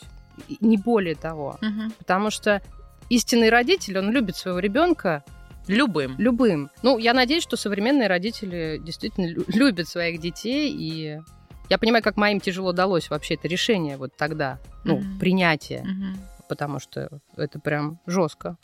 И 0.49 0.59
не 0.61 0.77
более 0.77 1.15
того. 1.15 1.59
Мгм. 1.63 1.93
Потому 1.99 2.31
что 2.31 2.61
истинный 3.09 3.49
родитель, 3.51 3.99
он 3.99 4.11
любит 4.11 4.37
своего 4.37 4.59
ребенка 4.59 5.25
Любым. 5.67 6.15
любым. 6.19 6.71
Ну, 6.83 6.99
я 6.99 7.13
надеюсь, 7.15 7.43
что 7.43 7.57
современные 7.57 8.09
родители 8.09 8.81
действительно 8.85 9.27
лю- 9.27 9.45
любят 9.49 9.89
своих 9.89 10.21
детей, 10.21 10.71
и 10.73 11.21
я 11.69 11.79
понимаю, 11.79 12.05
как 12.05 12.17
моим 12.17 12.39
тяжело 12.41 12.73
далось 12.73 13.11
вообще 13.11 13.35
это 13.35 13.49
решение 13.49 13.97
вот 13.97 14.17
тогда, 14.17 14.59
ну, 14.85 14.99
Мгм. 14.99 15.19
принятие, 15.19 15.83
Мгм. 15.83 16.19
потому 16.49 16.79
что 16.79 17.09
это 17.37 17.59
прям 17.59 17.99
жестко 18.07 18.57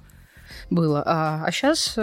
было. 0.71 1.03
А, 1.05 1.51
сейчас, 1.51 1.97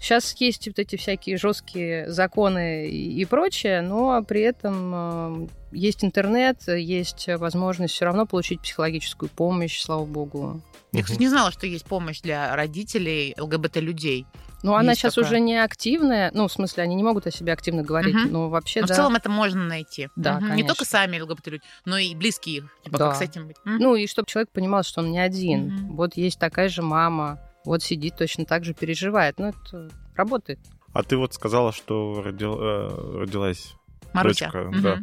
сейчас 0.00 0.34
есть 0.38 0.66
вот 0.66 0.78
эти 0.78 0.96
всякие 0.96 1.36
жесткие 1.36 2.10
законы 2.10 2.88
и, 2.88 3.24
прочее, 3.24 3.82
но 3.82 4.22
при 4.22 4.40
этом 4.40 4.92
э, 4.94 5.48
есть 5.72 6.04
интернет, 6.04 6.66
есть 6.68 7.28
возможность 7.36 7.94
все 7.94 8.06
равно 8.06 8.26
получить 8.26 8.60
психологическую 8.60 9.28
помощь, 9.28 9.80
слава 9.80 10.04
богу. 10.04 10.60
Я, 10.92 11.02
кстати, 11.04 11.20
не 11.20 11.28
знала, 11.28 11.52
что 11.52 11.66
есть 11.66 11.84
помощь 11.84 12.20
для 12.20 12.54
родителей 12.56 13.34
ЛГБТ-людей. 13.38 14.26
Ну, 14.62 14.74
она 14.74 14.94
сейчас 14.94 15.14
такое. 15.14 15.26
уже 15.28 15.40
не 15.40 15.56
активная, 15.56 16.30
ну, 16.34 16.46
в 16.48 16.52
смысле, 16.52 16.82
они 16.82 16.94
не 16.94 17.02
могут 17.02 17.26
о 17.26 17.30
себе 17.30 17.52
активно 17.52 17.82
говорить, 17.82 18.14
Мгм. 18.14 18.30
но 18.32 18.48
вообще, 18.50 18.82
Но 18.82 18.88
да. 18.88 18.92
в 18.94 18.96
целом 18.96 19.14
это 19.16 19.30
можно 19.30 19.64
найти. 19.64 20.08
Да. 20.16 20.38
Не 20.40 20.48
конечно. 20.48 20.68
только 20.68 20.84
сами 20.84 21.18
ЛГБТ-люди, 21.18 21.62
но 21.86 21.96
и 21.96 22.14
близкие 22.14 22.56
их. 22.58 22.76
Типа, 22.84 22.98
Да. 22.98 23.08
как 23.08 23.16
с 23.16 23.22
этим 23.22 23.46
быть. 23.46 23.56
Мгм. 23.64 23.78
Ну, 23.78 23.94
и 23.94 24.06
чтобы 24.06 24.26
человек 24.26 24.50
понимал, 24.50 24.82
что 24.82 25.00
он 25.00 25.12
не 25.12 25.18
один. 25.18 25.66
Мгм. 25.68 25.96
Вот 25.96 26.16
есть 26.16 26.38
такая 26.38 26.68
же 26.68 26.82
мама, 26.82 27.40
вот 27.64 27.82
сидит 27.82 28.16
точно 28.16 28.44
так 28.44 28.64
же, 28.64 28.74
переживает. 28.74 29.38
Ну, 29.38 29.46
это 29.48 29.90
работает. 30.14 30.58
А 30.92 31.02
ты 31.02 31.16
вот 31.16 31.34
сказала, 31.34 31.72
что 31.72 32.20
родил- 32.22 32.58
э, 32.60 33.18
родилась 33.20 33.74
Маруся. 34.12 34.46
дочка, 34.46 34.62
Мгм. 34.64 34.82
да. 34.82 34.98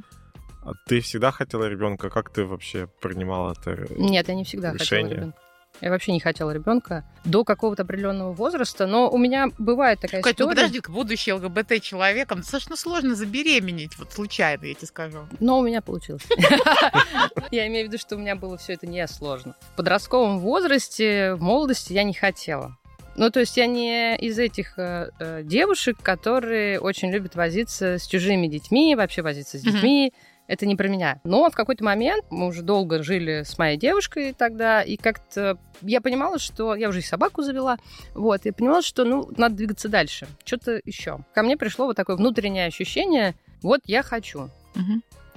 А 0.63 0.71
ты 0.85 0.99
всегда 0.99 1.31
хотела 1.31 1.65
ребенка? 1.69 2.09
Как 2.09 2.29
ты 2.29 2.43
вообще 2.43 2.87
принимала 3.01 3.53
это? 3.57 3.87
Нет, 3.97 4.27
я 4.27 4.35
не 4.35 4.43
всегда 4.43 4.73
Решение. 4.73 5.03
хотела 5.05 5.17
ребенка. 5.19 5.39
Я 5.81 5.89
вообще 5.89 6.11
не 6.11 6.19
хотела 6.19 6.51
ребенка 6.51 7.03
до 7.23 7.43
какого-то 7.43 7.83
определенного 7.83 8.33
возраста, 8.33 8.87
но 8.87 9.09
у 9.09 9.17
меня 9.17 9.47
бывает 9.57 9.99
такая 9.99 10.21
Кать, 10.21 10.39
ну 10.39 10.45
история. 10.45 10.67
подожди, 10.67 10.81
будущий 10.87 11.33
ЛГБТ-человеком 11.33 12.39
достаточно 12.39 12.75
сложно 12.75 13.15
забеременеть, 13.15 13.97
вот 13.97 14.11
случайно, 14.13 14.65
я 14.65 14.73
тебе 14.73 14.87
скажу. 14.87 15.27
Но 15.39 15.59
у 15.59 15.63
меня 15.63 15.81
получилось. 15.81 16.23
Я 17.51 17.67
имею 17.67 17.87
в 17.87 17.91
виду, 17.91 17.99
что 17.99 18.15
у 18.15 18.19
меня 18.19 18.35
было 18.35 18.57
все 18.57 18.73
это 18.73 18.87
не 18.87 19.07
сложно. 19.07 19.55
В 19.73 19.77
подростковом 19.77 20.39
возрасте, 20.39 21.35
в 21.35 21.41
молодости 21.41 21.93
я 21.93 22.03
не 22.03 22.13
хотела. 22.13 22.77
Ну, 23.17 23.31
то 23.31 23.39
есть 23.39 23.57
я 23.57 23.65
не 23.65 24.15
из 24.15 24.37
этих 24.37 24.77
э, 24.77 25.09
э, 25.19 25.41
девушек, 25.43 25.97
которые 26.01 26.79
очень 26.79 27.09
любят 27.09 27.35
возиться 27.35 27.97
с 27.97 28.05
чужими 28.05 28.47
детьми, 28.47 28.95
вообще 28.95 29.23
возиться 29.23 29.57
с 29.57 29.61
детьми. 29.61 30.13
Это 30.47 30.65
не 30.65 30.75
про 30.75 30.87
меня. 30.87 31.19
Но 31.23 31.49
в 31.49 31.55
какой-то 31.55 31.83
момент 31.83 32.25
мы 32.29 32.47
уже 32.47 32.61
долго 32.61 33.03
жили 33.03 33.43
с 33.43 33.57
моей 33.57 33.77
девушкой 33.77 34.33
тогда, 34.33 34.81
и 34.81 34.95
как-то 34.95 35.57
я 35.81 36.01
понимала, 36.01 36.39
что 36.39 36.73
я 36.73 36.89
уже 36.89 36.99
и 36.99 37.03
собаку 37.03 37.43
завела, 37.43 37.77
вот, 38.13 38.45
и 38.45 38.51
понимала, 38.51 38.81
что, 38.81 39.03
ну, 39.03 39.29
надо 39.37 39.55
двигаться 39.55 39.89
дальше, 39.89 40.27
что-то 40.45 40.81
еще. 40.85 41.19
Ко 41.33 41.43
мне 41.43 41.57
пришло 41.57 41.85
вот 41.85 41.97
такое 41.97 42.15
внутреннее 42.15 42.67
ощущение, 42.67 43.35
вот 43.61 43.81
я 43.85 44.03
хочу. 44.03 44.49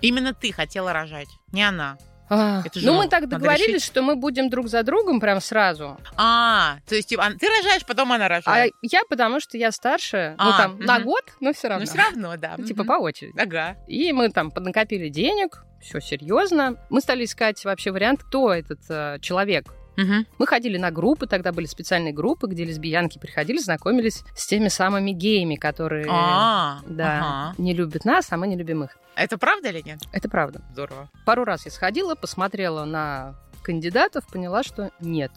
Именно 0.00 0.32
ты 0.32 0.52
хотела 0.52 0.92
рожать, 0.92 1.28
не 1.52 1.62
она. 1.62 1.98
А, 2.30 2.62
Это 2.64 2.78
же 2.78 2.86
ну, 2.86 2.94
мы 2.94 3.08
так 3.08 3.28
договорились, 3.28 3.66
решить. 3.68 3.84
что 3.84 4.02
мы 4.02 4.14
будем 4.14 4.48
друг 4.50 4.68
за 4.68 4.82
другом 4.84 5.18
прям 5.20 5.40
сразу. 5.40 5.98
А, 6.16 6.76
то 6.88 6.94
есть 6.94 7.08
типа, 7.08 7.24
а, 7.26 7.30
ты 7.32 7.46
рожаешь, 7.48 7.84
потом 7.84 8.12
она 8.12 8.26
А 8.26 8.28
рожает. 8.28 8.72
я, 8.82 9.00
потому 9.10 9.40
что 9.40 9.58
я 9.58 9.72
старше, 9.72 10.36
ну, 10.38 10.50
А, 10.50 10.56
там, 10.56 10.78
на 10.78 10.94
мгм. 10.96 11.04
год, 11.06 11.24
но 11.40 11.52
все 11.52 11.68
равно. 11.68 11.84
Ну, 11.84 11.90
все 11.90 11.98
равно, 12.00 12.36
да. 12.36 12.54
Ну, 12.56 12.64
Типа 12.64 12.84
Мгм. 12.84 12.88
по 12.88 12.92
очереди. 13.02 13.38
Ага. 13.38 13.76
И 13.88 14.12
мы 14.12 14.28
там 14.30 14.50
поднакопили 14.52 15.08
денег, 15.08 15.64
все 15.82 16.00
серьезно. 16.00 16.76
Мы 16.88 17.00
стали 17.00 17.24
искать 17.24 17.64
вообще 17.64 17.90
вариант, 17.90 18.22
кто 18.22 18.52
этот 18.54 18.80
э, 18.88 19.18
человек. 19.20 19.64
Мгм. 19.96 20.26
Мы 20.38 20.46
ходили 20.46 20.78
на 20.78 20.90
группы, 20.90 21.26
тогда 21.26 21.52
были 21.52 21.66
специальные 21.66 22.12
группы, 22.12 22.46
где 22.48 22.64
лесбиянки 22.64 23.18
приходили, 23.18 23.58
знакомились 23.58 24.22
с 24.34 24.46
теми 24.46 24.68
самыми 24.68 25.10
геями, 25.10 25.56
которые 25.56 26.06
А, 26.08 26.80
да, 26.86 27.18
ага. 27.18 27.54
не 27.58 27.74
любят 27.74 28.04
нас, 28.04 28.30
а 28.32 28.36
мы 28.36 28.46
не 28.46 28.56
любим 28.56 28.84
их. 28.84 28.96
Это 29.16 29.36
правда 29.36 29.68
или 29.68 29.82
нет? 29.82 29.98
Это 30.12 30.28
правда. 30.28 30.62
Здорово. 30.72 31.10
Пару 31.26 31.44
раз 31.44 31.64
я 31.66 31.70
сходила, 31.70 32.14
посмотрела 32.14 32.84
на 32.84 33.34
кандидатов, 33.62 34.26
поняла, 34.26 34.62
что 34.62 34.90
нет. 35.00 35.30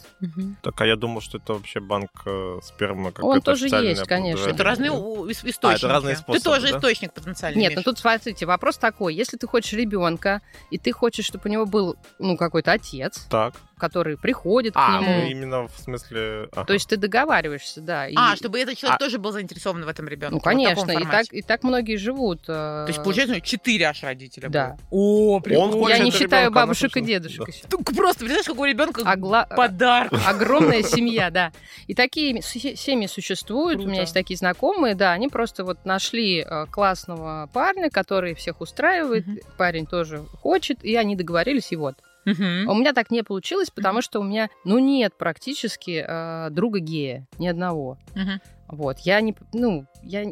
Так, 0.61 0.79
а 0.79 0.85
я 0.85 0.95
думал, 0.95 1.19
что 1.19 1.39
это 1.39 1.53
вообще 1.55 1.81
банк 1.81 2.09
э, 2.25 2.59
спермы. 2.63 3.11
Как 3.11 3.25
Он 3.25 3.37
это 3.39 3.45
тоже 3.47 3.67
есть, 3.67 4.03
конечно. 4.07 4.49
Это 4.49 4.63
разные 4.63 4.91
у- 4.91 5.27
ис- 5.27 5.41
источники. 5.47 5.85
разные 5.91 6.15
Ты 6.15 6.21
способы, 6.21 6.43
тоже 6.43 6.71
да? 6.71 6.77
источник 6.77 7.11
потенциальный. 7.13 7.59
Нет, 7.59 7.71
ну 7.71 7.73
имеешь. 7.75 7.83
тут 7.85 7.99
смотрите, 7.99 8.45
вопрос 8.45 8.77
такой: 8.77 9.13
если 9.13 9.35
ты 9.35 9.45
хочешь 9.45 9.73
ребенка, 9.73 10.41
и 10.71 10.77
ты 10.77 10.93
хочешь, 10.93 11.25
чтобы 11.25 11.49
у 11.49 11.51
него 11.51 11.65
был 11.65 11.97
ну 12.17 12.37
какой-то 12.37 12.71
отец, 12.71 13.27
Так. 13.29 13.55
Который 13.83 14.17
приходит 14.17 14.73
А, 14.75 14.99
к 14.99 15.01
ну 15.01 15.07
нему, 15.07 15.27
именно 15.29 15.67
в 15.67 15.77
смысле... 15.77 16.47
ага. 16.53 16.63
то 16.65 16.73
есть 16.73 16.87
ты 16.87 16.95
договариваешься, 16.95 17.81
да. 17.81 18.07
и- 18.07 18.15
А, 18.17 18.35
чтобы 18.37 18.59
этот 18.59 18.77
человек 18.77 18.95
А- 18.95 19.03
тоже 19.03 19.17
был 19.17 19.31
заинтересован 19.33 19.83
в 19.83 19.87
этом 19.89 20.07
ребенке. 20.07 20.33
ну 20.35 20.39
конечно, 20.39 20.91
и 20.91 21.03
так 21.03 21.25
и 21.31 21.41
так 21.41 21.63
многие 21.63 21.97
живут. 21.97 22.43
э, 22.43 22.45
То 22.47 22.85
есть, 22.87 23.03
получается, 23.03 23.33
у 23.33 23.35
него 23.35 23.45
четыре 23.45 23.85
аж 23.87 24.01
родителя 24.03 24.47
Да. 24.49 24.67
было. 24.69 24.77
О, 24.91 25.39
прикольно. 25.41 25.89
Я 25.89 25.99
не 25.99 26.11
считаю 26.11 26.43
ребенка, 26.49 26.59
бабушек 26.61 26.95
и 26.97 27.01
дедушек 27.01 27.45
Да. 27.45 27.51
еще. 27.51 27.63
Ты 27.67 27.77
Просто, 27.93 28.19
представляешь, 28.19 28.45
какой 28.45 28.69
ребенка 28.69 29.01
А 29.05 29.15
гла- 29.17 29.45
подарок. 29.45 30.13
Огромная 30.27 30.81
семья, 30.83 31.29
да. 31.29 31.51
И 31.87 31.93
такие 31.93 32.41
се- 32.41 32.75
семьи 32.77 33.07
существуют. 33.07 33.75
У 33.79 33.81
Круто. 33.81 33.91
меня 33.91 34.01
есть 34.01 34.13
такие 34.13 34.37
знакомые, 34.37 34.95
да, 34.95 35.11
они 35.11 35.27
просто 35.27 35.63
вот 35.65 35.83
нашли 35.85 36.39
э, 36.47 36.65
классного 36.71 37.49
парня, 37.53 37.89
который 37.89 38.33
всех 38.33 38.61
устраивает, 38.61 39.27
Мгм. 39.27 39.37
парень 39.57 39.85
тоже 39.85 40.23
хочет, 40.41 40.83
и 40.83 40.95
они 40.95 41.15
договорились, 41.15 41.71
и 41.71 41.75
вот. 41.75 41.95
А 42.25 42.71
У 42.71 42.75
меня 42.75 42.93
так 42.93 43.11
не 43.11 43.23
получилось, 43.23 43.69
потому 43.69 44.01
что 44.01 44.19
у 44.19 44.23
меня, 44.23 44.49
ну, 44.63 44.79
нет 44.79 45.17
практически 45.17 46.03
э, 46.07 46.49
друга 46.51 46.79
гея, 46.79 47.27
ни 47.37 47.47
одного. 47.47 47.97
Мгм. 48.15 48.39
Вот, 48.69 48.99
я 48.99 49.21
не, 49.21 49.35
ну, 49.53 49.85
я 50.01 50.25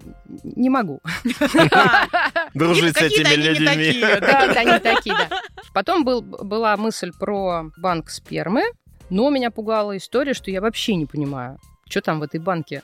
не 0.43 0.69
могу. 0.69 0.99
Дружить 2.54 2.97
с 2.97 3.01
этими 3.01 3.36
людьми. 3.36 3.65
такие, 3.65 4.19
да. 4.19 4.47
Какие-то 4.47 4.60
они 4.60 4.80
такие, 4.80 5.15
да. 5.15 5.41
Потом 5.73 6.04
был, 6.04 6.21
была 6.21 6.75
мысль 6.77 7.12
про 7.12 7.65
банк 7.77 8.10
спермы, 8.10 8.63
но 9.10 9.30
меня 9.30 9.51
пугала 9.51 9.95
история, 9.95 10.34
что 10.34 10.49
я 10.49 10.62
вообще 10.62 10.95
не 10.95 11.06
понимаю, 11.06 11.60
что 11.88 12.01
там 12.01 12.19
в 12.19 12.23
этой 12.23 12.39
банке. 12.39 12.82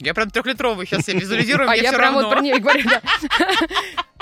Я 0.00 0.12
прям 0.14 0.30
трехлитровый 0.30 0.86
сейчас 0.86 1.04
себе 1.06 1.20
визуализирую, 1.20 1.68
А 1.68 1.76
я 1.76 1.92
прям 1.92 2.14
вот 2.14 2.30
про 2.30 2.40
нее 2.40 2.58
говорю. 2.58 2.84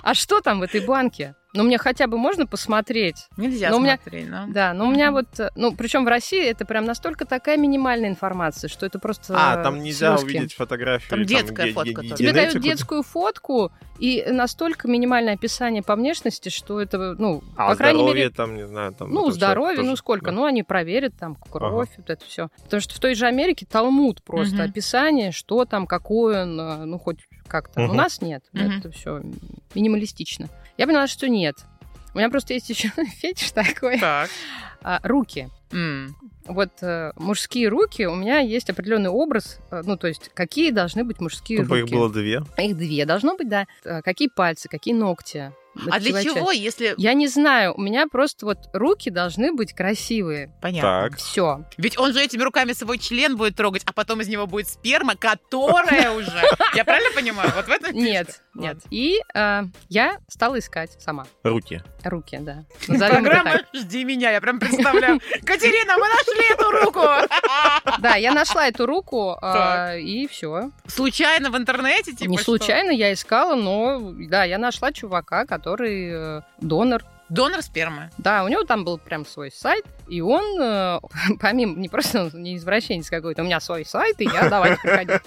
А 0.03 0.15
что 0.15 0.41
там 0.41 0.61
в 0.61 0.63
этой 0.63 0.87
банке? 0.87 1.35
Ну, 1.57 1.63
мне 1.65 1.79
хотя 1.79 2.07
бы 2.07 2.19
можно 2.19 2.47
посмотреть. 2.47 3.29
Нельзя 3.37 3.71
Но 3.71 3.79
у 3.79 3.81
меня- 3.81 3.97
смотреть, 3.97 4.31
да? 4.31 4.45
Да, 4.49 4.73
но 4.75 4.87
у 4.89 4.91
меня 4.91 5.11
вот, 5.11 5.41
э, 5.41 5.51
ну, 5.57 5.75
причем 5.75 6.05
в 6.05 6.09
России 6.09 6.45
это 6.45 6.67
прям 6.67 6.85
настолько 6.85 7.25
такая 7.25 7.57
минимальная 7.57 8.11
информация, 8.11 8.69
что 8.69 8.85
это 8.85 8.99
просто 8.99 9.35
А, 9.37 9.59
э, 9.61 9.63
там 9.63 9.83
нельзя 9.83 10.17
слезки. 10.19 10.37
увидеть 10.37 10.55
фотографию. 10.55 11.09
Там 11.11 11.23
и 11.23 11.25
детская 11.25 11.73
фотка 11.73 11.95
только. 12.03 12.17
Тебе 12.17 12.33
дают 12.33 12.61
детскую 12.61 13.03
фотку 13.03 13.73
и 13.99 14.25
настолько 14.31 14.87
минимальное 14.87 15.35
описание 15.35 15.83
по 15.83 15.97
внешности, 15.97 16.51
что 16.51 16.81
это, 16.81 17.15
ну, 17.19 17.43
А 17.57 17.71
по 17.71 17.77
крайней 17.77 17.99
здоровье 18.01 18.25
мере, 18.25 18.35
там, 18.35 18.55
не 18.57 18.67
знаю, 18.67 18.93
там... 18.93 19.11
ну, 19.11 19.31
здоровье, 19.31 19.77
тоже, 19.77 19.89
ну 19.89 19.97
сколько, 19.97 20.27
да. 20.27 20.33
ну 20.33 20.45
они 20.45 20.63
проверят 20.63 21.15
там 21.19 21.35
кровь, 21.37 21.89
вот 21.97 22.11
это 22.11 22.25
все. 22.27 22.49
Потому 22.65 22.81
что 22.83 22.95
в 22.95 22.99
той 22.99 23.15
же 23.15 23.27
Америке 23.27 23.65
талмуд 23.71 24.23
просто 24.23 24.57
Мгм. 24.57 24.65
описание, 24.67 25.33
что 25.33 25.65
там, 25.65 25.87
какой 25.87 26.43
он, 26.43 26.61
э, 26.61 26.85
ну 26.85 26.99
хоть 26.99 27.21
как-то. 27.49 27.81
У 27.81 27.85
Мгм. 27.85 27.97
нас 27.97 28.21
нет, 28.21 28.43
Мгм. 28.53 28.79
это 28.79 28.91
все 28.91 29.23
минималистично. 29.75 30.49
Я 30.77 30.87
поняла, 30.87 31.07
что 31.07 31.29
нет. 31.29 31.57
У 32.15 32.19
меня 32.19 32.31
просто 32.31 32.55
есть 32.55 32.69
еще 32.71 32.89
фетиш 33.21 33.53
такой. 33.53 33.99
Так. 33.99 34.31
А, 34.83 35.01
руки. 35.03 35.49
М. 35.73 36.15
Вот 36.47 36.71
э, 36.81 37.13
мужские 37.17 37.69
руки, 37.69 38.07
у 38.07 38.15
меня 38.15 38.39
есть 38.39 38.71
определенный 38.71 39.11
образ, 39.11 39.59
э, 39.73 39.83
ну, 39.85 39.97
то 39.97 40.07
есть, 40.07 40.31
какие 40.33 40.71
должны 40.71 41.03
быть 41.03 41.21
мужские 41.21 41.59
Чтобы 41.59 41.81
руки. 41.81 41.91
их 41.93 41.97
было 41.99 42.09
две. 42.13 42.43
Их 42.57 42.77
две 42.77 43.05
должно 43.05 43.37
быть, 43.37 43.49
да. 43.49 43.67
Э, 43.85 44.01
Какие 44.03 44.29
пальцы, 44.29 44.69
какие 44.69 44.95
ногти. 44.95 45.53
А 45.91 46.01
для 46.01 46.23
чего, 46.23 46.51
если... 46.51 46.95
Я 46.97 47.15
не 47.15 47.29
знаю, 47.29 47.75
у 47.77 47.81
меня 47.81 48.07
просто 48.07 48.47
вот 48.47 48.59
руки 48.73 49.11
должны 49.11 49.53
быть 49.53 49.75
красивые. 49.75 50.53
Понятно. 50.61 51.09
Так. 51.11 51.19
Все. 51.19 51.65
Ведь 51.77 51.99
он 51.99 52.13
же 52.13 52.23
этими 52.23 52.43
руками 52.43 52.73
свой 52.73 52.99
член 52.99 53.37
будет 53.37 53.57
трогать, 53.57 53.83
а 53.85 53.93
потом 53.93 54.21
из 54.21 54.29
него 54.29 54.47
будет 54.47 54.69
сперма, 54.69 55.17
которая 55.17 56.11
уже... 56.17 56.43
Я 56.75 56.85
правильно 56.85 57.11
понимаю? 57.15 57.53
Вот 57.55 57.67
в 57.67 57.71
этом 57.71 57.95
Нет, 57.95 58.43
нет. 58.55 58.79
И 58.91 59.21
э, 59.35 59.63
я 59.89 60.19
стала 60.29 60.59
искать 60.59 60.91
сама 61.01 61.27
Руки. 61.43 61.83
руки, 62.05 62.39
да. 62.41 62.65
Программа 62.87 63.53
так. 63.53 63.67
«Жди 63.75 64.05
меня», 64.05 64.31
я 64.31 64.41
прям 64.41 64.59
представляю. 64.59 65.21
Катерина, 65.45 65.99
мы 65.99 66.07
нашли 66.09 66.55
эту 66.55 66.71
руку! 66.71 68.01
Да, 68.01 68.17
я 68.17 68.33
нашла 68.33 68.69
эту 68.69 68.87
руку, 68.87 69.37
э, 69.43 70.01
и 70.01 70.27
все. 70.27 70.71
Случайно 70.87 71.51
в 71.51 71.57
интернете, 71.57 72.13
типа 72.13 72.31
Не 72.31 72.39
случайно 72.39 72.91
я 72.91 73.13
искала, 73.13 73.55
но 73.55 74.13
да, 74.29 74.45
я 74.45 74.59
нашла 74.59 74.93
чувака, 74.93 75.45
который 75.45 75.66
э, 75.75 76.41
донор. 76.61 77.05
Донор 77.29 77.61
спермы. 77.63 78.11
Да, 78.19 78.45
у 78.45 78.49
него 78.49 78.63
там 78.63 78.85
был 78.85 78.99
прям 78.99 79.27
свой 79.27 79.51
сайт, 79.51 79.85
и 80.07 80.21
он, 80.21 80.61
э, 80.61 81.01
помимо, 81.41 81.77
не 81.77 81.89
просто 81.89 82.31
он 82.33 82.43
не 82.43 82.57
извращенец 82.57 83.11
какой-то, 83.11 83.43
у 83.43 83.45
меня 83.45 83.59
свой 83.59 83.85
сайт, 83.85 84.21
и 84.21 84.25
я 84.25 84.49
давайте 84.49 84.81
приходи. 84.81 85.15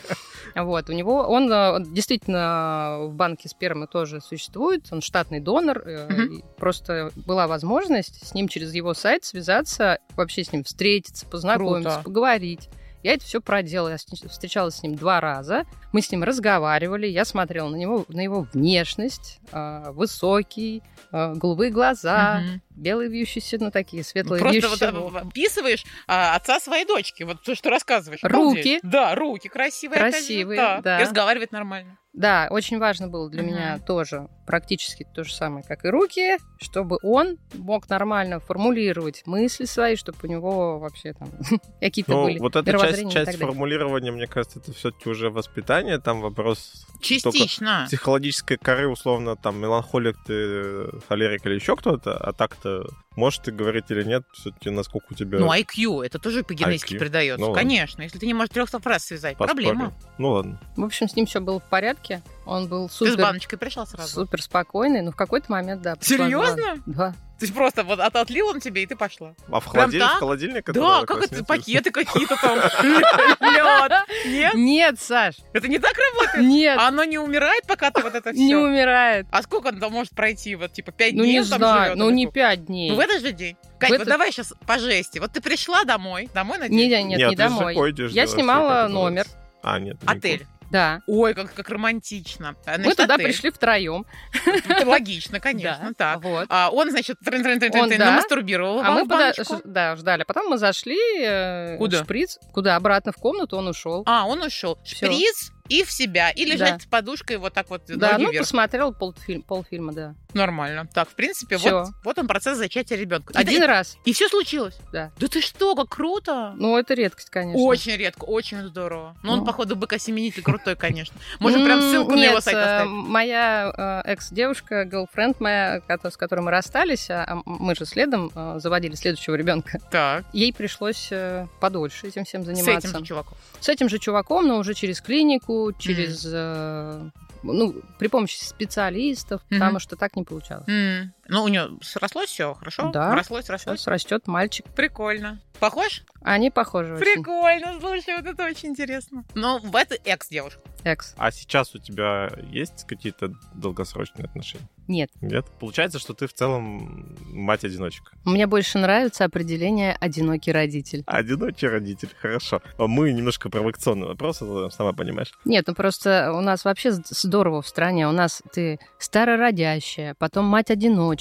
Вот, 0.56 0.90
у 0.90 0.94
него, 0.94 1.28
он 1.28 1.52
э, 1.52 1.78
действительно 1.92 2.98
в 3.02 3.14
банке 3.14 3.48
спермы 3.50 3.86
тоже 3.86 4.20
существует, 4.20 4.88
он 4.90 5.02
штатный 5.02 5.40
донор, 5.40 5.84
э, 5.86 6.40
просто 6.58 7.12
была 7.16 7.46
возможность 7.46 8.26
с 8.28 8.34
ним 8.34 8.48
через 8.48 8.74
его 8.74 8.96
сайт 8.96 9.26
связаться, 9.26 10.00
вообще 10.16 10.44
с 10.44 10.52
ним 10.52 10.64
встретиться, 10.64 11.28
познакомиться, 11.28 11.92
Круто. 11.92 12.04
поговорить. 12.04 12.70
Я 13.04 13.14
это 13.14 13.24
все 13.24 13.40
проделала. 13.42 13.90
Я 13.90 13.98
встречалась 13.98 14.76
с 14.76 14.84
ним 14.84 14.96
два 14.96 15.22
раза. 15.22 15.66
Мы 15.94 16.02
с 16.02 16.12
ним 16.12 16.24
разговаривали. 16.24 17.08
Я 17.08 17.24
смотрела 17.26 17.70
на 17.70 17.76
него, 17.76 18.06
на 18.10 18.22
его 18.22 18.48
внешность. 18.54 19.40
э, 19.52 19.92
высокий, 19.92 20.84
э, 21.12 21.34
голубые 21.36 21.72
глаза, 21.72 22.42
Мгм. 22.42 22.62
белые 22.72 23.10
вьющиеся, 23.10 23.58
ну 23.60 23.72
такие 23.72 24.04
светлые 24.04 24.40
Просто 24.42 24.60
вьющиеся. 24.60 24.92
вот 24.92 25.16
описываешь 25.16 25.86
а, 26.08 26.36
отца 26.36 26.60
своей 26.60 26.86
дочки, 26.86 27.24
вот 27.24 27.42
то, 27.44 27.56
что 27.56 27.70
рассказываешь. 27.70 28.20
Руки. 28.24 28.36
Обалдеть. 28.40 28.82
Да, 28.84 29.16
руки 29.16 29.48
красивые. 29.50 30.00
опять 30.02 30.14
же, 30.16 30.20
Красивые, 30.20 30.82
да. 30.82 31.00
И 31.00 31.04
разговаривать 31.04 31.52
нормально. 31.52 31.98
Да, 32.20 32.48
очень 32.50 32.80
важно 32.80 33.08
было 33.08 33.30
для 33.30 33.42
Мгм. 33.44 33.52
меня 33.52 33.80
тоже 33.80 34.28
практически 34.46 35.08
то 35.16 35.24
же 35.24 35.34
самое, 35.34 35.64
как 35.64 35.86
и 35.86 35.88
руки, 35.90 36.38
чтобы 36.60 36.98
он 37.02 37.38
мог 37.54 37.88
нормально 37.88 38.42
формулировать 38.42 39.22
мысли 39.26 39.64
свои, 39.64 39.96
чтобы 39.96 40.18
у 40.24 40.28
него 40.28 40.80
вообще 40.80 41.14
там 41.14 41.30
какие-то 41.80 42.12
Ну, 42.12 42.24
были 42.26 42.40
вот 42.40 42.58
эта 42.58 42.72
часть, 42.78 43.12
часть 43.12 43.38
формулирования, 43.40 44.12
мне 44.12 44.28
кажется, 44.28 44.60
это 44.60 44.74
все-таки 44.74 45.08
уже 45.08 45.30
воспитание, 45.30 45.98
там 46.00 46.20
вопрос 46.20 46.86
Частично. 47.00 47.84
психологической 47.88 48.58
коры, 48.58 48.90
условно, 48.90 49.38
там, 49.38 49.58
меланхолик 49.58 50.18
ты, 50.26 50.90
холерик 51.08 51.46
или 51.46 51.56
еще 51.56 51.78
кто-то, 51.78 52.18
а 52.18 52.34
так-то 52.34 52.86
можешь 53.16 53.40
ты 53.40 53.52
говорить 53.52 53.86
или 53.90 54.04
нет, 54.04 54.24
все-таки 54.34 54.70
насколько 54.70 55.08
у 55.12 55.16
тебя 55.16 55.40
Ну, 55.40 55.52
IQ, 55.54 56.06
это 56.06 56.20
тоже 56.20 56.44
по 56.44 56.54
генетике 56.54 56.96
IQ. 56.96 57.00
передается. 57.00 57.40
Ну 57.40 57.52
ладно. 57.52 57.62
Конечно, 57.62 58.02
если 58.02 58.18
ты 58.18 58.26
не 58.26 58.34
можешь 58.34 58.50
трех 58.50 58.70
фраз 58.70 59.06
связать, 59.06 59.38
поспорим. 59.38 59.66
проблема. 59.68 59.94
Ну 60.18 60.30
ладно. 60.32 60.60
В 60.76 60.84
общем, 60.84 61.08
с 61.08 61.16
ним 61.16 61.26
все 61.26 61.40
было 61.40 61.60
в 61.60 61.64
порядке. 61.70 62.09
Он 62.46 62.68
был 62.68 62.88
Ты 62.88 62.94
с 62.94 62.98
супер, 62.98 63.18
баночкой 63.22 63.60
пришла 63.60 63.86
сразу. 63.86 64.14
супер 64.14 64.42
спокойный, 64.42 65.02
но 65.02 65.12
в 65.12 65.16
какой-то 65.16 65.52
момент, 65.52 65.82
да. 65.82 65.96
Серьезно? 66.02 66.82
Да. 66.86 67.14
То 67.40 67.46
есть 67.46 67.56
просто 67.56 67.86
вот 67.86 68.02
от- 68.02 68.18
отлил 68.18 68.48
он 68.48 68.60
тебе, 68.60 68.84
и 68.84 68.86
ты 68.86 68.98
пошла. 68.98 69.34
А 69.50 69.62
в, 69.62 69.66
холодильник, 69.66 70.08
в 70.10 70.20
холодильник 70.20 70.72
Да, 70.74 71.06
как 71.06 71.24
это, 71.24 71.46
пакеты 71.46 71.90
какие-то 71.90 72.36
там, 72.36 72.58
лед. 72.84 73.92
Нет? 74.26 74.54
Нет, 74.56 75.00
Саш, 75.00 75.36
Это 75.54 75.70
не 75.70 75.80
так 75.80 75.94
работает? 75.98 76.46
нет, 76.46 76.78
А 76.78 76.90
оно 76.90 77.06
не 77.06 77.18
умирает, 77.18 77.64
пока 77.66 77.92
ты 77.92 78.02
вот 78.04 78.14
это 78.14 78.34
не 78.34 78.48
все? 78.48 78.58
умирает. 78.58 79.26
А 79.32 79.42
сколько 79.42 79.70
оно 79.70 79.80
там 79.80 79.94
может 79.94 80.12
пройти? 80.14 80.56
Вот 80.56 80.74
типа 80.74 80.92
пять 80.92 81.14
Ну, 81.14 81.24
дней 81.24 81.34
не 81.34 81.40
он 81.40 81.48
там 81.48 81.60
знаю, 81.60 81.84
живет 81.92 81.98
ну 81.98 82.10
не 82.10 82.28
пять 82.28 82.66
дней. 82.66 82.90
Ну, 82.92 82.98
в 82.98 83.00
этот 83.00 83.22
же 83.22 83.32
день. 83.32 83.56
Кать, 83.80 83.92
вот 83.92 84.06
давай 84.08 84.34
сейчас 84.34 84.54
по 84.68 84.78
жести. 84.78 85.20
Вот 85.20 85.32
ты 85.32 85.40
пришла 85.42 85.86
домой, 85.86 86.30
домой 86.34 86.58
на 86.58 86.68
Не, 86.68 86.90
день? 86.90 87.08
нет, 87.08 87.20
Нет, 87.20 87.30
не 87.30 87.36
домой. 87.38 87.76
Я 88.12 88.28
снимала 88.28 88.90
номер. 88.90 89.26
А, 89.64 89.80
нет. 89.80 89.98
не 90.04 90.08
Отель. 90.10 90.46
Да. 90.72 91.02
Ой, 91.08 91.34
как, 91.34 91.54
как 91.54 91.70
романтично. 91.70 92.56
А, 92.66 92.72
Мы 92.78 92.84
значит, 92.84 92.98
туда 92.98 93.14
отель. 93.16 93.26
пришли 93.26 93.50
втроем. 93.52 94.06
Это 94.46 94.88
логично, 94.88 95.40
конечно. 95.42 95.94
Так. 95.98 96.22
Вот. 96.24 96.46
А 96.50 96.70
он, 96.72 96.92
значит, 96.92 97.18
трын 97.26 97.42
-трын 97.46 97.60
-трын 97.60 97.80
Он, 97.80 97.90
да. 97.90 97.98
намастурбировал 98.12 98.80
А 98.80 98.92
мы 98.92 99.08
пода- 99.08 99.34
да, 99.66 99.96
ждали. 99.96 100.24
Потом 100.24 100.48
мы 100.50 100.58
зашли. 100.58 101.00
э, 101.24 101.78
Куда? 101.78 102.04
Шприц. 102.04 102.38
Куда? 102.54 102.76
Обратно 102.76 103.12
в 103.12 103.16
комнату 103.18 103.58
он 103.58 103.68
ушел. 103.68 104.04
А, 104.06 104.26
он 104.28 104.42
ушел. 104.44 104.78
Шприц 104.86 105.52
и 105.70 105.84
в 105.84 105.92
себя. 105.92 106.32
И 106.32 106.46
лежать 106.46 106.82
с 106.82 106.86
подушкой 106.86 107.38
вот 107.38 107.54
так 107.54 107.70
вот 107.70 107.84
Да, 107.88 108.18
ну 108.18 108.30
вверх. 108.32 108.44
посмотрел 108.44 108.94
полфильм, 108.94 109.42
полфильма, 109.44 109.94
да. 109.94 110.16
Нормально. 110.34 110.88
Так, 110.94 111.10
в 111.10 111.14
принципе, 111.16 111.58
вот, 111.58 111.88
вот 112.04 112.20
он 112.20 112.28
процесс 112.28 112.58
зачатия 112.58 112.98
ребенка. 112.98 113.34
Один 113.36 113.64
раз. 113.64 113.98
И 114.06 114.14
все 114.14 114.28
случилось. 114.30 114.78
Да. 114.92 115.12
Да 115.18 115.28
ты 115.28 115.42
что, 115.42 115.76
как 115.76 115.90
круто. 115.90 116.54
Ну, 116.56 116.78
это 116.78 116.94
редкость, 116.94 117.30
конечно. 117.30 117.60
Очень 117.64 117.96
редко, 117.96 118.26
очень 118.26 118.62
здорово. 118.68 119.16
Но 119.24 119.34
он, 119.34 119.40
Ну. 119.40 119.46
походу, 119.46 119.76
быка-семенитель 119.76 120.44
крутой, 120.44 120.76
конечно. 120.76 121.18
Можем 121.40 121.64
прям 121.66 121.82
ссылку 121.82 122.12
на 122.12 122.24
его 122.26 122.42
сайт 122.42 122.58
э, 122.58 122.60
оставить. 122.62 122.92
Моя 122.92 124.04
э, 124.06 124.12
экс-девушка, 124.12 124.84
girlfriend 124.84 125.38
моя, 125.40 125.82
с 126.04 126.18
которой 126.18 126.42
мы 126.42 126.52
расстались, 126.52 127.10
а 127.10 127.20
а 127.30 127.42
мы 127.46 127.76
же 127.76 127.86
следом 127.86 128.32
э, 128.34 128.60
заводили 128.60 128.96
следующего 128.96 129.36
ребенка. 129.36 129.80
Так, 129.92 130.26
Ей 130.34 130.54
пришлось 130.54 131.12
подольше 131.60 132.08
этим 132.08 132.24
всем 132.26 132.44
с 132.44 132.46
заниматься. 132.46 132.88
этим 132.88 133.00
же 133.00 133.06
чуваком. 133.06 133.38
С 133.60 133.70
этим 133.70 133.90
же 133.90 134.00
чуваком, 134.00 134.48
но 134.48 134.58
уже 134.58 134.74
через 134.74 135.02
клинику, 135.02 135.59
через... 135.78 136.26
э, 136.26 137.10
ну, 137.44 137.76
при 138.00 138.08
помощи 138.10 138.38
специалистов, 138.44 139.42
Мгм. 139.50 139.60
потому 139.60 139.80
что 139.80 139.96
так 139.96 140.16
не 140.16 140.24
получалось. 140.24 140.68
М, 140.68 141.14
Ну, 141.30 141.44
у 141.44 141.48
него 141.48 141.78
срослось 141.82 142.30
все, 142.30 142.54
хорошо? 142.56 142.90
Да. 142.92 143.16
Рослось, 143.16 143.50
рослось. 143.50 143.80
Сейчас 143.80 143.88
растет 143.88 144.28
мальчик. 144.28 144.66
Прикольно. 144.76 145.40
Похож? 145.60 146.04
Они 146.22 146.50
похожи 146.52 146.94
очень. 146.94 147.04
Прикольно, 147.04 147.80
слушай, 147.80 148.16
вот 148.16 148.26
это 148.26 148.46
очень 148.46 148.70
интересно. 148.70 149.24
Ну, 149.36 149.60
в 149.60 149.76
это 149.76 149.96
экс-девушка. 150.06 150.62
Экс. 150.86 151.14
А 151.18 151.32
сейчас 151.32 151.76
у 151.76 151.80
тебя 151.80 152.30
есть 152.50 152.86
какие-то 152.88 153.34
долгосрочные 153.54 154.26
отношения? 154.26 154.68
Нет. 154.88 155.12
Нет? 155.22 155.46
Получается, 155.60 156.00
что 156.00 156.14
ты 156.14 156.28
в 156.28 156.34
целом 156.34 157.16
мать-одиночка. 157.28 158.12
Мне 158.24 158.48
больше 158.48 158.80
нравится 158.80 159.26
определение 159.26 159.96
«одинокий 160.00 160.52
родитель». 160.54 161.04
Одинокий 161.06 161.68
родитель, 161.68 162.10
хорошо. 162.20 162.62
А 162.78 162.88
Мы 162.88 163.12
немножко 163.12 163.50
провокационный 163.50 164.08
вопрос, 164.08 164.38
сама 164.38 164.94
понимаешь. 164.94 165.32
Нет, 165.46 165.68
ну 165.68 165.76
просто 165.76 166.32
у 166.34 166.42
нас 166.42 166.64
вообще 166.64 166.92
здорово 166.92 167.62
в 167.62 167.68
стране. 167.68 168.08
У 168.08 168.14
нас 168.14 168.42
ты 168.54 168.80
старородящая, 168.98 170.16
потом 170.18 170.46
мать-одиночка. 170.46 171.19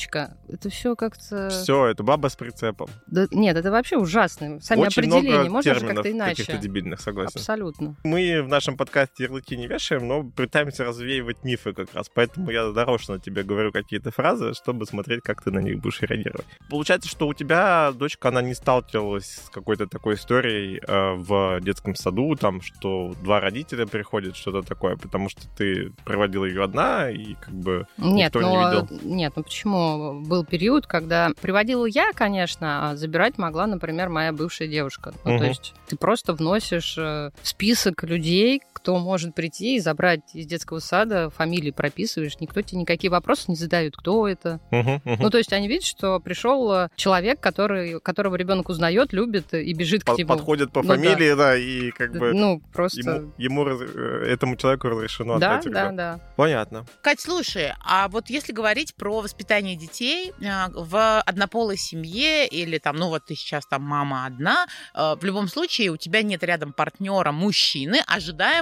Это 0.48 0.70
все 0.70 0.94
как-то... 0.96 1.48
Все, 1.50 1.86
это 1.86 2.02
баба 2.02 2.28
с 2.28 2.36
прицепом. 2.36 2.88
Да, 3.06 3.26
нет, 3.30 3.56
это 3.56 3.70
вообще 3.70 3.96
ужасно. 3.96 4.60
Сами 4.60 4.80
Очень 4.80 5.02
определения. 5.04 5.38
много 5.38 5.50
Можно 5.50 5.74
же 5.74 5.86
как-то 5.86 6.10
иначе. 6.12 6.42
каких-то 6.42 6.62
дебильных, 6.62 7.00
согласен. 7.00 7.32
Абсолютно. 7.34 7.96
Мы 8.04 8.42
в 8.42 8.48
нашем 8.48 8.76
подкасте 8.76 9.24
ярлыки 9.24 9.56
не 9.56 9.66
вешаем, 9.66 10.06
но 10.06 10.24
пытаемся 10.24 10.84
развеивать 10.84 11.44
мифы 11.44 11.72
как 11.72 11.94
раз. 11.94 12.08
Поэтому 12.12 12.50
я 12.50 12.66
нарочно 12.70 13.18
тебе 13.18 13.42
говорю 13.42 13.72
какие-то 13.72 14.10
фразы, 14.10 14.54
чтобы 14.54 14.86
смотреть, 14.86 15.22
как 15.22 15.42
ты 15.42 15.50
на 15.50 15.60
них 15.60 15.80
будешь 15.80 16.00
реагировать. 16.02 16.46
Получается, 16.70 17.08
что 17.08 17.26
у 17.28 17.34
тебя 17.34 17.92
дочка, 17.92 18.28
она 18.28 18.42
не 18.42 18.54
сталкивалась 18.54 19.40
с 19.46 19.50
какой-то 19.50 19.86
такой 19.86 20.14
историей 20.14 20.80
э, 20.86 21.14
в 21.14 21.60
детском 21.60 21.94
саду, 21.94 22.34
там, 22.36 22.60
что 22.60 23.14
два 23.22 23.40
родителя 23.40 23.86
приходят, 23.86 24.36
что-то 24.36 24.62
такое, 24.62 24.96
потому 24.96 25.28
что 25.28 25.42
ты 25.56 25.92
проводила 26.04 26.44
ее 26.44 26.64
одна, 26.64 27.10
и 27.10 27.34
как 27.34 27.54
бы 27.54 27.86
Нет, 27.96 28.34
Никто 28.34 28.42
не 28.42 28.56
ну, 28.56 28.70
видел? 28.70 28.88
нет, 29.02 29.32
ну 29.36 29.42
почему? 29.42 29.87
Был 30.20 30.44
период, 30.44 30.86
когда 30.86 31.30
приводила 31.40 31.86
я, 31.86 32.12
конечно, 32.12 32.90
а 32.90 32.96
забирать 32.96 33.38
могла, 33.38 33.66
например, 33.66 34.08
моя 34.08 34.32
бывшая 34.32 34.68
девушка. 34.68 35.12
Ну, 35.24 35.32
Мгм. 35.32 35.38
то 35.40 35.46
есть 35.46 35.74
ты 35.88 35.96
просто 35.96 36.32
вносишь 36.32 36.96
э, 36.98 37.30
в 37.40 37.48
список 37.48 38.02
людей, 38.04 38.62
кто 38.78 38.98
может 38.98 39.34
прийти 39.34 39.76
и 39.76 39.80
забрать 39.80 40.20
из 40.34 40.46
детского 40.46 40.78
сада, 40.78 41.30
фамилии 41.30 41.70
прописываешь, 41.72 42.38
никто 42.40 42.62
тебе 42.62 42.80
никакие 42.80 43.10
вопросы 43.10 43.44
не 43.48 43.56
задает, 43.56 43.96
кто 43.96 44.26
это. 44.28 44.60
Мгм, 44.70 45.02
мгм. 45.04 45.16
Ну, 45.22 45.30
то 45.30 45.38
есть 45.38 45.52
они 45.52 45.66
видят, 45.68 45.84
что 45.84 46.20
пришел 46.20 46.72
э, 46.72 46.88
человек, 46.96 47.40
который, 47.40 48.00
которого 48.00 48.36
ребенок 48.36 48.68
узнает, 48.68 49.12
любит 49.12 49.52
и 49.52 49.72
бежит 49.74 50.02
к 50.04 50.06
Под- 50.06 50.18
нему. 50.18 50.28
Подходит 50.28 50.72
по 50.72 50.82
Ну 50.82 50.88
да. 50.88 50.94
фамилии, 50.94 51.34
да, 51.34 51.56
и 51.56 51.90
как 51.90 52.12
бы 52.12 52.32
Ну, 52.32 52.62
просто... 52.72 53.00
ему, 53.00 53.32
ему 53.36 53.66
э, 53.68 54.24
этому 54.28 54.56
человеку 54.56 54.88
разрешено 54.88 55.38
Да, 55.38 55.56
отдать 55.58 55.64
да, 55.64 55.70
ребенка. 55.82 55.96
да. 55.96 56.20
Понятно. 56.36 56.86
Кать, 57.02 57.20
слушай, 57.20 57.72
а 57.84 58.08
вот 58.08 58.30
если 58.30 58.52
говорить 58.52 58.94
про 58.94 59.20
воспитание 59.20 59.74
детей 59.76 60.32
а, 60.46 60.68
в 60.72 61.20
однополой 61.20 61.76
семье 61.76 62.46
или 62.46 62.78
там, 62.78 62.96
ну 62.96 63.08
вот 63.08 63.26
ты 63.26 63.34
сейчас 63.34 63.66
там 63.66 63.82
мама 63.82 64.24
одна, 64.26 64.66
в 64.94 65.18
любом 65.22 65.48
случае 65.48 65.90
у 65.90 65.96
тебя 65.96 66.22
нет 66.22 66.42
рядом 66.44 66.72
партнера 66.72 67.32
мужчины, 67.32 67.98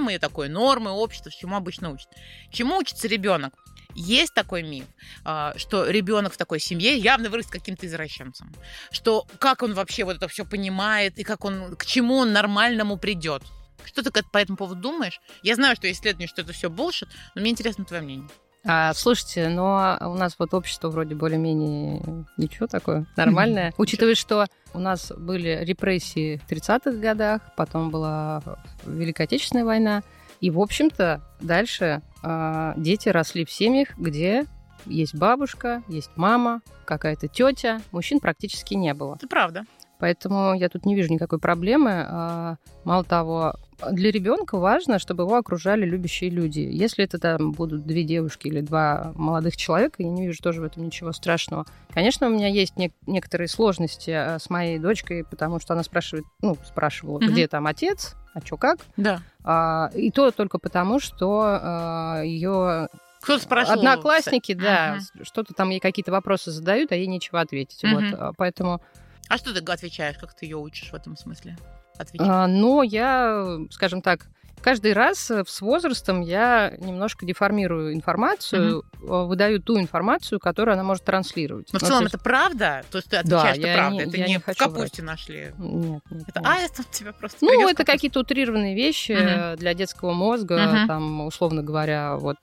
ожидаемые 0.06 0.18
такой 0.18 0.48
нормы 0.48 0.90
общества, 0.90 1.30
чему 1.30 1.56
обычно 1.56 1.90
учат. 1.90 2.08
Чему 2.50 2.76
учится 2.78 3.08
ребенок? 3.08 3.52
Есть 3.94 4.34
такой 4.34 4.62
миф, 4.62 4.84
а, 5.24 5.54
что 5.56 5.88
ребенок 5.88 6.34
в 6.34 6.36
такой 6.36 6.60
семье 6.60 6.98
явно 6.98 7.30
вырос 7.30 7.46
каким-то 7.46 7.86
извращенцем. 7.86 8.52
Что 8.90 9.26
как 9.38 9.62
он 9.62 9.74
вообще 9.74 10.04
вот 10.04 10.16
это 10.16 10.28
все 10.28 10.44
понимает 10.44 11.18
и 11.18 11.24
как 11.24 11.44
он, 11.44 11.76
к 11.76 11.86
чему 11.86 12.16
он 12.16 12.32
нормальному 12.32 12.98
придет. 12.98 13.42
Что 13.84 14.02
ты 14.02 14.10
по 14.10 14.38
этому 14.38 14.56
поводу 14.56 14.80
думаешь? 14.80 15.20
Я 15.42 15.54
знаю, 15.54 15.76
что 15.76 15.90
исследование, 15.90 16.28
что 16.28 16.42
это 16.42 16.52
все 16.52 16.68
bullshit, 16.68 17.08
но 17.34 17.40
мне 17.40 17.50
интересно 17.50 17.84
твое 17.84 18.02
мнение. 18.02 18.28
А, 18.68 18.92
слушайте, 18.94 19.48
но 19.48 19.96
у 20.00 20.14
нас 20.14 20.34
вот 20.38 20.52
общество 20.52 20.88
вроде 20.90 21.14
более-менее 21.14 22.26
ничего 22.36 22.66
такое, 22.66 23.06
нормальное. 23.16 23.72
Учитывая, 23.78 24.16
что 24.16 24.46
у 24.76 24.78
нас 24.78 25.10
были 25.16 25.64
репрессии 25.64 26.36
в 26.36 26.50
30-х 26.50 26.92
годах, 26.98 27.40
потом 27.56 27.90
была 27.90 28.42
Великая 28.84 29.24
Отечественная 29.24 29.64
война, 29.64 30.02
и, 30.40 30.50
в 30.50 30.60
общем-то, 30.60 31.22
дальше 31.40 32.02
а, 32.22 32.74
дети 32.76 33.08
росли 33.08 33.46
в 33.46 33.50
семьях, 33.50 33.96
где 33.96 34.44
есть 34.84 35.14
бабушка, 35.14 35.82
есть 35.88 36.10
мама, 36.16 36.60
какая-то 36.84 37.26
тетя, 37.26 37.80
мужчин 37.90 38.20
практически 38.20 38.74
не 38.74 38.92
было. 38.92 39.14
Это 39.16 39.26
правда. 39.26 39.64
Поэтому 39.98 40.54
я 40.54 40.68
тут 40.68 40.84
не 40.84 40.94
вижу 40.94 41.10
никакой 41.10 41.38
проблемы. 41.38 42.04
А, 42.06 42.56
Мало 42.84 43.02
того, 43.02 43.54
для 43.92 44.10
ребенка 44.10 44.58
важно, 44.58 44.98
чтобы 44.98 45.24
его 45.24 45.36
окружали 45.36 45.84
любящие 45.84 46.30
люди. 46.30 46.60
Если 46.60 47.04
это 47.04 47.18
там 47.18 47.52
будут 47.52 47.86
две 47.86 48.04
девушки 48.04 48.48
или 48.48 48.60
два 48.60 49.12
молодых 49.14 49.56
человека, 49.56 50.02
я 50.02 50.08
не 50.08 50.26
вижу 50.26 50.42
тоже 50.42 50.60
в 50.60 50.64
этом 50.64 50.84
ничего 50.86 51.12
страшного. 51.12 51.66
Конечно, 51.92 52.26
у 52.26 52.30
меня 52.30 52.48
есть 52.48 52.74
нек- 52.76 52.92
некоторые 53.06 53.48
сложности 53.48 54.10
а, 54.10 54.38
с 54.38 54.48
моей 54.50 54.78
дочкой, 54.78 55.24
потому 55.24 55.60
что 55.60 55.74
она 55.74 55.82
спрашивает, 55.82 56.24
ну, 56.42 56.56
спрашивала, 56.66 57.18
Мгм. 57.20 57.32
где 57.32 57.48
там 57.48 57.66
отец, 57.66 58.14
а 58.34 58.40
что 58.44 58.56
как. 58.56 58.78
Да. 58.96 59.20
А, 59.44 59.90
и 59.94 60.10
то 60.10 60.30
только 60.30 60.58
потому, 60.58 60.98
что 61.00 62.20
ее 62.24 62.88
Кто-то 63.20 63.42
спрашивал. 63.42 63.78
одноклассники, 63.78 64.54
да, 64.54 64.94
Ага. 64.94 65.24
что-то 65.24 65.52
там 65.54 65.70
ей 65.70 65.80
какие-то 65.80 66.12
вопросы 66.12 66.50
задают, 66.50 66.92
а 66.92 66.96
ей 66.96 67.06
нечего 67.06 67.40
ответить. 67.40 67.82
Мгм. 67.82 67.94
Вот, 68.10 68.18
а, 68.18 68.32
поэтому 68.36 68.80
А 69.28 69.38
что 69.38 69.52
ты 69.52 69.58
отвечаешь? 69.72 70.16
Как 70.18 70.34
ты 70.34 70.46
ее 70.46 70.56
учишь 70.56 70.90
в 70.92 70.94
этом 70.94 71.16
смысле? 71.16 71.56
Отвечать. 71.98 72.26
А, 72.28 72.46
Но 72.46 72.82
я, 72.82 73.58
скажем 73.70 74.02
так, 74.02 74.26
каждый 74.62 74.92
раз 74.94 75.30
э, 75.30 75.44
с 75.46 75.60
возрастом 75.60 76.20
я 76.22 76.72
немножко 76.78 77.24
деформирую 77.24 77.94
информацию, 77.94 78.82
э, 78.94 78.96
выдаю 79.06 79.60
ту 79.62 79.78
информацию, 79.78 80.40
которую 80.40 80.72
она 80.74 80.82
может 80.82 81.04
транслировать. 81.04 81.68
Но 81.72 81.78
в 81.78 81.82
Ну, 81.82 81.88
целом 81.88 82.00
то 82.00 82.04
есть- 82.06 82.14
это 82.16 82.24
правда? 82.24 82.84
То 82.90 82.98
есть 82.98 83.08
ты 83.10 83.22
Да, 83.22 83.38
отвечаешь, 83.42 83.58
это 83.58 83.66
я 83.68 83.74
правда? 83.74 83.96
не- 83.96 84.02
это 84.02 84.18
не, 84.18 84.24
не 84.26 84.38
в 84.38 84.44
капусте 84.58 85.02
нашли? 85.02 85.52
Нет, 85.58 86.02
нет, 86.10 86.28
Это, 86.28 86.40
нет. 86.40 86.48
а, 86.48 86.56
это 86.58 86.82
у 86.82 86.92
тебя 86.92 87.12
просто 87.12 87.38
Ну, 87.44 87.68
это 87.68 87.84
какие-то 87.84 88.20
утрированные 88.20 88.74
вещи 88.74 89.12
э, 89.12 89.56
для 89.56 89.72
детского 89.74 90.12
мозга. 90.12 90.58
Мгм. 90.58 90.88
Там, 90.88 91.20
условно 91.26 91.62
говоря, 91.62 92.16
вот 92.16 92.38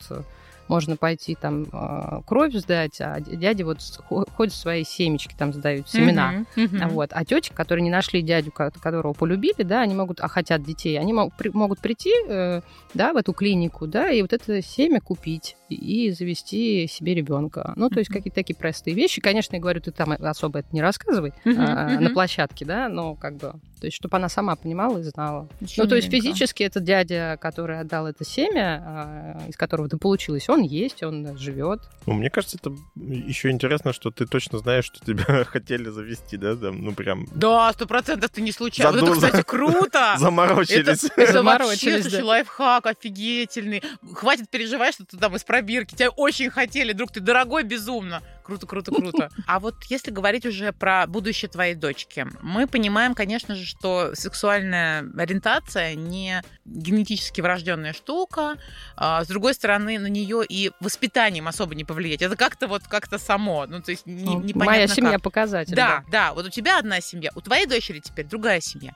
можно 0.67 0.95
пойти 0.97 1.35
там 1.35 1.63
э, 1.71 2.21
кровь 2.25 2.53
сдать, 2.53 2.99
а 3.01 3.19
дяди 3.19 3.63
вот 3.63 3.79
ходят 4.07 4.53
свои 4.53 4.83
семечки 4.83 5.35
там 5.37 5.53
сдают, 5.53 5.89
семена. 5.89 6.45
Мгм, 6.55 6.69
мгм. 6.77 6.89
Вот. 6.89 7.09
А 7.13 7.25
тети, 7.25 7.51
которые 7.53 7.83
не 7.83 7.89
нашли 7.89 8.21
дядю, 8.21 8.51
ко- 8.51 8.71
которого 8.71 9.13
полюбили, 9.13 9.63
да, 9.63 9.81
они 9.81 9.93
могут, 9.95 10.19
а 10.19 10.27
хотят 10.27 10.63
детей, 10.63 10.97
они 10.99 11.13
могут 11.13 11.79
прийти, 11.79 12.11
э, 12.27 12.61
да, 12.93 13.13
в 13.13 13.17
эту 13.17 13.33
клинику, 13.33 13.87
да, 13.87 14.09
и 14.11 14.21
вот 14.21 14.33
это 14.33 14.61
семя 14.61 14.99
купить 14.99 15.55
и, 15.69 16.11
завести 16.11 16.87
себе 16.87 17.15
ребенка. 17.15 17.73
Ну, 17.75 17.89
то 17.89 17.99
есть 17.99 18.11
какие-то 18.11 18.35
такие 18.35 18.55
простые 18.55 18.93
вещи. 18.93 19.21
Конечно, 19.21 19.55
я 19.55 19.61
говорю, 19.61 19.81
ты 19.81 19.91
там 19.91 20.11
особо 20.19 20.59
это 20.59 20.67
не 20.71 20.81
рассказывай 20.81 21.33
а, 21.45 21.99
на 21.99 22.09
площадке, 22.11 22.63
да, 22.65 22.89
но 22.89 23.15
как 23.15 23.37
бы, 23.37 23.53
то 23.83 23.87
есть, 23.87 23.97
чтобы 23.97 24.15
она 24.15 24.29
сама 24.29 24.55
понимала 24.55 24.97
и 24.99 25.03
знала. 25.03 25.49
Ещё 25.59 25.83
ну, 25.83 25.89
то 25.89 25.97
есть 25.97 26.09
физически 26.09 26.63
этот 26.63 26.85
дядя, 26.85 27.37
который 27.41 27.81
отдал 27.81 28.07
это 28.07 28.23
семя, 28.23 28.81
а, 28.81 29.41
из 29.49 29.57
которого 29.57 29.89
ты 29.89 29.97
получилось, 29.97 30.47
он 30.47 30.61
есть, 30.61 31.03
он 31.03 31.37
живет. 31.37 31.81
Ну, 32.05 32.13
мне 32.13 32.29
кажется, 32.29 32.57
это 32.57 32.73
еще 32.95 33.49
интересно, 33.49 33.91
что 33.91 34.09
ты 34.09 34.25
точно 34.25 34.59
знаешь, 34.59 34.85
что 34.85 35.05
тебя 35.05 35.43
хотели 35.43 35.89
завести, 35.89 36.37
да? 36.37 36.55
Там, 36.55 36.81
ну, 36.81 36.93
прям 36.93 37.25
Да, 37.35 37.73
сто 37.73 37.85
процентов 37.85 38.31
ты 38.31 38.41
не 38.41 38.53
случайно. 38.53 38.93
Вот 38.93 39.01
Заду- 39.01 39.17
это, 39.17 39.25
кстати, 39.27 39.43
круто. 39.45 40.15
заморочились. 40.17 41.03
Это, 41.03 41.07
это 41.07 41.15
вообще, 41.17 41.33
Заморочились, 41.33 42.01
слушай, 42.03 42.19
да. 42.21 42.25
лайфхак 42.25 42.85
офигительный. 42.85 43.83
Хватит 44.13 44.49
переживать, 44.49 44.93
что 44.93 45.05
ты 45.05 45.17
там 45.17 45.35
из 45.35 45.43
пробирки. 45.43 45.93
Тебя 45.93 46.09
очень 46.09 46.49
хотели, 46.49 46.93
друг, 46.93 47.11
ты 47.11 47.19
дорогой 47.19 47.63
безумно. 47.63 48.21
Круто, 48.43 48.67
круто, 48.67 48.91
круто. 48.91 49.29
А 49.47 49.59
вот 49.59 49.75
если 49.85 50.11
говорить 50.11 50.45
уже 50.45 50.73
про 50.73 51.07
будущее 51.07 51.49
твоей 51.49 51.75
дочки, 51.75 52.27
мы 52.41 52.67
понимаем, 52.67 53.15
конечно 53.15 53.55
же, 53.55 53.65
что 53.65 54.11
сексуальная 54.15 55.05
ориентация 55.17 55.95
не 55.95 56.43
генетически 56.65 57.41
врожденная 57.41 57.93
штука. 57.93 58.57
А, 58.95 59.23
с 59.23 59.27
другой 59.27 59.53
стороны, 59.53 59.97
на 59.97 60.07
нее 60.07 60.43
и 60.47 60.71
воспитанием 60.79 61.47
особо 61.47 61.73
не 61.75 61.85
повлиять. 61.85 62.21
Это 62.21 62.35
как-то 62.35 62.67
вот 62.67 62.83
как-то 62.83 63.17
само. 63.17 63.65
Ну, 63.67 63.81
то 63.81 63.91
есть 63.91 64.05
не, 64.05 64.23
Ну, 64.25 64.41
непонятно 64.41 64.65
Моя 64.65 64.87
как. 64.87 64.95
семья 64.95 65.19
показатель. 65.19 65.75
Да, 65.75 66.03
да, 66.11 66.33
вот 66.33 66.45
у 66.45 66.49
тебя 66.49 66.79
одна 66.79 66.99
семья, 67.01 67.31
у 67.35 67.41
твоей 67.41 67.65
дочери 67.65 67.99
теперь 67.99 68.25
другая 68.25 68.59
семья. 68.59 68.93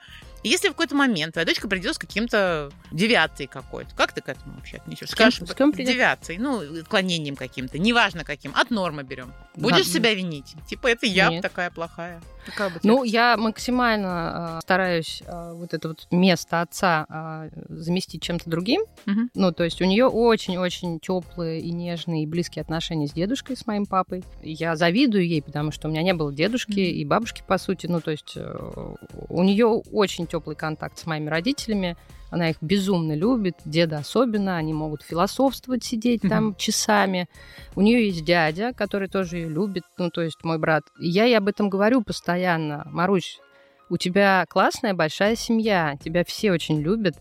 Если 0.48 0.68
в 0.70 0.72
какой-то 0.72 0.96
момент 0.96 1.34
твоя 1.34 1.46
дочка 1.46 1.68
придет 1.68 1.96
с 1.96 1.98
каким-то 1.98 2.72
девиацией 2.92 3.48
какой-то, 3.48 3.94
как 3.96 4.14
ты 4.14 4.22
к 4.22 4.30
этому 4.30 4.56
вообще 4.56 4.78
отнесешься? 4.78 5.14
С 5.14 5.18
кем- 5.18 5.32
Скажешь, 5.32 5.50
с 5.50 5.56
кем 5.56 5.72
девиацией, 5.72 6.40
ну, 6.40 6.80
отклонением 6.82 7.36
каким-то, 7.36 7.78
неважно 7.78 8.24
каким, 8.24 8.54
от 8.56 8.70
нормы 8.72 9.04
берем. 9.04 9.34
Будешь 9.58 9.88
Да. 9.88 9.94
себя 9.94 10.14
винить? 10.14 10.56
Типа, 10.68 10.88
это 10.88 11.06
я 11.06 11.30
Нет. 11.30 11.42
такая 11.42 11.72
плохая. 11.72 12.22
Какая 12.46 12.70
бы 12.70 12.80
Ну, 12.84 13.04
я 13.04 13.36
максимально 13.36 14.58
э, 14.58 14.62
стараюсь 14.62 15.22
э, 15.26 15.52
вот 15.54 15.74
это 15.74 15.90
вот 15.90 16.08
место 16.12 16.62
отца 16.62 17.06
э, 17.10 17.50
заместить 17.68 18.22
чем-то 18.22 18.50
другим. 18.50 18.84
Мгм. 19.06 19.30
Ну, 19.34 19.52
то 19.52 19.64
есть 19.66 19.82
у 19.82 19.86
нее 19.86 20.08
очень-очень 20.08 21.00
теплые 21.00 21.60
и 21.60 21.72
нежные 21.72 22.24
и 22.24 22.28
близкие 22.28 22.62
отношения 22.62 23.08
с 23.08 23.12
дедушкой, 23.12 23.58
с 23.58 23.66
моим 23.68 23.86
папой. 23.86 24.24
Я 24.42 24.76
завидую 24.78 25.28
ей, 25.28 25.42
потому 25.42 25.72
что 25.72 25.88
у 25.88 25.92
меня 25.92 26.04
не 26.04 26.14
было 26.14 26.32
дедушки 26.34 26.72
Мгм. 26.80 26.80
и 26.80 27.06
бабушки, 27.06 27.44
по 27.46 27.58
сути. 27.58 27.88
Ну, 27.88 28.00
то 28.00 28.12
есть 28.12 28.34
э, 28.38 28.94
у 29.30 29.44
нее 29.44 29.66
очень 29.68 30.28
теплый 30.28 30.56
контакт 30.56 30.98
с 30.98 31.06
моими 31.06 31.30
родителями. 31.30 31.98
Она 32.30 32.50
их 32.50 32.58
безумно 32.62 33.14
любит, 33.14 33.56
деда 33.66 34.00
особенно. 34.00 34.58
Они 34.58 34.74
могут 34.74 35.02
философствовать, 35.02 35.84
сидеть 35.84 36.24
Мгм. 36.24 36.30
там 36.30 36.56
часами. 36.56 37.28
У 37.76 37.82
нее 37.82 38.08
есть 38.08 38.26
дядя, 38.26 38.74
который 38.74 39.08
тоже 39.08 39.38
ее 39.38 39.50
любит, 39.50 39.84
ну, 39.98 40.10
то 40.10 40.22
есть 40.22 40.44
мой 40.44 40.58
брат. 40.58 40.84
И 41.00 41.08
я 41.08 41.24
ей 41.26 41.38
об 41.38 41.48
этом 41.48 41.70
говорю 41.70 42.02
постоянно. 42.02 42.84
Марусь, 42.86 43.40
у 43.90 43.98
тебя 43.98 44.46
классная 44.50 44.94
большая 44.94 45.36
семья, 45.36 45.96
тебя 46.04 46.24
все 46.26 46.52
очень 46.52 46.82
любят. 46.82 47.16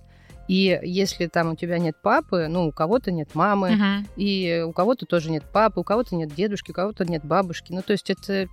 И 0.48 0.78
если 0.82 1.26
там 1.26 1.52
у 1.52 1.56
тебя 1.56 1.78
нет 1.78 1.96
папы, 2.00 2.46
ну, 2.48 2.66
у 2.68 2.72
кого-то 2.72 3.10
нет 3.10 3.34
мамы, 3.34 3.72
Мгм. 3.72 4.06
и 4.16 4.64
у 4.66 4.72
кого-то 4.72 5.04
тоже 5.06 5.30
нет 5.30 5.44
папы, 5.52 5.80
у 5.80 5.84
кого-то 5.84 6.14
нет 6.14 6.34
дедушки, 6.34 6.70
у 6.70 6.74
кого-то 6.74 7.04
нет 7.04 7.24
бабушки. 7.24 7.72
Ну, 7.72 7.82
то 7.82 7.92
есть 7.92 8.10
это 8.10 8.46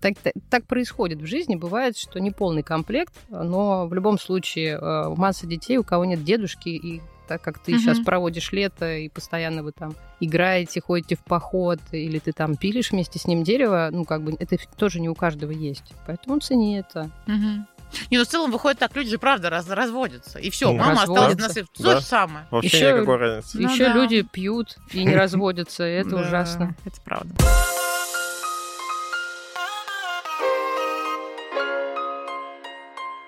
так, 0.00 0.14
так, 0.22 0.34
так 0.50 0.64
происходит 0.66 1.20
в 1.20 1.26
жизни. 1.26 1.56
Бывает, 1.56 1.96
что 1.96 2.20
не 2.20 2.30
полный 2.30 2.62
комплект, 2.62 3.14
но 3.28 3.86
в 3.86 3.94
любом 3.94 4.18
случае 4.18 4.78
э, 4.80 5.08
масса 5.16 5.46
детей, 5.46 5.78
у 5.78 5.84
кого 5.84 6.04
нет 6.04 6.22
дедушки, 6.22 6.68
и 6.68 7.00
так 7.28 7.40
как 7.40 7.60
ты 7.60 7.72
Мгм. 7.72 7.80
сейчас 7.80 8.00
проводишь 8.00 8.52
лето, 8.52 8.94
и 8.96 9.08
постоянно 9.08 9.62
вы 9.62 9.72
там 9.72 9.94
играете, 10.20 10.80
ходите 10.82 11.16
в 11.16 11.20
поход, 11.24 11.78
или 11.92 12.18
ты 12.18 12.32
там 12.32 12.56
пилишь 12.56 12.90
вместе 12.90 13.18
с 13.18 13.26
ним 13.26 13.42
дерево, 13.42 13.88
ну, 13.90 14.04
как 14.04 14.22
бы 14.22 14.34
это 14.38 14.56
тоже 14.76 15.00
не 15.00 15.08
у 15.08 15.14
каждого 15.14 15.50
есть. 15.52 15.94
Поэтому 16.06 16.40
цени 16.40 16.78
это. 16.78 17.10
Мгм. 17.26 17.66
Не, 18.10 18.18
ну 18.18 18.24
в 18.24 18.28
целом 18.28 18.50
выходит 18.50 18.78
так, 18.78 18.94
люди 18.96 19.10
же 19.10 19.18
правда 19.18 19.50
раз, 19.50 19.68
разводятся. 19.68 20.38
И 20.38 20.50
все, 20.50 20.72
Ну, 20.72 20.78
мама 20.78 21.02
осталась 21.02 21.36
на 21.36 21.48
свет. 21.48 21.66
То 21.72 21.96
же 21.96 22.00
самое. 22.02 22.46
Вообще 22.50 22.76
Ещё- 22.76 22.96
никакой 22.96 23.16
разницы. 23.16 23.58
Ну 23.60 23.68
Еще 23.72 23.86
да. 23.88 23.92
люди 23.94 24.22
пьют 24.22 24.76
и 24.92 25.04
не 25.04 25.14
разводятся, 25.16 25.86
и 25.86 25.92
это 25.92 26.16
ужасно. 26.16 26.74
Это 26.84 27.00
правда. 27.02 27.34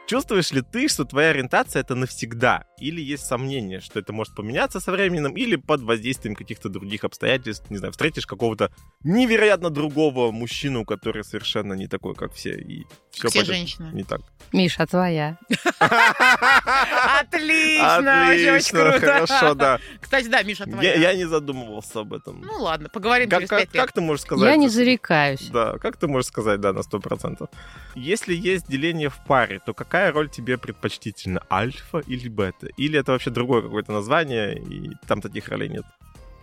Чувствуешь 0.06 0.52
ли 0.52 0.60
ты, 0.60 0.86
что 0.88 1.04
твоя 1.06 1.30
ориентация 1.30 1.80
это 1.80 1.94
навсегда? 1.94 2.64
Или 2.84 3.00
есть 3.00 3.24
сомнение, 3.24 3.80
что 3.80 3.98
это 3.98 4.12
может 4.12 4.34
поменяться 4.34 4.78
со 4.78 4.92
временем, 4.92 5.32
или 5.32 5.56
под 5.56 5.80
воздействием 5.80 6.34
каких-то 6.34 6.68
других 6.68 7.04
обстоятельств, 7.04 7.70
не 7.70 7.78
знаю, 7.78 7.92
встретишь 7.92 8.26
какого-то 8.26 8.70
невероятно 9.02 9.70
другого 9.70 10.30
мужчину, 10.30 10.84
который 10.84 11.24
совершенно 11.24 11.72
не 11.72 11.86
такой, 11.86 12.14
как 12.14 12.34
все, 12.34 12.50
и 12.54 12.84
все, 13.10 13.28
Все 13.28 13.44
женщины. 13.44 13.90
не 13.94 14.02
так. 14.02 14.20
Миша, 14.52 14.86
твоя. 14.86 15.38
Отлично, 17.20 18.28
очень 18.54 18.70
круто. 18.70 19.00
хорошо, 19.00 19.54
да. 19.54 19.80
Кстати, 20.00 20.26
да, 20.28 20.42
Миша, 20.42 20.64
твоя. 20.64 20.94
Я, 20.94 21.14
не 21.14 21.24
задумывался 21.26 22.00
об 22.00 22.12
этом. 22.12 22.40
Ну 22.42 22.62
ладно, 22.62 22.88
поговорим 22.88 23.28
как, 23.28 23.40
через 23.40 23.50
пять 23.50 23.74
лет. 23.74 23.82
как 23.82 23.92
ты 23.92 24.00
можешь 24.00 24.22
сказать? 24.22 24.48
Я 24.48 24.56
не 24.56 24.68
зарекаюсь. 24.68 25.48
Да, 25.48 25.78
как 25.78 25.96
ты 25.96 26.06
можешь 26.06 26.28
сказать, 26.28 26.60
да, 26.60 26.72
на 26.72 26.82
сто 26.82 26.98
процентов? 27.00 27.48
Если 27.94 28.34
есть 28.34 28.68
деление 28.68 29.08
в 29.08 29.24
паре, 29.26 29.60
то 29.64 29.72
какая 29.74 30.12
роль 30.12 30.28
тебе 30.28 30.58
предпочтительна? 30.58 31.42
Альфа 31.50 31.98
или 32.06 32.28
бета? 32.28 32.68
Или 32.76 32.98
это 32.98 33.12
вообще 33.12 33.30
другое 33.30 33.62
какое-то 33.62 33.92
название, 33.92 34.58
и 34.58 34.90
там 35.06 35.20
таких 35.20 35.48
ролей 35.48 35.68
нет? 35.68 35.84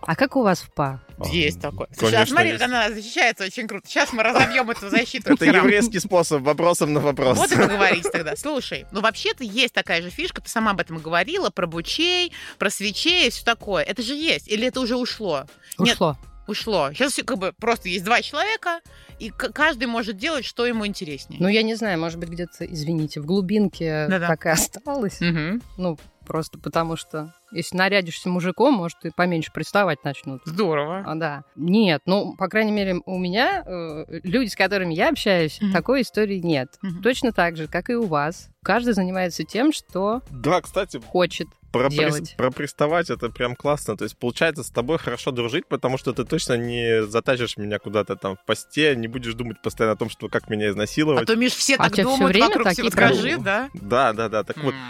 А 0.04 0.16
как 0.16 0.34
у 0.34 0.42
вас 0.42 0.62
в 0.62 0.72
па? 0.72 1.00
Есть 1.30 1.60
такое. 1.60 1.86
Слушай, 1.96 2.22
а 2.22 2.26
смотри, 2.26 2.50
есть. 2.50 2.62
она 2.62 2.90
защищается 2.90 3.44
очень 3.44 3.68
круто. 3.68 3.86
Сейчас 3.88 4.12
мы 4.12 4.24
разобьем 4.24 4.68
эту 4.68 4.90
защиту. 4.90 5.32
Это 5.32 5.44
еврейский 5.44 6.00
способ 6.00 6.42
вопросом 6.42 6.92
на 6.92 7.00
вопрос. 7.00 7.38
Вот 7.38 7.52
и 7.52 7.56
поговорить 7.56 8.10
тогда. 8.10 8.34
Слушай, 8.34 8.86
ну 8.90 9.00
вообще-то 9.00 9.44
есть 9.44 9.72
такая 9.72 10.02
же 10.02 10.10
фишка, 10.10 10.42
ты 10.42 10.48
сама 10.48 10.72
об 10.72 10.80
этом 10.80 10.98
говорила, 10.98 11.50
про 11.50 11.68
бучей, 11.68 12.32
про 12.58 12.68
свечей 12.68 13.28
и 13.28 13.30
все 13.30 13.44
такое. 13.44 13.84
Это 13.84 14.02
же 14.02 14.14
есть. 14.14 14.48
Или 14.48 14.66
это 14.66 14.80
уже 14.80 14.96
ушло? 14.96 15.44
Нет. 15.78 15.94
Ушло. 15.94 16.18
Ушло. 16.48 16.92
Сейчас 16.92 17.14
как 17.24 17.38
бы 17.38 17.52
просто 17.52 17.88
есть 17.88 18.04
два 18.04 18.20
человека, 18.20 18.80
и 19.20 19.30
каждый 19.30 19.86
может 19.86 20.16
делать, 20.16 20.44
что 20.44 20.66
ему 20.66 20.84
интереснее. 20.84 21.40
Ну, 21.40 21.46
я 21.46 21.62
не 21.62 21.76
знаю, 21.76 22.00
может 22.00 22.18
быть, 22.18 22.30
где-то, 22.30 22.66
извините, 22.66 23.20
в 23.20 23.26
глубинке 23.26 24.06
Да-да. 24.08 24.26
так 24.26 24.46
и 24.46 24.48
осталось. 24.48 25.20
Ну, 25.20 25.98
просто 26.32 26.58
потому 26.58 26.96
что 26.96 27.34
если 27.50 27.76
нарядишься 27.76 28.30
мужиком, 28.30 28.72
может, 28.72 29.04
и 29.04 29.10
поменьше 29.10 29.52
приставать 29.52 30.02
начнут. 30.02 30.40
Здорово. 30.46 31.04
А, 31.06 31.14
да. 31.14 31.44
Нет, 31.56 32.00
ну, 32.06 32.34
по 32.38 32.48
крайней 32.48 32.72
мере, 32.72 33.00
у 33.04 33.18
меня, 33.18 33.62
э, 33.66 34.04
люди, 34.22 34.48
с 34.48 34.56
которыми 34.56 34.94
я 34.94 35.10
общаюсь, 35.10 35.60
Мгм. 35.60 35.72
такой 35.72 36.00
истории 36.00 36.38
нет. 36.38 36.70
Мгм. 36.80 37.02
Точно 37.02 37.32
так 37.32 37.58
же, 37.58 37.68
как 37.68 37.90
и 37.90 37.94
у 37.94 38.06
вас. 38.06 38.48
Каждый 38.64 38.94
занимается 38.94 39.44
тем, 39.44 39.72
что 39.74 40.22
Да, 40.30 40.62
кстати, 40.62 40.98
хочет. 41.06 41.48
про, 41.72 41.88
делать. 41.88 42.34
про 42.36 42.50
приставать 42.50 43.08
это 43.08 43.30
прям 43.30 43.56
классно. 43.56 43.96
То 43.96 44.04
есть, 44.04 44.18
получается, 44.18 44.62
с 44.62 44.68
тобой 44.70 44.98
хорошо 44.98 45.30
дружить, 45.30 45.66
потому 45.66 45.96
что 45.96 46.12
ты 46.12 46.24
точно 46.26 46.54
не 46.58 47.02
затащишь 47.06 47.56
меня 47.56 47.78
куда-то 47.78 48.14
там 48.16 48.36
в 48.36 48.44
посте, 48.44 48.94
не 48.94 49.08
будешь 49.08 49.32
думать 49.32 49.60
постоянно 49.62 49.94
о 49.94 49.96
том, 49.96 50.10
что 50.10 50.28
как 50.28 50.50
меня 50.50 50.66
А 50.66 50.70
изнасиловать. 50.70 51.26
то, 51.26 51.34
Миш, 51.34 51.52
все 51.54 51.76
А 51.76 51.88
так 51.88 51.96
думают 51.96 52.34
время 52.34 52.48
вокруг 52.48 52.72
себя. 52.72 52.90
Скажи, 52.90 53.14
проблемы? 53.14 53.44
да? 53.44 53.70
Да, 53.72 54.12
да, 54.12 54.28
да. 54.28 54.44
Так 54.44 54.58
вот, 54.58 54.74
М. 54.74 54.80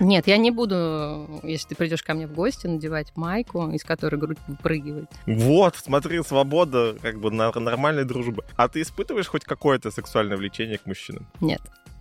Нет, 0.00 0.26
я 0.26 0.36
не 0.36 0.50
буду, 0.50 1.40
если 1.42 1.68
ты 1.68 1.74
придешь 1.76 2.02
ко 2.02 2.14
мне 2.14 2.26
в 2.26 2.32
гости, 2.32 2.66
надевать 2.66 3.12
майку, 3.16 3.70
из 3.70 3.84
которой 3.84 4.16
грудь 4.16 4.38
выпрыгивает. 4.48 5.10
Вот, 5.26 5.76
смотри, 5.76 6.22
свобода, 6.22 6.96
как 7.00 7.20
бы 7.20 7.30
на- 7.30 7.52
нормальной 7.52 8.04
дружбы. 8.04 8.44
А 8.56 8.68
ты 8.68 8.82
испытываешь 8.82 9.28
хоть 9.28 9.44
какое-то 9.44 9.90
сексуальное 9.90 10.36
влечение 10.36 10.78
к 10.78 10.86
мужчинам? 10.86 11.26
Нет. 11.40 11.60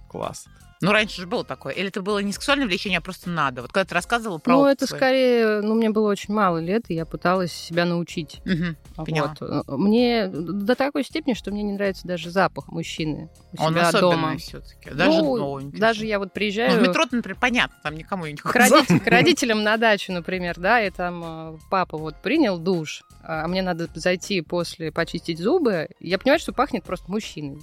Класс. 0.10 0.46
Ну, 0.84 0.92
раньше 0.92 1.22
же 1.22 1.28
было 1.28 1.44
такое. 1.44 1.74
Или 1.74 1.88
это 1.88 2.02
было 2.02 2.20
не 2.20 2.32
сексуальное 2.34 2.68
влечение, 2.68 3.00
а 3.00 3.02
просто 3.02 3.30
надо. 3.30 3.62
Вот 3.62 3.72
когда 3.72 3.86
ты 3.86 3.96
рассказывала 3.96 4.38
про 4.38 4.54
ну, 4.54 4.66
это 4.66 4.86
свой. 4.86 5.00
скорее, 5.00 5.62
ну, 5.62 5.76
мне 5.76 5.90
было 5.90 6.10
очень 6.10 6.34
мало 6.34 6.58
лет, 6.58 6.86
и 6.90 6.94
я 6.94 7.06
пыталась 7.06 7.52
себя 7.54 7.86
научить. 7.86 8.42
Мгм. 8.46 8.76
Поняла. 8.98 9.34
Вот. 9.40 9.68
Мне 9.68 10.28
до 10.28 10.76
такой 10.76 11.04
степени, 11.04 11.34
что 11.34 11.52
мне 11.52 11.64
не 11.64 11.74
нравится 11.74 12.08
даже 12.08 12.30
запах 12.30 12.68
мужчины 12.68 13.30
у 13.58 13.64
Он 13.64 13.74
себя 13.74 13.92
дома. 13.92 14.38
все-таки. 14.38 14.90
Даже, 14.92 15.22
Ну, 15.22 15.60
ну, 15.60 15.72
даже 15.72 16.06
я 16.06 16.20
вот 16.20 16.26
Ну, 16.26 16.32
приезжаю 16.34 16.80
в 16.80 16.82
метро, 16.82 17.06
например, 17.12 17.38
понятно, 17.40 17.78
там 17.82 17.96
никому 17.96 18.26
не 18.26 18.36
к, 18.36 18.54
родит- 18.56 19.04
к 19.04 19.08
родителям 19.08 19.64
на 19.64 19.78
дачу, 19.78 20.12
например, 20.12 20.60
да, 20.60 20.82
и 20.82 20.90
там 20.90 21.56
э, 21.56 21.58
папа 21.70 21.98
вот 21.98 22.16
принял 22.22 22.58
душ, 22.60 23.04
а 23.24 23.48
мне 23.48 23.62
надо 23.62 23.88
зайти 23.96 24.42
после 24.42 24.92
почистить 24.92 25.40
зубы, 25.40 25.90
я 26.00 26.18
понимаю, 26.20 26.40
что 26.40 26.52
пахнет 26.54 26.84
просто 26.84 27.10
мужчиной. 27.10 27.62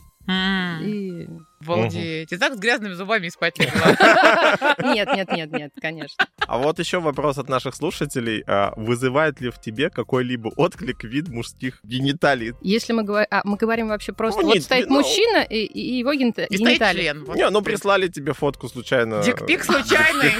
И... 0.83 1.29
Обалдеть. 1.63 2.33
И 2.33 2.37
так 2.39 2.55
с 2.55 2.59
грязными 2.59 2.95
зубами 2.95 3.27
и 3.27 3.31
спать 3.31 3.59
легла. 3.59 4.75
Нет, 4.95 5.09
нет, 5.15 5.31
нет, 5.31 5.53
нет, 5.53 5.73
конечно. 5.81 6.27
А 6.39 6.57
вот 6.59 6.79
еще 6.79 7.01
вопрос 7.01 7.37
от 7.37 7.51
наших 7.51 7.75
слушателей. 7.75 8.43
А, 8.47 8.73
Вызывает 8.77 9.41
ли 9.43 9.51
в 9.51 9.61
тебе 9.61 9.91
какой-либо 9.91 10.49
отклик 10.57 11.05
вид 11.05 11.29
мужских 11.29 11.81
гениталий? 11.83 12.55
Если 12.63 12.95
мы 12.95 13.03
говорим... 13.03 13.29
А, 13.31 13.43
мы 13.45 13.57
говорим 13.59 13.89
вообще 13.89 14.13
просто... 14.15 14.41
Ну, 14.41 14.47
вот 14.49 14.55
нет, 14.55 14.65
стоит 14.65 14.89
ну- 14.89 14.97
мужчина 15.01 15.43
и, 15.43 15.59
и 15.65 15.99
его 15.99 16.15
генita- 16.15 16.47
И 16.47 16.57
стоит 16.57 16.71
гениталии. 16.71 17.01
член. 17.03 17.25
Вот. 17.25 17.37
Не, 17.37 17.51
ну 17.51 17.61
прислали 17.61 18.09
тебе 18.09 18.33
фотку 18.33 18.69
случайно. 18.69 19.23
Дикпик 19.23 19.63
случайный. 19.65 20.33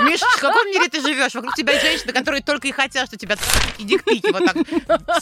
Миш, 0.00 0.20
в 0.20 0.40
каком 0.40 0.66
мире 0.68 0.88
ты 0.88 1.00
живешь? 1.00 1.34
Вокруг 1.34 1.54
тебя 1.54 1.78
женщины, 1.80 2.12
которые 2.12 2.42
только 2.42 2.68
и 2.68 2.72
хотят, 2.72 3.08
что 3.08 3.16
тебя 3.16 3.36
и 3.78 3.84
дикпики 3.84 4.30
вот 4.32 4.44
так 4.44 4.56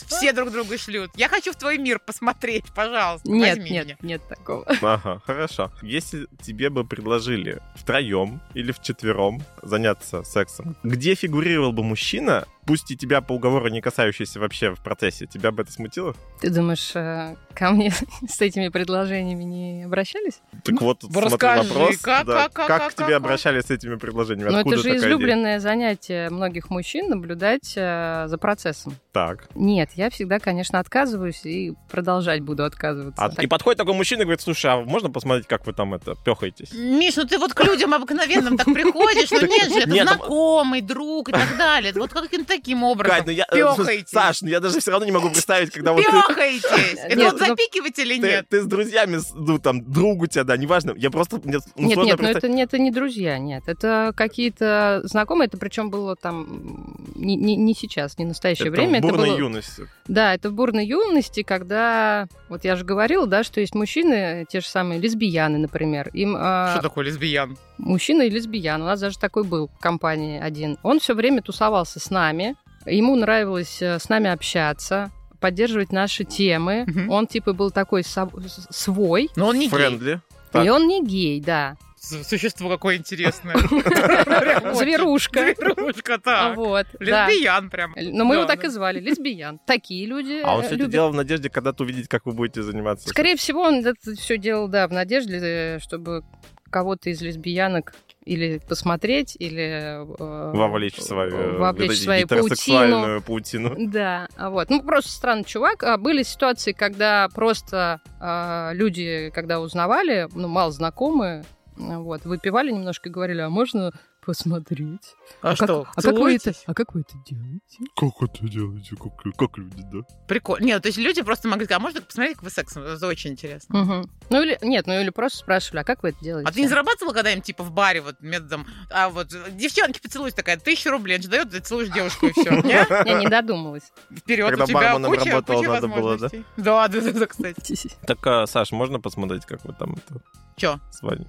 все 0.07 0.33
друг 0.33 0.51
другу 0.51 0.77
шлют. 0.79 1.11
Я 1.17 1.29
хочу 1.29 1.53
в 1.53 1.57
твой 1.57 1.79
мир 1.79 1.99
посмотреть, 1.99 2.65
пожалуйста. 2.75 3.31
Нет, 3.31 3.59
возьми 3.59 3.71
нет, 3.71 3.87
меня. 3.87 3.97
нет 4.03 4.29
такого. 4.29 4.65
Ага, 4.83 5.21
хорошо. 5.27 5.71
Если 5.83 6.27
тебе 6.43 6.71
бы 6.71 6.85
предложили 6.85 7.61
втроем 7.75 8.41
или 8.55 8.73
вчетвером 8.73 9.43
заняться 9.63 10.23
сексом, 10.23 10.77
где 10.83 11.15
фигурировал 11.15 11.73
бы 11.73 11.83
мужчина, 11.83 12.47
пусть 12.67 12.91
и 12.91 12.97
тебя 12.97 13.21
по 13.21 13.33
уговору 13.33 13.69
не 13.69 13.81
касающийся 13.81 14.41
вообще 14.41 14.75
в 14.75 14.81
процессе, 14.83 15.27
тебя 15.27 15.51
бы 15.53 15.63
это 15.63 15.73
смутило? 15.73 16.15
Ты 16.41 16.51
думаешь, 16.51 16.91
э, 16.95 17.37
ко 17.55 17.71
мне 17.71 17.93
с 18.29 18.41
этими 18.41 18.69
предложениями 18.69 19.45
не 19.45 19.83
обращались? 19.85 20.41
Так 20.65 20.81
вот, 20.83 21.03
Ну, 21.03 21.09
смотри, 21.11 21.27
расскажи, 21.31 21.69
вопрос. 21.69 21.97
как- 21.99 22.27
да, 22.27 22.35
как- 22.45 22.53
как- 22.53 22.67
как 22.67 22.79
как- 22.83 22.93
к 22.93 22.97
тебе 22.97 23.07
как? 23.09 23.17
обращались 23.17 23.65
с 23.65 23.71
этими 23.71 23.95
предложениями? 23.97 24.51
Ну, 24.51 24.59
Откуда 24.59 24.75
это 24.77 24.83
же 24.83 24.89
такая 24.89 24.99
идея? 25.01 25.09
излюбленное 25.11 25.61
занятие 25.61 26.31
многих 26.31 26.71
мужчин 26.71 27.09
наблюдать 27.09 27.73
э, 27.77 28.25
за 28.29 28.39
процессом. 28.39 28.95
Так. 29.13 29.49
Нет, 29.55 29.91
я 29.95 30.11
всегда, 30.11 30.39
конечно, 30.41 30.79
отказываюсь 30.79 31.45
и 31.45 31.73
продолжать 31.91 32.41
буду 32.43 32.65
отказываться. 32.65 33.23
А, 33.25 33.31
Так- 33.31 33.45
И 33.45 33.47
подходит 33.47 33.79
такой 33.79 33.95
мужчина 33.95 34.21
и 34.23 34.25
говорит, 34.25 34.41
слушай, 34.41 34.71
а 34.71 34.77
можно 34.83 35.09
посмотреть, 35.11 35.47
как 35.47 35.67
вы 35.67 35.73
там 35.73 35.95
это 35.95 36.15
пехаетесь? 36.25 36.73
Миш, 36.73 37.17
ну 37.17 37.25
ты 37.25 37.39
вот 37.39 37.55
к 37.55 37.65
людям 37.65 37.95
обыкновенным 37.95 38.57
так 38.59 38.67
приходишь, 38.67 39.31
ну 39.31 39.41
нет 39.47 39.73
же, 39.73 39.79
это 39.81 39.95
там- 40.05 40.07
знакомый, 40.19 40.81
друг 40.83 41.29
и 41.29 41.33
так 41.33 41.57
далее. 41.57 41.93
Вот 41.95 42.13
каким 42.13 42.45
таким 42.57 42.83
образом? 42.83 43.17
Кать, 43.17 43.27
ну 43.27 43.33
я... 43.33 43.47
э, 43.51 43.57
Пёхаетесь. 43.57 44.11
Саш, 44.11 44.43
ну 44.43 44.49
я 44.49 44.61
даже 44.61 44.81
все 44.81 44.91
равно 44.91 45.07
не 45.07 45.13
могу 45.13 45.31
представить, 45.31 45.71
когда 45.71 45.93
вот 45.93 46.05
ты... 46.05 46.11
Пёхаетесь! 46.11 46.99
Это 47.09 47.25
вот 47.25 47.41
ну, 47.41 47.47
запикивать 47.47 47.99
или 47.99 48.17
нет? 48.19 48.47
ты 48.49 48.63
с 48.63 48.67
друзьями, 48.67 49.19
с- 49.19 49.33
ну, 49.35 49.59
там, 49.59 49.85
друг 49.91 50.23
у 50.23 50.27
тебя, 50.27 50.45
да, 50.45 50.57
неважно. 50.57 50.95
Я 50.97 51.11
просто... 51.11 51.41
Ну, 51.45 51.53
Нет, 51.53 51.63
нет, 51.77 51.97
ну 51.97 52.05
представить. 52.17 52.37
это, 52.37 52.49
не- 52.49 52.63
это 52.63 52.79
не 52.79 52.91
друзья, 52.91 53.39
нет. 53.39 53.65
Это 53.67 54.13
какие-то 54.17 55.01
знакомые, 55.05 55.47
это 55.47 55.59
причем 55.59 55.91
было 55.91 56.17
там 56.17 56.97
не, 57.15 57.75
сейчас, 57.75 58.19
не 58.19 58.25
настоящее 58.25 58.69
Это 58.69 58.77
время. 58.77 58.99
в 59.01 59.03
бурной 59.03 59.37
юности. 59.37 59.89
Да, 60.09 60.35
это 60.35 60.51
в 60.51 60.55
бурной 60.55 60.87
юности, 60.87 61.43
когда, 61.43 62.27
вот 62.49 62.65
я 62.65 62.77
же 62.77 62.85
говорила, 62.85 63.27
да, 63.27 63.45
что 63.45 63.61
есть 63.61 63.75
мужчины, 63.75 64.47
те 64.49 64.61
же 64.61 64.67
самые 64.67 65.01
лесбияны, 65.01 65.59
например. 65.59 66.11
Им 66.13 66.37
а, 66.39 66.73
Что 66.73 66.83
такое 66.83 67.05
лесбиян? 67.07 67.57
мужчина 67.79 68.23
и 68.23 68.31
лесбиян. 68.31 68.81
У 68.83 68.87
нас 68.87 69.01
даже 69.01 69.19
такой 69.19 69.45
был 69.45 69.69
в 69.69 69.79
компании 69.79 70.41
один. 70.41 70.79
Он 70.83 71.01
все 71.01 71.15
время 71.15 71.43
тусовался 71.43 72.01
с 72.01 72.11
нами. 72.11 72.46
Ему 72.87 73.17
нравилось 73.17 73.83
э, 73.83 73.99
с 73.99 74.09
нами 74.09 74.31
общаться, 74.31 75.11
поддерживать 75.41 75.93
наши 75.93 76.25
темы. 76.25 76.85
Мгм. 76.87 77.11
Он 77.11 77.27
типа 77.27 77.53
был 77.53 77.71
такой 77.71 78.03
со- 78.05 78.31
свой. 78.71 79.29
Но 79.37 79.49
он 79.49 79.59
не 79.59 79.67
гей. 79.67 79.71
Френдли. 79.71 80.21
Так. 80.53 80.65
И 80.65 80.71
он 80.71 80.87
не 80.87 81.05
гей, 81.05 81.41
да. 81.41 81.77
Существо 81.99 82.69
какое 82.69 82.97
интересное. 82.99 83.57
Зверушка. 84.75 85.55
Зверушка, 85.57 86.19
так. 86.19 86.57
Вот, 86.57 86.87
да. 87.01 87.29
Лесбиян 87.29 87.69
прям. 87.69 87.95
Но 87.97 88.25
мы 88.25 88.37
его 88.37 88.45
так 88.45 88.61
да. 88.61 88.69
и 88.69 88.71
звали, 88.71 89.01
лесбиян. 89.01 89.59
Такие 89.67 90.07
люди 90.07 90.41
А 90.45 90.55
он 90.55 90.63
э, 90.63 90.67
все 90.67 90.77
это 90.77 90.87
делал 90.87 91.11
в 91.11 91.15
надежде 91.15 91.51
когда-то 91.51 91.83
увидеть, 91.83 92.07
как 92.09 92.25
вы 92.27 92.33
будете 92.33 92.63
заниматься. 92.63 93.09
Скорее 93.09 93.37
всего, 93.37 93.63
он 93.63 93.85
это 93.85 94.15
все 94.15 94.39
делал, 94.39 94.69
да, 94.69 94.87
в 94.87 94.93
надежде, 94.93 95.39
э, 95.43 95.79
чтобы 95.81 96.23
кого-то 96.71 97.11
из 97.11 97.21
лесбиянок 97.23 97.95
или 98.27 98.59
посмотреть, 98.59 99.37
или... 99.39 100.05
э, 100.19 100.53
Вовлечь 100.53 100.97
в 100.97 101.03
свою, 101.03 101.31
э, 101.33 101.59
вовлечь 101.59 101.89
вот 101.89 101.97
в 101.97 102.03
свою 102.03 102.27
паутину. 102.27 103.23
паутину. 103.23 103.75
Да, 103.87 104.29
а 104.37 104.51
вот. 104.51 104.69
Ну, 104.69 104.83
просто 104.83 105.13
странный 105.13 105.45
чувак. 105.45 105.85
А 105.85 105.97
были 105.97 106.25
ситуации, 106.25 106.73
когда 106.73 107.29
просто 107.33 108.01
а, 108.21 108.73
люди, 108.75 109.31
когда 109.33 109.61
узнавали, 109.61 110.29
ну, 110.35 110.49
мало 110.49 110.73
знакомые, 110.73 111.45
вот, 111.77 112.25
выпивали 112.25 112.73
немножко 112.73 113.09
и 113.09 113.13
говорили, 113.13 113.41
а 113.41 113.49
можно 113.49 113.93
посмотреть? 114.27 115.15
А 115.41 115.55
как- 115.55 115.57
что, 115.57 115.87
а 115.95 116.03
как 116.03 116.15
вы 116.15 116.35
это, 116.35 116.53
а 116.67 116.75
как 116.75 116.95
вы 116.95 117.03
это 117.03 117.15
делаете? 117.25 117.79
Как 117.95 118.11
это 118.21 118.47
делаете? 118.49 118.97
Как, 118.97 119.37
как 119.37 119.57
люди, 119.57 119.83
да? 119.93 119.99
Прикольно. 120.27 120.65
Нет, 120.65 120.83
то 120.83 120.89
есть 120.89 120.99
люди 120.99 121.23
просто 121.23 121.47
могли 121.49 121.65
сказать, 121.65 121.81
а 121.81 121.83
можно 121.83 122.03
посмотреть, 122.03 122.35
как 122.35 122.43
вы 122.43 122.51
сексом? 122.51 122.83
Это 122.83 123.07
очень 123.07 123.31
интересно. 123.31 123.79
Мгм. 123.79 124.11
Ну 124.29 124.43
или 124.43 124.59
нет, 124.63 124.87
ну 124.89 125.01
или 125.01 125.11
просто 125.11 125.39
спрашивали, 125.39 125.81
а 125.81 125.85
как 125.85 126.03
вы 126.03 126.09
это 126.11 126.19
делаете? 126.21 126.51
А 126.51 126.53
ты 126.53 126.61
не 126.61 126.69
зарабатывала 126.69 127.15
когда-нибудь, 127.15 127.45
типа, 127.45 127.63
в 127.63 127.71
баре, 127.71 128.01
вот, 128.01 128.17
методом, 128.21 128.67
а 128.91 129.09
вот, 129.09 129.29
девчонки, 129.57 130.01
поцелуйся 130.01 130.37
такая, 130.37 130.59
тысячу 130.59 130.91
рублей, 130.91 131.17
он 131.17 131.23
же 131.23 131.29
дает, 131.29 131.51
ты 131.51 131.61
целуешь 131.61 131.89
девушку, 131.91 132.27
и 132.27 132.33
все. 132.33 132.51
Я 132.65 133.19
не 133.21 133.29
додумалась. 133.29 133.93
Вперед, 134.15 134.53
у 134.61 134.67
тебя 134.67 134.99
куча, 134.99 135.43
куча 135.43 135.69
надо 135.69 135.89
было, 135.89 136.19
да? 136.19 136.29
возможностей. 136.29 136.45
Да, 136.57 136.89
да, 136.89 137.01
да, 137.13 137.27
кстати. 137.27 137.91
Так, 138.07 138.27
а, 138.27 138.47
Саш, 138.47 138.73
можно 138.73 138.99
посмотреть, 139.01 139.47
как 139.47 139.65
вы 139.65 139.73
там 139.73 139.95
это 139.95 140.21
Чё? 140.57 140.81
с 140.91 141.03
вами? 141.03 141.27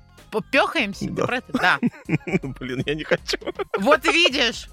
Пехаемся? 0.52 1.10
Да. 1.10 1.26
Про 1.26 1.38
это? 1.38 1.54
Да. 1.54 1.80
Ну, 2.08 2.54
Блин, 2.60 2.84
я 2.86 2.96
не 2.96 3.04
хочу. 3.04 3.38
Вот 3.78 4.06
видишь. 4.06 4.68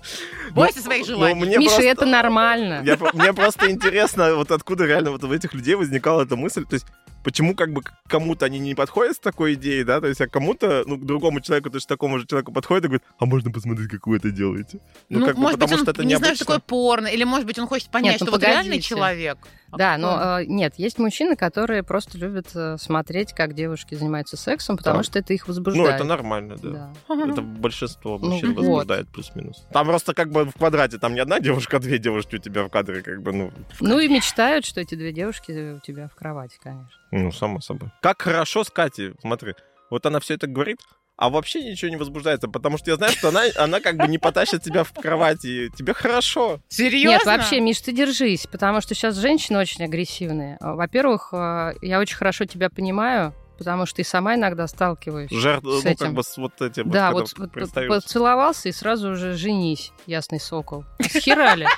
Бойся 0.53 0.79
Ну, 0.79 0.83
своих 0.85 1.01
ну, 1.03 1.15
желаний. 1.15 1.41
Миша, 1.57 1.61
просто- 1.61 1.83
это 1.83 2.07
нормально. 2.07 2.85
Мне 3.15 3.33
просто 3.33 3.71
интересно, 3.71 4.35
вот 4.35 4.51
откуда 4.51 4.85
реально 4.87 5.11
вот 5.11 5.25
у 5.25 5.33
этих 5.33 5.55
людей 5.55 5.75
возникала 5.75 6.23
эта 6.23 6.37
мысль, 6.37 6.65
то 6.65 6.75
есть 6.75 6.87
почему 7.23 7.55
как 7.55 7.73
бы 7.73 7.83
к 7.83 7.93
кому-то 8.07 8.45
они 8.47 8.59
не 8.59 8.75
подходят 8.75 9.17
с 9.17 9.19
такой 9.19 9.55
идеей, 9.55 9.83
да, 9.85 10.01
то 10.01 10.07
есть 10.07 10.21
а 10.21 10.27
кому-то, 10.29 10.85
ну, 10.87 10.99
к 10.99 11.07
другому 11.07 11.41
человеку, 11.41 11.71
точно 11.71 11.89
такому 11.89 12.19
же 12.19 12.27
человеку 12.27 12.53
подходит 12.53 12.85
и 12.85 12.89
говорит, 12.89 13.03
а 13.19 13.25
можно 13.27 13.51
посмотреть, 13.51 13.89
как 13.91 14.07
вы 14.07 14.19
это 14.19 14.31
делаете? 14.31 14.81
Ну, 15.09 15.25
как 15.25 15.37
бы 15.37 15.41
может 15.41 15.59
быть, 15.59 15.69
потому 15.71 15.79
он 15.81 15.85
что 15.85 15.91
это 15.93 16.05
не 16.05 16.17
знает, 16.17 16.37
что 16.37 16.45
необычно. 16.45 16.47
такое 16.47 16.59
порно, 16.61 17.07
или, 17.07 17.25
может 17.25 17.47
быть, 17.47 17.59
он 17.59 17.67
хочет 17.67 17.89
понять, 17.91 18.13
Нет, 18.13 18.21
ну, 18.21 18.27
что 18.27 18.33
вот 18.33 18.43
реальный 18.43 18.81
человек. 18.81 19.39
А 19.75 19.77
Да, 19.79 19.99
но 19.99 20.41
э, 20.41 20.45
нет, 20.47 20.75
есть 20.77 20.99
мужчины, 20.99 21.37
которые 21.37 21.83
просто 21.83 22.16
любят 22.18 22.47
э, 22.55 22.77
смотреть, 22.79 23.33
как 23.33 23.55
девушки 23.55 23.95
занимаются 23.95 24.37
сексом, 24.37 24.77
потому 24.77 24.99
Так. 24.99 25.05
что 25.07 25.18
это 25.18 25.33
их 25.33 25.43
Ну, 25.47 25.53
возбуждает. 25.53 25.95
это 25.97 26.05
нормально, 26.05 26.57
да. 26.62 26.93
Да. 27.09 27.25
Это 27.31 27.43
большинство 27.43 28.18
Ну, 28.18 28.31
мужчин 28.31 28.51
вот. 28.55 28.59
возбуждает 28.61 29.09
плюс-минус. 29.09 29.66
Там 29.72 29.87
просто 29.87 30.14
как 30.14 30.31
бы 30.31 30.45
в 30.45 30.53
квадрате, 30.55 30.99
там 30.99 31.14
не 31.14 31.20
одна 31.20 31.41
девушка, 31.41 31.77
а 31.77 31.81
две 31.81 31.99
девушки 31.99 32.37
у 32.37 32.39
тебя 32.39 32.64
в 32.64 32.68
кадре, 32.70 33.03
как 33.03 33.22
бы, 33.22 33.33
ну, 33.33 33.53
Ну 33.81 33.99
и 33.99 34.09
мечтают, 34.09 34.64
что 34.64 34.81
эти 34.81 34.95
две 34.95 35.12
девушки 35.12 35.75
у 35.77 35.81
тебя 35.81 36.09
в 36.09 36.14
кровати, 36.14 36.59
конечно. 36.62 36.89
ну, 37.11 37.33
само 37.33 37.61
собой. 37.61 37.91
Как 38.03 38.22
хорошо 38.22 38.64
с 38.64 38.70
Катей, 38.70 39.14
смотри. 39.20 39.55
Вот 39.91 40.07
она 40.07 40.18
все 40.20 40.35
это 40.35 40.47
говорит, 40.47 40.79
а 41.17 41.31
вообще 41.31 41.62
ничего 41.62 41.91
не 41.91 41.97
возбуждается, 41.97 42.49
потому 42.49 42.77
что 42.79 42.91
я 42.91 42.97
знаю, 42.97 43.12
что 43.12 43.29
она, 43.29 43.43
она 43.57 43.81
как 43.81 43.97
бы 43.97 44.09
не 44.09 44.19
потащит 44.19 44.62
тебя 44.62 44.83
в 44.85 44.93
кровати. 44.93 45.47
и 45.67 45.71
Тебе 45.71 45.95
хорошо. 45.95 46.61
Серьезно? 46.69 47.11
Нет, 47.17 47.25
вообще, 47.25 47.61
Миш, 47.61 47.81
ты 47.81 47.93
держись, 47.93 48.47
потому 48.47 48.81
что 48.81 48.95
сейчас 48.95 49.17
женщины 49.17 49.59
очень 49.59 49.85
агрессивные. 49.85 50.57
А, 50.61 50.75
Во-первых, 50.75 51.29
э, 51.33 51.75
я 51.83 52.01
очень 52.01 52.17
хорошо 52.17 52.47
тебя 52.47 52.69
понимаю, 52.69 53.33
потому 53.59 53.87
что 53.87 54.03
и 54.03 54.05
сама 54.05 54.35
иногда 54.35 54.67
сталкиваюсь. 54.67 55.31
Жертв, 55.31 55.65
С 55.67 55.85
ну, 55.85 55.91
этим. 55.91 56.07
как 56.07 56.15
бы 56.15 56.23
с 56.25 56.37
вот 56.37 56.61
этим. 56.61 56.91
Да, 56.91 57.12
вот, 57.12 57.33
вот 57.39 57.53
пристают. 57.53 57.89
поцеловался 57.93 58.69
и 58.69 58.73
сразу 58.73 59.11
уже 59.11 59.35
женись, 59.35 59.93
ясный 60.07 60.41
сокол. 60.41 60.85
Схерали. 61.01 61.69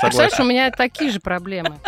Представляешь, 0.00 0.32
у 0.34 0.36
Согласен. 0.36 0.48
меня 0.48 0.70
такие 0.70 1.10
же 1.10 1.20
проблемы. 1.20 1.78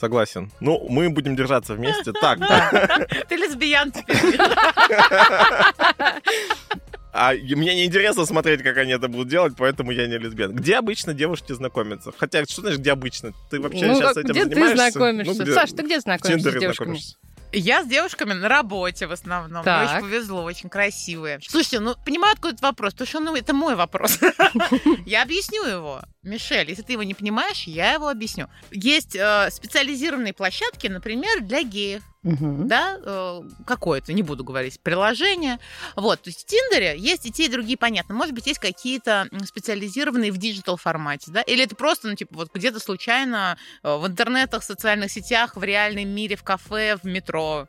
Согласен. 0.00 0.50
Ну, 0.60 0.86
мы 0.88 1.08
будем 1.10 1.34
держаться 1.36 1.74
вместе. 1.74 2.12
Так, 2.12 2.38
Ты 3.28 3.36
лесбиян 3.36 3.90
теперь. 3.90 4.38
А 7.12 7.32
мне 7.32 7.74
не 7.74 7.84
интересно 7.86 8.26
смотреть, 8.26 8.62
как 8.62 8.76
они 8.76 8.92
это 8.92 9.08
будут 9.08 9.28
делать, 9.28 9.54
поэтому 9.56 9.90
я 9.90 10.06
не 10.06 10.18
лесбиян. 10.18 10.52
Где 10.52 10.76
обычно 10.76 11.14
девушки 11.14 11.52
знакомятся? 11.52 12.12
Хотя, 12.16 12.44
что 12.44 12.60
значит, 12.60 12.80
где 12.80 12.92
обычно? 12.92 13.32
Ты 13.50 13.60
вообще 13.60 13.86
Ну, 13.86 13.94
сейчас 13.96 14.14
как- 14.14 14.24
этим 14.24 14.34
где 14.34 14.44
ты 14.44 14.54
занимаешься? 14.54 14.90
знакомишься? 14.92 15.32
Ну, 15.32 15.42
где? 15.42 15.52
Саш, 15.54 15.70
ты 15.72 15.82
где 15.82 15.98
В 15.98 16.02
знакомишься 16.02 16.38
с 16.50 16.52
девушками? 16.52 16.72
знакомишься. 16.74 17.16
Я 17.52 17.82
с 17.82 17.86
девушками 17.86 18.32
на 18.34 18.48
работе 18.48 19.06
в 19.06 19.12
основном. 19.12 19.64
Так. 19.64 19.82
Мне 19.82 19.90
очень 19.90 20.08
повезло, 20.08 20.42
очень 20.44 20.68
красивые. 20.68 21.38
Слушайте, 21.46 21.80
ну, 21.80 21.94
понимаю, 22.04 22.34
откуда 22.34 22.54
этот 22.54 22.62
вопрос, 22.62 22.92
потому 22.92 23.08
что 23.08 23.20
ну, 23.20 23.36
это 23.36 23.54
мой 23.54 23.74
вопрос. 23.74 24.18
Я 25.06 25.22
объясню 25.22 25.64
его. 25.64 26.02
Мишель, 26.22 26.68
если 26.68 26.82
ты 26.82 26.92
его 26.92 27.02
не 27.02 27.14
понимаешь, 27.14 27.64
я 27.64 27.92
его 27.92 28.08
объясню. 28.08 28.48
Есть 28.70 29.16
э, 29.16 29.48
специализированные 29.50 30.34
площадки, 30.34 30.88
например, 30.88 31.40
для 31.40 31.62
геев. 31.62 32.02
Мгм. 32.22 32.66
да, 32.66 32.98
э, 33.02 33.40
какое-то, 33.64 34.12
не 34.12 34.22
буду 34.22 34.44
говорить, 34.44 34.80
приложение. 34.80 35.58
Вот, 35.96 36.22
то 36.22 36.30
есть 36.30 36.42
в 36.42 36.46
Тиндере 36.46 36.96
есть 36.98 37.26
и 37.26 37.30
те, 37.30 37.46
и 37.46 37.48
другие, 37.48 37.78
понятно. 37.78 38.14
Может 38.14 38.34
быть, 38.34 38.46
есть 38.46 38.58
какие-то 38.58 39.28
специализированные 39.44 40.32
в 40.32 40.36
digital 40.36 40.76
формате, 40.76 41.30
да, 41.32 41.42
или 41.42 41.64
это 41.64 41.76
просто, 41.76 42.08
ну, 42.08 42.14
типа, 42.14 42.34
вот 42.34 42.50
где-то 42.52 42.80
случайно 42.80 43.56
э, 43.82 43.96
в 43.96 44.06
интернетах, 44.06 44.62
социальных 44.62 45.10
сетях, 45.12 45.56
в 45.56 45.62
реальном 45.62 46.08
мире, 46.08 46.36
в 46.36 46.42
кафе, 46.42 46.96
в 46.96 47.04
метро. 47.04 47.68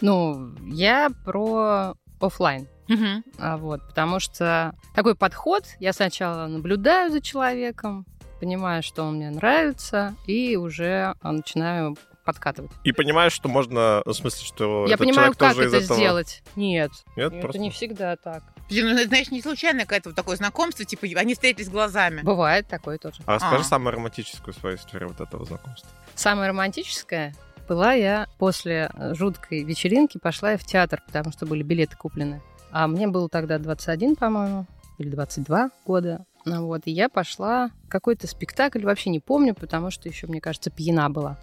Ну, 0.00 0.54
я 0.66 1.10
про 1.24 1.94
оффлайн. 2.20 2.68
Мгм. 2.88 3.24
А 3.38 3.56
вот, 3.58 3.86
потому 3.86 4.18
что 4.18 4.74
такой 4.94 5.14
подход, 5.14 5.64
я 5.78 5.92
сначала 5.92 6.46
наблюдаю 6.46 7.10
за 7.10 7.20
человеком, 7.20 8.06
понимаю, 8.40 8.82
что 8.82 9.02
он 9.02 9.16
мне 9.16 9.30
нравится, 9.30 10.14
и 10.26 10.56
уже 10.56 11.14
а, 11.20 11.32
начинаю 11.32 11.96
подкатывать. 12.28 12.70
И 12.84 12.92
понимаешь, 12.92 13.32
что 13.32 13.48
можно, 13.48 14.02
в 14.04 14.12
смысле, 14.12 14.46
что 14.46 14.84
я 14.86 14.96
этот 14.96 15.06
понимаю, 15.06 15.32
человек 15.32 15.38
как 15.38 15.54
тоже 15.54 15.68
из 15.68 15.72
это 15.72 15.84
этого... 15.84 15.98
сделать. 15.98 16.42
Нет, 16.56 16.90
Нет, 17.16 17.32
это 17.32 17.40
просто... 17.40 17.58
не 17.58 17.70
всегда 17.70 18.16
так. 18.16 18.42
Ну, 18.68 18.88
это, 18.88 19.08
знаешь, 19.08 19.30
не 19.30 19.40
случайно 19.40 19.80
какое-то 19.80 20.10
вот 20.10 20.16
такое 20.16 20.36
знакомство, 20.36 20.84
типа, 20.84 21.06
они 21.16 21.32
встретились 21.32 21.70
глазами. 21.70 22.20
Бывает 22.20 22.68
такое 22.68 22.98
тоже. 22.98 23.22
А 23.24 23.36
расскажи 23.36 23.62
А. 23.62 23.64
самую 23.64 23.94
романтическую 23.94 24.52
свою 24.52 24.76
историю 24.76 25.08
вот 25.08 25.26
этого 25.26 25.46
знакомства. 25.46 25.88
Самое 26.14 26.50
романтическое 26.50 27.34
была 27.66 27.94
я 27.94 28.26
после 28.36 28.90
жуткой 29.14 29.64
вечеринки, 29.64 30.18
пошла 30.18 30.50
я 30.50 30.58
в 30.58 30.64
театр, 30.64 31.02
потому 31.06 31.32
что 31.32 31.46
были 31.46 31.62
билеты 31.62 31.96
куплены. 31.96 32.42
А 32.70 32.86
мне 32.88 33.08
было 33.08 33.30
тогда 33.30 33.58
21, 33.58 34.16
по-моему, 34.16 34.66
или 34.98 35.08
22 35.08 35.70
года. 35.86 36.26
Ну 36.44 36.66
вот, 36.66 36.82
и 36.84 36.90
я 36.90 37.08
пошла 37.08 37.70
в 37.84 37.88
какой-то 37.88 38.26
спектакль, 38.26 38.84
вообще 38.84 39.08
не 39.10 39.20
помню, 39.20 39.54
потому 39.54 39.90
что 39.90 40.08
еще, 40.08 40.26
мне 40.26 40.40
кажется, 40.40 40.70
пьяна 40.70 41.08
была. 41.10 41.38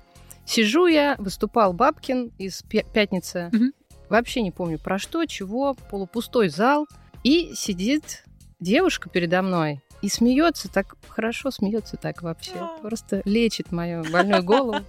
Сижу 0.45 0.87
я, 0.87 1.15
выступал 1.17 1.73
Бабкин 1.73 2.31
из 2.37 2.63
«Пя- 2.63 2.85
«Пятницы». 2.91 3.49
Мгм. 3.51 3.73
Вообще 4.09 4.41
не 4.41 4.51
помню 4.51 4.77
про 4.77 4.99
что, 4.99 5.25
чего, 5.25 5.73
полупустой 5.89 6.49
зал. 6.49 6.87
И 7.23 7.53
сидит 7.55 8.23
девушка 8.59 9.09
передо 9.09 9.41
мной 9.41 9.81
и 10.01 10.09
смеется 10.09 10.71
так, 10.71 10.95
хорошо 11.07 11.49
смеется 11.49 11.97
так 11.97 12.21
вообще. 12.21 12.53
А. 12.55 12.77
Просто 12.81 13.23
лечит 13.25 13.71
мою 13.71 14.03
больную 14.03 14.43
голову. 14.43 14.85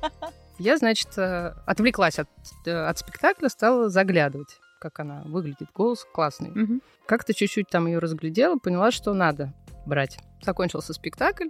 Я, 0.58 0.76
значит, 0.76 1.08
э, 1.16 1.54
отвлеклась 1.64 2.18
от, 2.18 2.28
э, 2.66 2.72
от 2.72 2.98
спектакля, 2.98 3.48
стала 3.48 3.88
заглядывать, 3.88 4.58
как 4.78 5.00
она 5.00 5.22
выглядит. 5.24 5.68
Голос 5.74 6.06
классный. 6.12 6.50
Мгм. 6.50 6.82
Как-то 7.06 7.32
чуть-чуть 7.32 7.68
там 7.68 7.86
ее 7.86 7.98
разглядела, 7.98 8.58
поняла, 8.58 8.90
что 8.90 9.14
надо 9.14 9.54
брать. 9.86 10.18
Закончился 10.42 10.92
спектакль. 10.92 11.48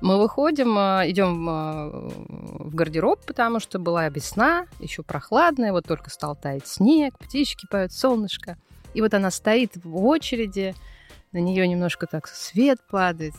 Мы 0.00 0.18
выходим, 0.18 0.78
э, 0.78 1.10
идем 1.10 1.48
э, 1.48 1.90
в 2.68 2.74
гардероб, 2.74 3.24
потому 3.26 3.58
что 3.58 3.78
была 3.80 4.08
весна, 4.08 4.66
еще 4.78 5.02
прохладная, 5.02 5.72
вот 5.72 5.86
только 5.86 6.08
стал 6.10 6.36
таять 6.36 6.66
снег, 6.68 7.18
птички 7.18 7.66
поют, 7.68 7.92
солнышко. 7.92 8.56
И 8.94 9.00
вот 9.00 9.12
она 9.14 9.30
стоит 9.32 9.72
в 9.82 10.04
очереди, 10.06 10.74
на 11.32 11.38
нее 11.38 11.66
немножко 11.66 12.06
так 12.06 12.28
свет 12.28 12.78
падает 12.88 13.34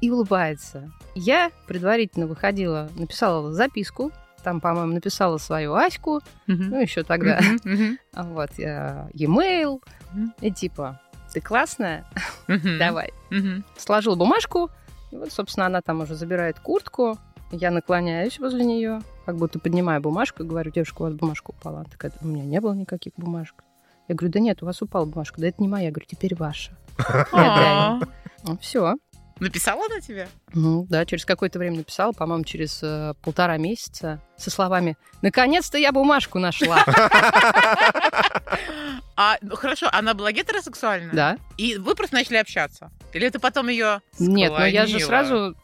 и 0.00 0.10
улыбается. 0.10 0.90
Я 1.16 1.50
предварительно 1.66 2.26
выходила, 2.26 2.88
написала 2.96 3.52
записку, 3.52 4.12
там, 4.44 4.60
по-моему, 4.60 4.92
написала 4.92 5.38
свою 5.38 5.74
Аську, 5.74 6.20
Мгм. 6.46 6.68
ну, 6.70 6.80
еще 6.80 7.02
тогда. 7.02 7.40
Мгм. 7.64 7.98
а 8.12 8.22
вот, 8.22 8.50
э, 8.58 9.08
e-mail, 9.14 9.82
и 10.40 10.50
типа, 10.52 11.00
ты 11.32 11.40
классная, 11.40 12.04
давай. 12.46 13.10
Сложила 13.76 14.14
бумажку, 14.14 14.70
и 15.14 15.16
вот, 15.16 15.32
собственно, 15.32 15.66
она 15.66 15.80
там 15.80 16.00
уже 16.00 16.16
забирает 16.16 16.58
куртку, 16.58 17.18
я 17.52 17.70
наклоняюсь 17.70 18.40
возле 18.40 18.64
нее, 18.64 19.00
как 19.26 19.36
будто 19.36 19.60
поднимаю 19.60 20.00
бумажку 20.00 20.42
и 20.42 20.46
говорю, 20.46 20.72
девушка, 20.72 21.02
у 21.02 21.04
вас 21.04 21.14
бумажка 21.14 21.50
упала. 21.50 21.78
Она 21.78 21.84
такая, 21.88 22.12
у 22.20 22.26
меня 22.26 22.42
не 22.42 22.60
было 22.60 22.72
никаких 22.72 23.12
бумажек. 23.16 23.62
Я 24.08 24.16
говорю, 24.16 24.32
да 24.32 24.40
нет, 24.40 24.62
у 24.62 24.66
вас 24.66 24.82
упала 24.82 25.04
бумажка. 25.04 25.40
Да 25.40 25.46
это 25.46 25.62
не 25.62 25.68
моя. 25.68 25.86
Я 25.86 25.90
говорю, 25.92 26.06
теперь 26.10 26.34
ваша. 26.34 26.72
А. 27.32 28.00
Все. 28.60 28.96
Написала 29.40 29.86
она 29.86 30.00
тебе? 30.00 30.28
Ну, 30.52 30.86
да, 30.88 31.04
через 31.04 31.24
какое-то 31.24 31.58
время 31.58 31.78
написала, 31.78 32.12
по-моему, 32.12 32.44
через 32.44 32.80
э, 32.82 33.14
полтора 33.22 33.56
месяца, 33.56 34.22
со 34.36 34.50
словами 34.50 34.96
«Наконец-то 35.22 35.76
я 35.76 35.92
бумажку 35.92 36.38
нашла». 36.38 36.84
А, 39.16 39.36
ну, 39.42 39.54
хорошо, 39.54 39.88
она 39.92 40.12
была 40.12 40.32
гетеросексуальна? 40.32 41.12
Да. 41.12 41.38
И 41.56 41.76
вы 41.76 41.94
просто 41.94 42.16
начали 42.16 42.36
общаться? 42.36 42.90
Или 43.12 43.28
это 43.28 43.38
потом 43.38 43.68
ее 43.68 44.00
Нет, 44.18 44.50
но 44.50 44.66
я 44.66 44.86
же 44.86 44.98
сразу... 44.98 45.54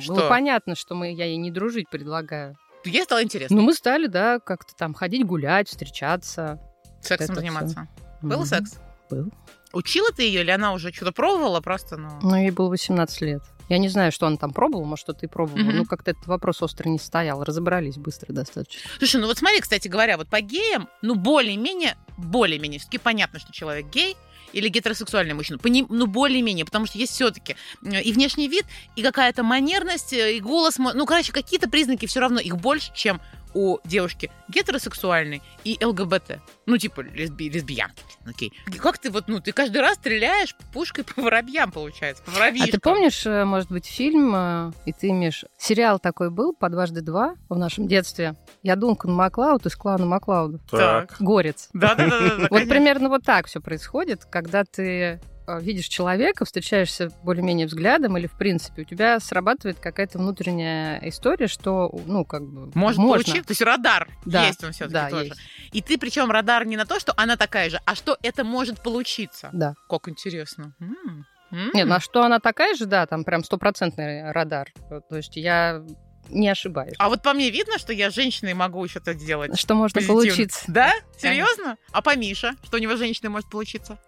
Что? 0.00 0.14
Было 0.14 0.28
понятно, 0.28 0.74
что 0.74 0.96
мы, 0.96 1.12
я 1.12 1.26
ей 1.26 1.36
не 1.36 1.52
дружить 1.52 1.88
предлагаю. 1.88 2.56
Ей 2.84 3.04
стало 3.04 3.22
интересно 3.22 3.56
Ну, 3.56 3.62
мы 3.62 3.74
стали, 3.74 4.08
да, 4.08 4.40
как-то 4.40 4.74
там 4.74 4.94
ходить 4.94 5.24
гулять, 5.24 5.68
встречаться. 5.68 6.58
сексом 7.00 7.36
заниматься. 7.36 7.86
Был 8.20 8.44
секс? 8.44 8.78
Был. 9.08 9.30
Учила 9.72 10.08
ты 10.14 10.22
ее 10.22 10.42
или 10.42 10.50
она 10.50 10.72
уже 10.72 10.92
что-то 10.92 11.12
пробовала 11.12 11.60
просто, 11.60 11.96
ну... 11.96 12.08
Ну, 12.22 12.36
ей 12.36 12.50
было 12.50 12.68
18 12.68 13.20
лет. 13.22 13.42
Я 13.68 13.78
не 13.78 13.88
знаю, 13.88 14.12
что 14.12 14.26
она 14.26 14.36
там 14.36 14.52
пробовала, 14.52 14.84
может, 14.84 15.04
что-то 15.04 15.24
и 15.24 15.28
пробовала. 15.28 15.62
Мгм. 15.62 15.76
Ну, 15.78 15.84
как-то 15.86 16.10
этот 16.10 16.26
вопрос 16.26 16.62
остро 16.62 16.88
не 16.88 16.98
стоял. 16.98 17.42
Разобрались 17.42 17.96
быстро 17.96 18.32
достаточно. 18.32 18.80
Слушай, 18.98 19.20
ну 19.20 19.26
вот 19.26 19.38
смотри, 19.38 19.60
кстати 19.60 19.88
говоря, 19.88 20.18
вот 20.18 20.28
по 20.28 20.40
геям, 20.40 20.88
ну 21.00 21.14
более-менее, 21.14 21.96
более-менее, 22.18 22.80
все-таки 22.80 22.98
понятно, 22.98 23.38
что 23.38 23.52
человек 23.52 23.86
гей 23.86 24.16
или 24.52 24.68
гетеросексуальный 24.68 25.32
мужчина, 25.32 25.58
Пони- 25.58 25.86
ну 25.88 26.06
более-менее, 26.06 26.66
потому 26.66 26.84
что 26.84 26.98
есть 26.98 27.12
все-таки 27.12 27.56
и 27.82 28.12
внешний 28.12 28.48
вид, 28.48 28.66
и 28.96 29.02
какая-то 29.02 29.42
манерность, 29.42 30.12
э, 30.12 30.36
и 30.36 30.40
голос, 30.40 30.76
ну, 30.76 31.06
короче, 31.06 31.32
какие-то 31.32 31.70
признаки 31.70 32.04
все 32.04 32.20
равно, 32.20 32.38
их 32.40 32.58
больше, 32.58 32.92
чем 32.94 33.20
у 33.54 33.78
девушки 33.84 34.30
гетеросексуальной 34.48 35.42
и 35.64 35.78
ЛГБТ. 35.84 36.40
Ну, 36.66 36.78
типа 36.78 37.00
лесби- 37.02 37.48
лесбиянки. 37.50 38.02
Окей. 38.26 38.52
Как 38.78 38.98
ты 38.98 39.10
вот, 39.10 39.28
ну, 39.28 39.40
ты 39.40 39.52
каждый 39.52 39.80
раз 39.80 39.94
стреляешь 39.96 40.54
пушкой 40.72 41.04
по 41.04 41.22
воробьям, 41.22 41.70
получается, 41.72 42.22
по 42.24 42.32
А 42.32 42.34
воробьишкам. 42.34 42.70
ты 42.72 42.80
помнишь, 42.80 43.26
э, 43.26 43.44
может 43.44 43.70
быть, 43.70 43.86
фильм, 43.86 44.32
э, 44.34 44.72
и 44.86 44.92
ты 44.92 45.08
имеешь... 45.08 45.44
Сериал 45.58 45.98
такой 45.98 46.30
был 46.30 46.52
по 46.54 46.68
дважды 46.68 47.00
два 47.00 47.34
в 47.48 47.58
нашем 47.58 47.88
детстве. 47.88 48.36
Я 48.62 48.76
Дункан 48.76 49.12
Маклауд 49.12 49.66
из 49.66 49.74
клана 49.76 50.06
Маклауда. 50.06 50.58
Так. 50.70 51.16
Горец. 51.20 51.68
Да-да-да. 51.72 52.46
Вот 52.50 52.68
примерно 52.68 53.08
вот 53.08 53.22
так 53.24 53.46
все 53.46 53.60
происходит, 53.60 54.24
когда 54.24 54.64
ты 54.64 55.20
видишь 55.60 55.86
человека, 55.86 56.44
встречаешься 56.44 57.10
более-менее 57.22 57.66
взглядом, 57.66 58.16
или, 58.16 58.26
в 58.26 58.36
принципе, 58.38 58.82
у 58.82 58.84
тебя 58.84 59.18
срабатывает 59.20 59.78
какая-то 59.78 60.18
внутренняя 60.18 60.98
история, 61.08 61.46
что, 61.48 61.90
ну, 62.06 62.24
как 62.24 62.42
бы, 62.42 62.70
Может 62.74 62.98
можно. 62.98 63.24
получить. 63.24 63.46
То 63.46 63.52
есть 63.52 63.62
радар 63.62 64.08
Да, 64.24 64.46
есть 64.46 64.62
он 64.64 64.72
все-таки 64.72 64.92
Да, 64.94 65.08
тоже. 65.10 65.24
есть. 65.26 65.40
И 65.72 65.82
ты 65.82 65.98
причем 65.98 66.30
радар 66.30 66.64
не 66.66 66.76
на 66.76 66.86
то, 66.86 67.00
что 67.00 67.12
она 67.16 67.36
такая 67.36 67.70
же, 67.70 67.80
а 67.86 67.94
что 67.94 68.16
это 68.22 68.44
может 68.44 68.82
получиться. 68.82 69.50
Да. 69.52 69.74
Как 69.88 70.08
интересно. 70.08 70.74
М. 70.80 71.26
М. 71.50 71.70
Нет, 71.74 71.86
ну 71.86 71.94
а 71.94 72.00
что 72.00 72.22
она 72.22 72.38
такая 72.40 72.74
же, 72.74 72.86
да, 72.86 73.06
там 73.06 73.24
прям 73.24 73.44
стопроцентный 73.44 74.30
радар. 74.32 74.72
То 75.08 75.16
есть 75.16 75.36
я 75.36 75.82
не 76.28 76.48
ошибаюсь. 76.48 76.94
А 76.98 77.08
вот 77.08 77.22
по 77.22 77.32
мне 77.32 77.50
видно, 77.50 77.78
что 77.78 77.92
я 77.92 78.10
женщиной 78.10 78.54
могу 78.54 78.86
что-то 78.88 79.14
сделать. 79.14 79.58
Что 79.58 79.74
можно 79.74 80.00
позитивно. 80.00 80.22
получиться. 80.22 80.64
Да? 80.68 80.92
Серьезно? 81.18 81.76
А 81.90 82.02
по 82.02 82.16
Мише? 82.16 82.54
Что 82.64 82.76
у 82.76 82.80
него 82.80 82.96
женщиной 82.96 83.28
может 83.28 83.50
получиться? 83.50 83.98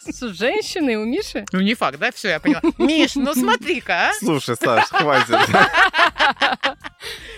С 0.00 0.20
женщиной 0.32 0.96
у 0.96 1.04
Миши? 1.04 1.44
Ну, 1.52 1.60
не 1.60 1.74
факт, 1.74 1.98
да? 1.98 2.10
Все, 2.12 2.30
я 2.30 2.40
поняла. 2.40 2.62
Миш, 2.78 3.14
ну 3.14 3.34
смотри-ка, 3.34 4.10
а. 4.10 4.12
Слушай, 4.14 4.56
Саш, 4.56 4.86
хватит. 4.88 5.38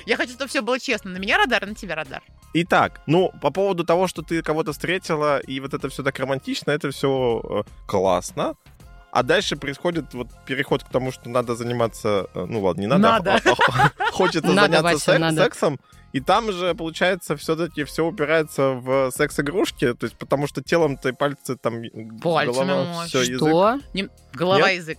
Я 0.06 0.16
хочу, 0.16 0.32
чтобы 0.32 0.48
все 0.48 0.62
было 0.62 0.78
честно. 0.78 1.10
На 1.10 1.18
меня 1.18 1.36
радар, 1.36 1.64
а 1.64 1.66
на 1.66 1.74
тебя 1.74 1.94
радар. 1.94 2.22
Итак, 2.54 3.00
ну, 3.06 3.32
по 3.42 3.50
поводу 3.50 3.84
того, 3.84 4.06
что 4.06 4.22
ты 4.22 4.40
кого-то 4.40 4.72
встретила, 4.72 5.40
и 5.40 5.60
вот 5.60 5.74
это 5.74 5.88
все 5.88 6.02
так 6.02 6.18
романтично, 6.18 6.70
это 6.70 6.90
все 6.90 7.64
классно. 7.86 8.54
А 9.16 9.22
дальше 9.22 9.56
происходит 9.56 10.12
вот 10.12 10.28
переход 10.44 10.84
к 10.84 10.88
тому, 10.90 11.10
что 11.10 11.30
надо 11.30 11.54
заниматься, 11.54 12.26
э, 12.34 12.44
ну 12.46 12.60
ладно, 12.60 12.82
не 12.82 12.86
надо, 12.86 13.02
Надо. 13.02 13.40
а- 13.46 13.90
а- 13.98 14.10
хочется 14.12 14.48
Надо, 14.48 14.60
заняться 14.60 14.82
Вася, 14.82 14.98
сек- 15.12 15.18
надо. 15.20 15.42
сексом, 15.42 15.80
и 16.12 16.20
там 16.20 16.52
же, 16.52 16.74
получается, 16.74 17.34
все-таки 17.36 17.84
все 17.84 18.04
упирается 18.04 18.72
в 18.72 19.10
секс-игрушки, 19.12 19.94
то 19.94 20.04
есть 20.04 20.18
потому 20.18 20.46
что 20.46 20.62
телом-то 20.62 21.08
и 21.08 21.12
пальцы 21.12 21.56
там, 21.56 21.80
Пальцами 22.22 22.66
голова, 22.66 23.06
все, 23.06 23.20
язык. 23.22 23.36
Что? 23.38 23.80
Не- 23.94 24.08
Голова, 24.34 24.68
Нет? 24.70 24.80
язык. 24.82 24.98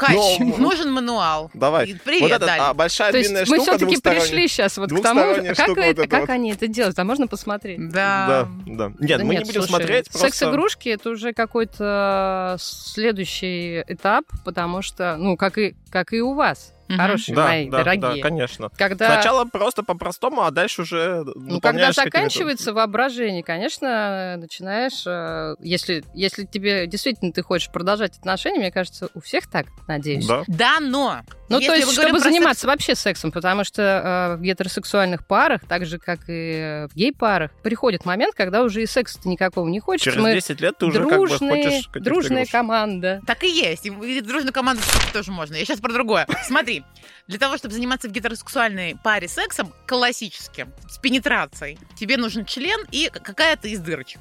Кач, 0.00 0.38
Ну, 0.38 0.56
нужен 0.56 0.92
мануал. 0.92 1.50
Давай. 1.54 1.94
Привет, 2.04 2.22
вот 2.22 2.30
это 2.32 2.46
дали. 2.46 2.60
а, 2.60 2.74
большая 2.74 3.12
То 3.12 3.18
есть 3.18 3.28
длинная 3.30 3.46
мы 3.48 3.56
штука 3.56 3.76
все-таки 3.76 4.00
пришли 4.00 4.48
сейчас 4.48 4.78
вот 4.78 4.90
к 4.92 5.02
тому, 5.02 5.20
как, 5.34 5.54
штука 5.58 5.80
это- 5.82 6.00
вот 6.02 6.10
как 6.10 6.20
вот. 6.20 6.30
они 6.30 6.52
это 6.52 6.66
делают. 6.68 6.98
А 6.98 7.04
можно 7.04 7.26
посмотреть? 7.26 7.78
Да. 7.90 8.26
Да, 8.26 8.48
да. 8.66 8.92
Нет, 8.98 9.18
Да 9.18 9.24
мы 9.24 9.34
не 9.34 9.38
нет, 9.38 9.46
будем 9.46 9.60
слушай, 9.62 9.68
смотреть, 9.68 10.10
просто... 10.10 10.28
Секс-игрушки 10.30 10.88
это 10.88 11.10
уже 11.10 11.32
какой-то 11.34 12.56
следующий 12.58 13.82
этап, 13.86 14.24
потому 14.44 14.82
что, 14.82 15.16
ну, 15.18 15.36
как 15.36 15.58
и, 15.58 15.74
как 15.90 16.12
и 16.12 16.20
у 16.22 16.34
вас. 16.34 16.72
Хорошие 16.96 17.34
Да, 17.34 17.46
мои, 17.46 17.68
да, 17.68 17.78
да, 17.78 17.84
дорогие. 17.84 18.22
конечно. 18.22 18.70
когда, 18.76 19.14
Сначала 19.14 19.44
просто 19.44 19.82
по-простому, 19.82 20.42
а 20.42 20.50
дальше 20.50 20.82
уже 20.82 21.24
ну, 21.34 21.60
когда 21.60 21.92
заканчивается 21.92 22.72
воображение, 22.72 23.42
конечно, 23.42 24.36
начинаешь, 24.38 25.02
э, 25.06 25.56
если, 25.60 26.04
если 26.14 26.44
тебе 26.44 26.86
действительно 26.86 27.32
ты 27.32 27.42
хочешь 27.42 27.70
продолжать 27.70 28.18
отношения, 28.18 28.58
мне 28.58 28.72
кажется, 28.72 29.08
у 29.14 29.20
всех 29.20 29.48
так, 29.48 29.66
надеюсь. 29.88 30.26
Да. 30.26 30.44
Да, 30.46 30.80
но. 30.80 31.20
Ну, 31.48 31.58
если 31.58 31.68
то 31.68 31.74
есть, 31.76 31.92
чтобы 31.92 32.20
заниматься 32.20 32.66
вообще 32.68 32.94
сексом, 32.94 33.32
потому 33.32 33.64
что 33.64 33.82
э, 33.82 34.36
в 34.36 34.42
гетеросексуальных 34.42 35.26
парах, 35.26 35.62
так 35.66 35.84
же, 35.84 35.98
как 35.98 36.20
и 36.28 36.86
в 36.90 36.94
гей-парах, 36.94 37.50
приходит 37.62 38.04
момент, 38.04 38.34
когда 38.36 38.62
уже 38.62 38.82
и 38.82 38.86
секса 38.86 39.18
никакого 39.24 39.68
не 39.68 39.80
хочется. 39.80 40.10
Через 40.10 40.22
Мы 40.22 40.32
10 40.34 40.60
лет 40.60 40.78
ты 40.78 40.86
уже 40.86 41.00
как 41.00 41.18
бы 41.18 41.26
дружные, 41.28 41.64
хочешь 41.64 41.88
дружная 41.94 42.46
команда. 42.46 43.20
Так 43.26 43.42
и 43.42 43.48
есть. 43.48 43.86
И 43.86 43.90
и 43.90 44.20
дружную 44.20 44.52
команду 44.52 44.82
тоже 45.12 45.32
можно. 45.32 45.54
Я 45.54 45.64
сейчас 45.64 45.80
про 45.80 45.92
другое. 45.92 46.26
Смотри, 46.44 46.79
для 47.26 47.38
того, 47.38 47.56
чтобы 47.56 47.74
заниматься 47.74 48.08
в 48.08 48.12
гетеросексуальной 48.12 48.96
паре 49.02 49.28
сексом, 49.28 49.72
классическим, 49.86 50.72
с 50.88 50.98
пенетрацией, 50.98 51.78
тебе 51.96 52.16
нужен 52.16 52.44
член 52.44 52.80
и 52.90 53.08
какая-то 53.08 53.68
из 53.68 53.80
дырочек. 53.80 54.20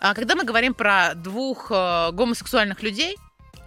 А 0.00 0.14
когда 0.14 0.34
мы 0.34 0.44
говорим 0.44 0.74
про 0.74 1.14
двух 1.14 1.70
э, 1.70 2.10
гомосексуальных 2.12 2.82
людей, 2.82 3.16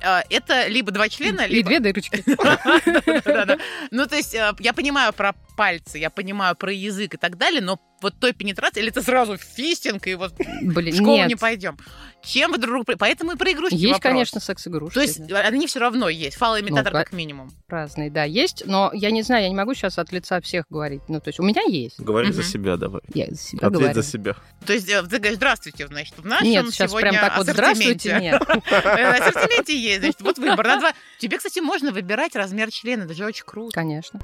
э, 0.02 0.22
это 0.30 0.68
либо 0.68 0.92
два 0.92 1.10
члена, 1.10 1.42
И 1.42 1.56
либо... 1.56 1.70
две 1.70 1.80
дырочки. 1.80 2.24
Ну, 3.92 4.06
то 4.08 4.16
есть, 4.16 4.34
э, 4.34 4.54
я 4.60 4.74
понимаю 4.74 5.14
про 5.14 5.34
пальцы, 5.56 5.98
я 5.98 6.10
понимаю 6.10 6.56
про 6.56 6.72
язык 6.72 7.14
и 7.14 7.18
так 7.18 7.38
далее, 7.38 7.62
но 7.62 7.80
вот 8.02 8.16
той 8.20 8.34
пенетрации, 8.34 8.80
или 8.82 8.90
это 8.90 9.02
сразу 9.02 9.38
фистинг, 9.38 10.08
и 10.08 10.16
вот 10.16 10.34
в 10.34 10.74
Блин, 10.74 10.94
школу 10.96 11.18
нет. 11.18 11.28
не 11.30 11.36
пойдем. 11.36 11.78
Чем 12.22 12.52
вы 12.52 12.58
друг 12.58 12.86
другу... 12.86 13.00
Поэтому 13.00 13.32
и 13.32 13.36
про 13.38 13.52
игрушки 13.52 13.76
Есть, 13.76 13.94
вопрос. 13.94 14.02
конечно, 14.02 14.40
секс-игрушки. 14.42 14.94
То 14.94 15.02
есть 15.02 15.26
да. 15.28 15.40
они 15.40 15.68
все 15.68 15.80
равно 15.80 16.10
есть. 16.10 16.36
Фалоимитатор 16.38 16.92
Ну, 16.92 17.00
как 17.00 17.14
минимум. 17.14 17.50
разные, 17.70 18.12
да, 18.12 18.26
есть, 18.26 18.64
но 18.66 18.92
я 18.94 19.10
не 19.12 19.22
знаю, 19.22 19.44
я 19.44 19.50
не 19.50 19.56
могу 19.56 19.74
сейчас 19.74 19.98
от 19.98 20.12
лица 20.12 20.42
всех 20.42 20.66
говорить. 20.70 21.02
Ну, 21.08 21.22
то 21.22 21.30
есть 21.30 21.40
у 21.40 21.44
меня 21.44 21.62
есть. 21.62 21.98
Говори 22.00 22.32
за 22.34 22.42
Мгм. 22.42 22.50
себя 22.50 22.76
давай. 22.76 23.02
Я 23.14 23.28
за 23.30 23.38
себя 23.38 23.68
Ответь 23.68 23.80
говорю. 23.82 23.94
за 23.94 24.04
себя. 24.04 24.36
То 24.66 24.74
есть 24.74 24.90
э, 24.90 25.02
ты 25.04 25.18
говоришь, 25.18 25.36
здравствуйте, 25.38 25.88
значит, 25.88 26.16
в 26.18 26.26
нашем 26.26 26.48
Нет, 26.50 26.66
сейчас 26.72 26.90
сегодня 26.92 27.12
прям 27.12 27.22
так 27.26 27.38
вот 27.38 27.48
здравствуйте, 27.48 28.12
ассортименте». 28.14 28.48
нет. 28.58 28.64
Э, 28.86 29.18
ассортименте 29.18 29.80
есть, 29.80 30.00
значит, 30.02 30.22
вот 30.22 30.38
выбор. 30.40 30.68
на 30.68 30.78
два. 30.80 30.94
Тебе, 31.20 31.38
кстати, 31.38 31.60
можно 31.60 31.92
выбирать 31.94 32.36
размер 32.36 32.70
члена, 32.70 33.04
это 33.04 33.14
же 33.14 33.26
очень 33.26 33.46
круто. 33.46 33.74
Конечно. 33.74 34.20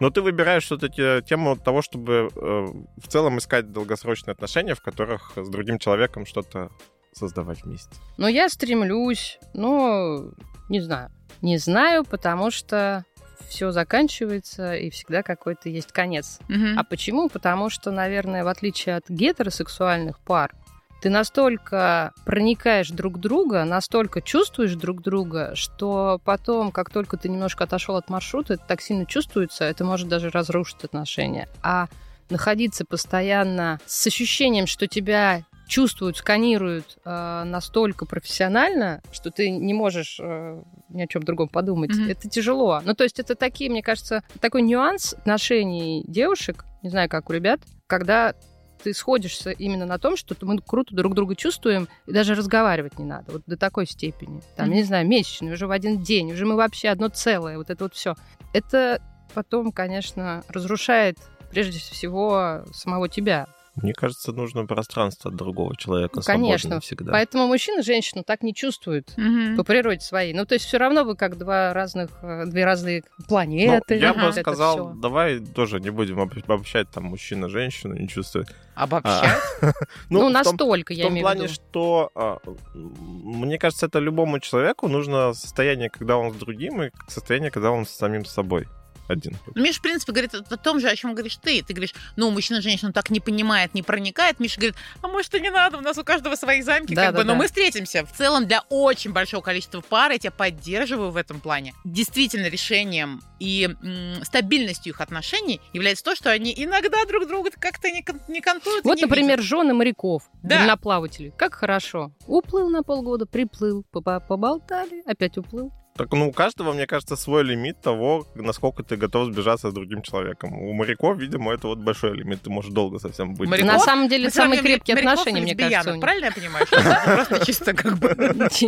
Но 0.00 0.10
ты 0.10 0.20
выбираешь 0.20 0.64
все-таки 0.64 1.22
тему 1.26 1.56
того, 1.56 1.82
чтобы 1.82 2.28
э, 2.34 2.66
в 2.96 3.08
целом 3.08 3.38
искать 3.38 3.72
долгосрочные 3.72 4.32
отношения, 4.32 4.74
в 4.74 4.82
которых 4.82 5.32
с 5.36 5.48
другим 5.48 5.78
человеком 5.78 6.26
что-то 6.26 6.70
создавать 7.12 7.64
вместе. 7.64 7.90
Но 8.18 8.28
я 8.28 8.48
стремлюсь, 8.48 9.38
ну, 9.54 10.32
не 10.68 10.80
знаю. 10.80 11.10
Не 11.40 11.58
знаю, 11.58 12.04
потому 12.04 12.50
что 12.50 13.04
все 13.48 13.70
заканчивается, 13.70 14.74
и 14.74 14.90
всегда 14.90 15.22
какой-то 15.22 15.68
есть 15.68 15.92
конец. 15.92 16.40
Мгм. 16.48 16.78
А 16.78 16.84
почему? 16.84 17.28
Потому 17.28 17.70
что, 17.70 17.90
наверное, 17.90 18.44
в 18.44 18.48
отличие 18.48 18.96
от 18.96 19.08
гетеросексуальных 19.08 20.18
пар, 20.20 20.54
ты 21.00 21.10
настолько 21.10 22.12
проникаешь 22.24 22.90
друг 22.90 23.20
друга, 23.20 23.64
настолько 23.64 24.22
чувствуешь 24.22 24.74
друг 24.74 25.02
друга, 25.02 25.52
что 25.54 26.20
потом, 26.24 26.72
как 26.72 26.90
только 26.90 27.16
ты 27.16 27.28
немножко 27.28 27.64
отошел 27.64 27.96
от 27.96 28.08
маршрута, 28.08 28.54
это 28.54 28.64
так 28.66 28.80
сильно 28.80 29.06
чувствуется, 29.06 29.64
это 29.64 29.84
может 29.84 30.08
даже 30.08 30.30
разрушить 30.30 30.84
отношения. 30.84 31.48
А 31.62 31.88
находиться 32.30 32.84
постоянно 32.84 33.80
с 33.86 34.06
ощущением, 34.06 34.66
что 34.66 34.86
тебя 34.86 35.44
чувствуют, 35.66 36.16
сканируют 36.16 36.98
э, 37.04 37.42
настолько 37.44 38.06
профессионально, 38.06 39.02
что 39.12 39.30
ты 39.30 39.50
не 39.50 39.74
можешь 39.74 40.18
э, 40.20 40.62
ни 40.88 41.02
о 41.02 41.06
чем 41.06 41.24
другом 41.24 41.48
подумать. 41.48 41.90
Мгм. 41.90 42.08
Это 42.08 42.28
тяжело. 42.28 42.80
Ну, 42.84 42.94
то 42.94 43.04
есть 43.04 43.18
это 43.18 43.34
такие, 43.34 43.68
мне 43.68 43.82
кажется, 43.82 44.22
такой 44.40 44.62
нюанс 44.62 45.14
отношений 45.14 46.04
девушек, 46.06 46.64
не 46.82 46.90
знаю, 46.90 47.08
как 47.08 47.30
у 47.30 47.32
ребят, 47.32 47.60
когда 47.88 48.34
ты 48.82 48.94
сходишься 48.94 49.50
именно 49.50 49.86
на 49.86 49.98
том, 49.98 50.16
что 50.16 50.34
мы 50.42 50.58
круто 50.58 50.94
друг 50.94 51.14
друга 51.14 51.34
чувствуем, 51.34 51.88
и 52.06 52.12
даже 52.12 52.34
разговаривать 52.34 52.98
не 52.98 53.04
надо. 53.04 53.32
Вот 53.32 53.42
до 53.46 53.56
такой 53.56 53.86
степени. 53.86 54.40
Там, 54.56 54.66
Мгм. 54.68 54.76
не 54.76 54.82
знаю, 54.84 55.06
месячные, 55.06 55.54
уже 55.54 55.66
в 55.66 55.70
один 55.70 56.02
день, 56.02 56.32
уже 56.32 56.46
мы 56.46 56.56
вообще 56.56 56.88
одно 56.88 57.08
целое, 57.08 57.56
вот 57.58 57.70
это 57.70 57.84
вот 57.84 57.94
все. 57.94 58.14
Это 58.52 59.02
потом, 59.34 59.72
конечно, 59.72 60.42
разрушает 60.48 61.18
прежде 61.50 61.78
всего 61.78 62.64
самого 62.72 63.08
тебя. 63.08 63.46
Мне 63.76 63.92
кажется, 63.92 64.32
нужно 64.32 64.64
пространство 64.66 65.30
от 65.30 65.36
другого 65.36 65.76
человека. 65.76 66.16
Ну, 66.16 66.22
конечно. 66.22 66.80
всегда. 66.80 67.12
Поэтому 67.12 67.46
мужчина 67.46 67.82
женщину 67.82 68.24
так 68.24 68.42
не 68.42 68.54
чувствует 68.54 69.12
Мгм. 69.18 69.56
по 69.56 69.64
природе 69.64 70.00
своей. 70.00 70.32
Ну, 70.32 70.46
то 70.46 70.54
есть 70.54 70.64
все 70.66 70.78
равно 70.78 71.04
вы 71.04 71.14
как 71.14 71.36
два 71.36 71.74
разных, 71.74 72.08
э, 72.22 72.44
две 72.46 72.64
разные 72.64 73.04
Ну, 73.18 73.24
планеты. 73.26 73.96
я 73.96 74.10
Ага. 74.12 74.26
бы 74.28 74.32
сказал, 74.32 74.94
давай 74.94 75.40
тоже 75.40 75.78
не 75.80 75.90
будем 75.90 76.20
об- 76.20 76.32
обобщать 76.36 76.88
там 76.90 77.04
мужчина-женщину, 77.04 77.94
не 77.94 78.08
чувствует. 78.08 78.48
Обобщать? 78.74 79.38
Ну, 80.10 80.18
в 80.18 80.22
том- 80.22 80.32
настолько, 80.32 80.92
В 80.92 80.96
я 80.96 81.04
том 81.04 81.12
имею 81.12 81.24
в 81.24 81.28
плане, 81.28 81.42
виду. 81.42 81.52
что 81.54 82.10
а, 82.14 82.38
мне 82.74 83.58
кажется, 83.58 83.86
это 83.86 83.98
любому 83.98 84.38
человеку 84.40 84.88
нужно 84.88 85.32
состояние, 85.34 85.90
когда 85.90 86.16
он 86.16 86.32
с 86.32 86.36
другим, 86.36 86.82
и 86.82 86.90
состояние, 87.08 87.50
когда 87.50 87.70
он 87.70 87.84
с 87.86 87.90
самим 87.90 88.24
собой 88.24 88.66
один. 89.08 89.36
Миша, 89.54 89.78
в 89.78 89.82
принципе, 89.82 90.12
говорит 90.12 90.34
о 90.34 90.56
том 90.56 90.80
же, 90.80 90.88
о 90.88 90.96
чем 90.96 91.14
говоришь 91.14 91.36
ты. 91.36 91.62
Ты 91.62 91.72
говоришь, 91.72 91.94
ну, 92.16 92.30
мужчина 92.30 92.60
женщину 92.60 92.92
так 92.92 93.10
не 93.10 93.20
понимает, 93.20 93.74
не 93.74 93.82
проникает. 93.82 94.40
Миша 94.40 94.56
говорит, 94.60 94.76
а 95.02 95.08
может 95.08 95.34
и 95.34 95.40
не 95.40 95.50
надо, 95.50 95.78
у 95.78 95.80
нас 95.80 95.96
у 95.98 96.04
каждого 96.04 96.34
свои 96.36 96.62
замки, 96.62 96.94
Да, 96.94 97.06
как 97.06 97.12
да, 97.14 97.18
бы, 97.20 97.24
но 97.24 97.32
да. 97.32 97.38
мы 97.38 97.46
встретимся. 97.46 98.04
В 98.06 98.12
целом, 98.12 98.46
для 98.46 98.62
очень 98.68 99.12
большого 99.12 99.42
количества 99.42 99.80
пар, 99.80 100.12
я 100.12 100.18
тебя 100.18 100.30
поддерживаю 100.30 101.10
в 101.10 101.16
этом 101.16 101.40
плане. 101.40 101.74
Действительно, 101.84 102.46
решением 102.48 103.22
и 103.38 103.64
м, 103.82 104.24
стабильностью 104.24 104.92
их 104.92 105.00
отношений 105.00 105.60
является 105.72 106.04
то, 106.04 106.14
что 106.16 106.30
они 106.30 106.54
иногда 106.56 107.04
друг 107.06 107.26
друга 107.28 107.50
как-то 107.58 107.90
не, 107.90 108.02
кон- 108.02 108.20
не 108.28 108.40
кантуют 108.40 108.84
и 108.84 108.88
Вот, 108.88 108.96
не 108.96 109.02
например, 109.02 109.42
жены 109.42 109.74
моряков, 109.74 110.22
Да. 110.42 110.58
дальноплавателей. 110.58 111.32
Как 111.36 111.54
хорошо. 111.54 112.12
Уплыл 112.26 112.68
на 112.70 112.82
полгода, 112.82 113.26
приплыл, 113.26 113.84
поболтали, 113.92 115.02
опять 115.06 115.36
уплыл. 115.38 115.72
Так, 115.96 116.12
ну, 116.12 116.28
у 116.28 116.32
каждого, 116.32 116.72
мне 116.72 116.86
кажется, 116.86 117.16
свой 117.16 117.42
лимит 117.42 117.80
того, 117.80 118.26
насколько 118.34 118.82
ты 118.82 118.96
готов 118.96 119.26
сбежаться 119.32 119.70
с 119.70 119.72
другим 119.74 120.02
человеком. 120.02 120.52
У 120.54 120.72
моряков, 120.72 121.18
видимо, 121.18 121.52
это 121.52 121.68
вот 121.68 121.78
большой 121.78 122.16
лимит. 122.16 122.42
Ты 122.42 122.50
можешь 122.50 122.72
долго 122.72 122.98
совсем 122.98 123.34
быть. 123.34 123.48
Моряков? 123.48 123.72
На 123.72 123.78
самом 123.78 124.08
деле, 124.08 124.24
Мы 124.24 124.30
самые 124.30 124.62
крепкие 124.62 124.96
отношения, 124.96 125.40
мне 125.40 125.54
кажется, 125.54 125.90
у 125.90 125.94
них. 125.94 126.02
Правильно 126.02 126.26
я 126.26 126.32
понимаю? 126.32 126.66
Просто 126.66 127.46
чисто 127.46 127.72
как 127.74 127.98
бы... 127.98 128.14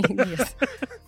Нет. 0.08 0.56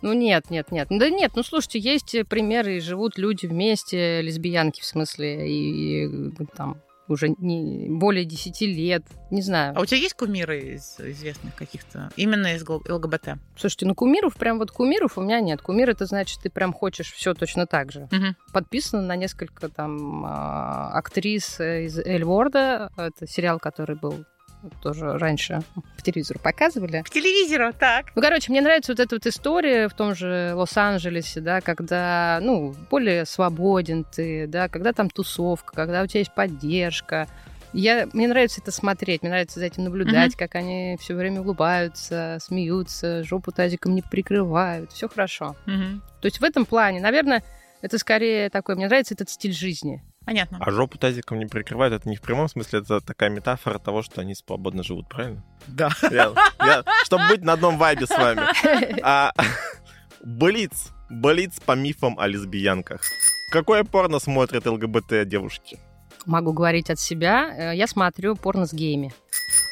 Ну 0.03 0.13
нет, 0.15 0.51
нет, 0.51 0.73
нет. 0.73 0.89
Да 0.91 1.11
нет, 1.11 1.33
ну 1.35 1.43
слушайте, 1.43 1.79
есть 1.79 2.17
примеры, 2.29 2.77
и 2.77 2.81
живут 2.81 3.19
люди 3.19 3.47
вместе, 3.47 4.23
лесбиянки 4.23 4.81
в 4.81 4.85
смысле, 4.85 5.47
и, 5.49 6.31
там 6.57 6.81
уже 7.11 7.35
не, 7.39 7.89
более 7.89 8.25
10 8.25 8.61
лет, 8.63 9.05
не 9.31 9.43
знаю. 9.43 9.75
А 9.77 9.81
у 9.81 9.87
тебя 9.87 9.99
есть 9.99 10.15
кумиры 10.15 10.75
из 10.75 10.99
известных 10.99 11.55
каких-то? 11.55 12.11
Именно 12.17 12.55
из 12.55 12.67
ЛГБТ? 12.67 13.39
Слушайте, 13.57 13.87
ну 13.87 13.95
кумиров, 13.95 14.37
прям 14.37 14.59
вот 14.59 14.71
кумиров 14.71 15.19
у 15.19 15.23
меня 15.23 15.41
нет. 15.41 15.63
Кумир 15.63 15.91
это 15.91 16.07
значит, 16.07 16.41
ты 16.43 16.51
прям 16.51 16.73
хочешь 16.73 17.13
все 17.13 17.35
точно 17.35 17.67
так 17.67 17.93
же. 17.93 18.09
Мгм. 18.11 18.37
Подписано 18.53 19.03
на 19.03 19.17
несколько 19.17 19.69
там 19.69 20.25
а, 20.25 20.91
актрис 20.95 21.61
из 21.61 21.99
Эльворда. 21.99 22.91
Это 22.97 23.27
сериал, 23.27 23.59
который 23.59 23.97
был 23.97 24.25
тоже 24.83 25.19
раньше 25.19 25.63
по 25.75 26.03
телевизору 26.03 26.41
показывали. 26.41 27.03
К 27.03 27.11
телевизору, 27.11 27.73
так. 27.73 28.07
Ну, 28.15 28.23
короче, 28.23 28.51
мне 28.51 28.61
нравится 28.61 28.93
вот 28.93 29.01
эта 29.01 29.15
вот 29.17 29.27
история 29.27 29.89
в 29.89 29.95
том 29.95 30.15
же 30.15 30.53
Лос-Анджелесе, 30.55 31.41
да, 31.41 31.61
когда, 31.61 32.39
ну, 32.43 32.75
более 32.91 33.25
свободен 33.27 34.05
ты, 34.05 34.47
да, 34.47 34.69
когда 34.69 34.93
там 34.93 35.11
тусовка, 35.11 35.75
когда 35.75 36.03
у 36.03 36.07
тебя 36.07 36.21
есть 36.21 36.35
поддержка. 36.35 37.29
Я, 37.73 38.09
мне 38.13 38.27
нравится 38.27 38.61
это 38.61 38.73
смотреть, 38.73 39.23
мне 39.23 39.31
нравится 39.31 39.61
за 39.61 39.67
этим 39.67 39.85
наблюдать, 39.85 40.35
как 40.35 40.57
они 40.57 40.97
все 41.01 41.15
время 41.15 41.41
улыбаются, 41.41 42.39
смеются, 42.41 43.23
жопу 43.23 43.53
тазиком 43.53 43.95
не 43.95 44.03
прикрывают, 44.03 44.91
все 44.91 45.09
хорошо. 45.09 45.55
Мгм. 45.67 46.03
То 46.21 46.27
есть 46.27 46.41
в 46.41 46.45
этом 46.45 46.67
плане, 46.67 47.01
наверное, 47.01 47.45
это 47.81 47.99
скорее 47.99 48.51
такой, 48.51 48.75
мне 48.75 48.89
нравится 48.89 49.15
этот 49.15 49.31
стиль 49.31 49.53
жизни. 49.53 50.03
Понятно. 50.25 50.59
А 50.61 50.71
жопу 50.71 50.99
тазиком 50.99 51.39
не 51.39 51.47
прикрывают, 51.47 51.95
это 51.95 52.09
не 52.09 52.17
в 52.17 52.21
прямом 52.21 52.49
смысле, 52.49 52.81
это 52.81 53.01
такая 53.01 53.31
метафора 53.31 53.79
того, 53.79 54.03
что 54.03 54.21
они 54.21 54.35
свободно 54.35 54.83
живут, 54.83 55.09
правильно? 55.09 55.43
Да. 55.67 55.91
Я, 56.03 56.33
я- 56.61 56.85
чтобы 57.05 57.29
быть 57.29 57.43
на 57.43 57.55
одном 57.55 57.79
вайбе 57.79 58.07
с 58.07 58.11
вами. 58.11 58.43
А, 59.03 59.33
Блиц. 60.23 60.91
Блиц 61.09 61.59
по 61.61 61.73
мифам 61.73 62.19
о 62.19 62.27
лесбиянках. 62.29 63.01
Какое 63.51 63.83
порно 63.85 64.19
смотрят 64.21 64.67
ЛГБТ 64.67 65.27
девушки? 65.27 65.79
Могу 66.27 66.53
говорить 66.53 66.91
от 66.91 67.01
себя, 67.01 67.73
э, 67.73 67.77
я 67.77 67.87
смотрю 67.87 68.37
порно 68.37 68.67
с 68.67 68.73
геями. 68.75 69.13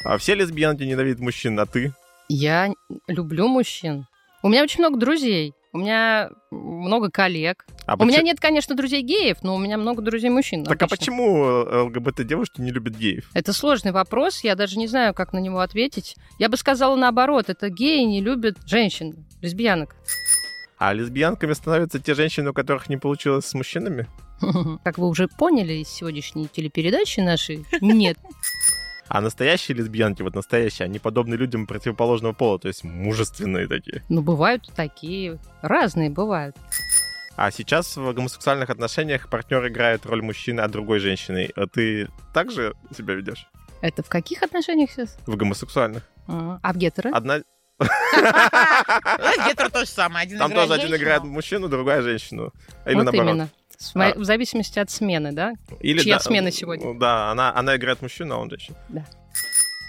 А 0.03 0.17
все 0.17 0.33
лесбиянки 0.33 0.83
ненавидят 0.83 1.19
мужчин, 1.19 1.57
а 1.59 1.65
ты? 1.65 1.93
Я 2.27 2.73
люблю 3.07 3.47
мужчин. 3.47 4.07
У 4.41 4.49
меня 4.49 4.63
очень 4.63 4.79
много 4.79 4.99
друзей. 4.99 5.53
У 5.71 5.77
меня 5.77 6.31
много 6.49 7.11
коллег. 7.11 7.65
А 7.85 7.93
У 7.95 7.99
меня 7.99 8.17
почему- 8.17 8.25
нет, 8.25 8.39
конечно, 8.39 8.75
друзей 8.75 9.01
геев, 9.03 9.37
но 9.43 9.55
у 9.55 9.59
меня 9.59 9.77
много 9.77 10.01
друзей 10.01 10.29
мужчин. 10.29 10.63
Так 10.63 10.81
а 10.81 10.85
обычно. 10.85 10.97
почему 10.97 11.45
э, 11.45 11.81
ЛГБТ 11.83 12.25
девушки 12.25 12.61
не 12.61 12.71
любят 12.71 12.95
геев? 12.95 13.29
Это 13.33 13.53
сложный 13.53 13.91
вопрос, 13.91 14.43
я 14.43 14.55
даже 14.55 14.79
не 14.79 14.87
знаю, 14.87 15.13
как 15.13 15.31
на 15.31 15.39
него 15.39 15.59
ответить. 15.59 16.15
Я 16.39 16.49
бы 16.49 16.57
сказала 16.57 16.95
наоборот, 16.95 17.49
это 17.49 17.69
геи 17.69 18.03
не 18.03 18.21
любят 18.21 18.57
женщин, 18.65 19.25
лесбиянок. 19.41 19.95
А 20.79 20.93
лесбиянками 20.93 21.53
становятся 21.53 21.99
те 21.99 22.15
женщины, 22.15 22.51
у 22.51 22.53
которых 22.53 22.89
не 22.89 22.97
получилось 22.97 23.45
с 23.45 23.53
мужчинами? 23.53 24.07
Как 24.83 24.97
вы 24.97 25.07
уже 25.07 25.27
поняли 25.27 25.73
из 25.73 25.89
сегодняшней 25.89 26.47
телепередачи 26.47 27.19
нашей, 27.19 27.65
нет. 27.81 28.17
А 29.09 29.21
настоящие 29.21 29.75
лесбиянки, 29.75 30.21
вот 30.21 30.35
настоящие, 30.35 30.85
они 30.85 30.99
подобны 30.99 31.33
людям 31.33 31.65
противоположного 31.65 32.33
пола, 32.33 32.59
то 32.59 32.67
есть 32.67 32.83
мужественные 32.83 33.67
такие. 33.67 34.03
Ну, 34.07 34.21
бывают 34.21 34.71
такие, 34.75 35.39
разные 35.63 36.11
бывают. 36.11 36.55
А 37.35 37.49
сейчас 37.49 37.97
в 37.97 38.13
гомосексуальных 38.13 38.69
отношениях 38.69 39.27
партнер 39.29 39.67
играет 39.67 40.05
роль 40.05 40.21
мужчины, 40.21 40.61
а 40.61 40.67
другой 40.67 40.99
женщины. 40.99 41.49
А 41.55 41.65
ты 41.65 42.07
также 42.33 42.75
себя 42.95 43.15
ведешь 43.15 43.47
Это 43.81 44.03
в 44.03 44.09
каких 44.09 44.43
отношениях 44.43 44.91
сейчас? 44.91 45.17
в 45.25 45.35
гомосексуальных? 45.35 46.03
А 46.27 46.59
а 46.61 46.73
в 46.73 46.77
гетеро? 46.77 47.09
Одна... 47.11 47.39
Гетер 47.79 49.71
то 49.71 49.79
же 49.79 49.87
самое. 49.87 50.29
Там 50.37 50.51
тоже 50.51 50.73
один 50.73 50.95
играет 50.95 51.23
мужчину, 51.23 51.67
другая 51.67 52.03
женщину. 52.03 52.53
Или 52.85 52.95
вот 52.95 53.03
наоборот. 53.05 53.49
А. 53.95 54.13
В 54.13 54.23
зависимости 54.23 54.79
от 54.79 54.89
смены, 54.89 55.31
да? 55.31 55.53
Или 55.79 55.99
Чья 55.99 56.15
да, 56.15 56.19
смена 56.19 56.51
сегодня? 56.51 56.87
ну, 56.87 56.93
Да, 56.99 57.31
она, 57.31 57.55
она 57.55 57.75
играет 57.75 58.01
мужчину, 58.01 58.35
а 58.35 58.37
он 58.39 58.49
женщину. 58.49 58.77
Да. 58.89 59.05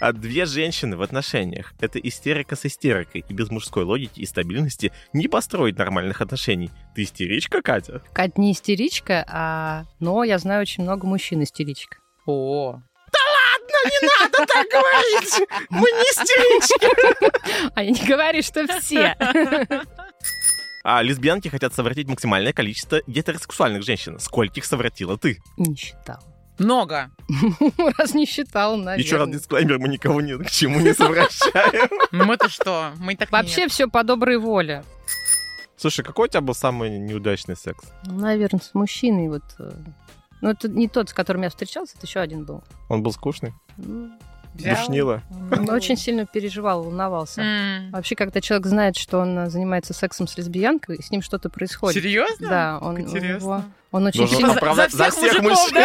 А 0.01 0.13
две 0.13 0.47
женщины 0.47 0.97
в 0.97 1.03
отношениях— 1.03 1.75
это 1.81 1.99
истерика 1.99 2.57
с 2.57 2.65
истерикой, 2.65 3.23
и 3.29 3.35
без 3.35 3.51
мужской 3.51 3.85
логики 3.85 4.21
и 4.21 4.27
стабильности 4.27 4.93
не 5.13 5.29
построить 5.29 5.77
нормальных 5.77 6.23
отношений. 6.23 6.71
Ты 6.95 7.03
истеричка, 7.03 7.61
Катя? 7.61 8.01
Кать 8.15 8.39
не 8.39 8.53
истеричка, 8.53 9.27
а... 9.29 9.85
но 9.99 10.25
я 10.25 10.39
знаю 10.39 10.63
очень 10.63 10.85
много 10.85 11.07
мужчин 11.07 11.43
истеричек. 11.43 12.01
О, 12.27 12.81
Так 14.33 14.67
говорить! 14.71 15.49
Мы 15.71 15.81
не 15.81 16.03
истерички! 16.13 17.71
А 17.75 17.83
я 17.83 17.91
не 17.91 18.07
говорю, 18.07 18.43
что 18.43 18.67
все. 18.79 19.17
А 20.83 21.03
лесбиянки 21.03 21.49
хотят 21.49 21.75
совратить 21.75 22.09
максимальное 22.09 22.53
количество 22.53 23.01
гетеросексуальных 23.07 23.83
женщин. 23.83 24.19
Скольких 24.19 24.65
совратила 24.65 25.19
ты? 25.19 25.43
Не 25.57 25.75
считал. 25.77 26.19
много. 26.59 27.11
Раз 27.99 28.15
не 28.15 28.27
считал, 28.27 28.77
наверное. 28.77 28.99
Еще 29.05 29.17
раз 29.17 29.29
дисклеймер, 29.29 29.79
мы 29.79 29.89
никого 29.89 30.21
ни 30.21 30.35
к 30.43 30.51
чему 30.51 30.81
не 30.81 30.95
совращаем. 30.95 31.91
Ну 32.13 32.25
мы-то 32.25 32.49
что? 32.49 32.93
Мы 32.99 33.15
так 33.17 33.31
Вообще 33.31 33.69
все 33.69 33.89
по 33.89 34.03
доброй 34.05 34.39
воле. 34.39 34.83
Слушай, 35.77 36.05
какой 36.05 36.27
у 36.29 36.31
тебя 36.31 36.41
был 36.43 36.55
самый 36.55 36.91
неудачный 36.99 37.57
секс? 37.57 37.85
Ну, 38.05 38.19
наверное, 38.19 38.61
с 38.61 38.75
мужчиной 38.75 39.29
вот... 39.29 39.43
э, 39.59 39.71
Ну, 40.43 40.51
это 40.51 40.69
не 40.69 40.89
тот, 40.89 41.09
с 41.09 41.13
которым 41.15 41.43
я 41.43 41.49
встречался, 41.51 41.97
это 41.97 42.07
еще 42.07 42.21
один 42.21 42.45
был. 42.45 42.63
Он 42.89 43.03
был 43.03 43.13
скучный? 43.13 43.55
Взял. 44.55 44.77
Душнило? 44.77 45.23
Он 45.53 45.71
очень 45.71 45.97
сильно 45.97 46.27
переживал, 46.27 46.83
волновался. 46.83 47.43
Вообще, 47.93 48.15
когда 48.17 48.41
человек 48.41 48.67
знает, 48.67 48.97
что 48.97 49.19
он 49.19 49.39
э, 49.39 49.49
занимается 49.51 49.95
сексом 49.95 50.27
с 50.27 50.37
лесбиянкой, 50.37 51.03
с 51.03 51.11
ним 51.11 51.23
что-то 51.23 51.49
происходит. 51.49 52.03
Серьезно? 52.03 52.49
Да, 52.49 52.79
он, 52.83 53.01
интересно. 53.01 53.65
он 53.91 54.07
очень 54.07 54.21
Должен 54.21 54.37
сильно... 54.37 54.53
За- 54.53 54.59
оправдать 54.59 54.91
за 54.93 54.99
за 54.99 55.11
всех 55.11 55.31
всех 55.33 55.43
мужчин. 55.43 55.77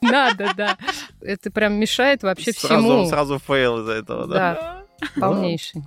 Надо, 0.00 0.52
да. 0.56 0.76
Это 1.20 1.50
прям 1.50 1.74
мешает 1.74 2.22
вообще 2.22 2.52
Сразу, 2.52 2.82
всему. 2.82 3.08
сразу 3.08 3.38
fail 3.38 3.80
из-за 3.80 3.92
этого, 3.92 4.26
да? 4.26 4.36
Да, 4.54 5.10
полнейший. 5.20 5.82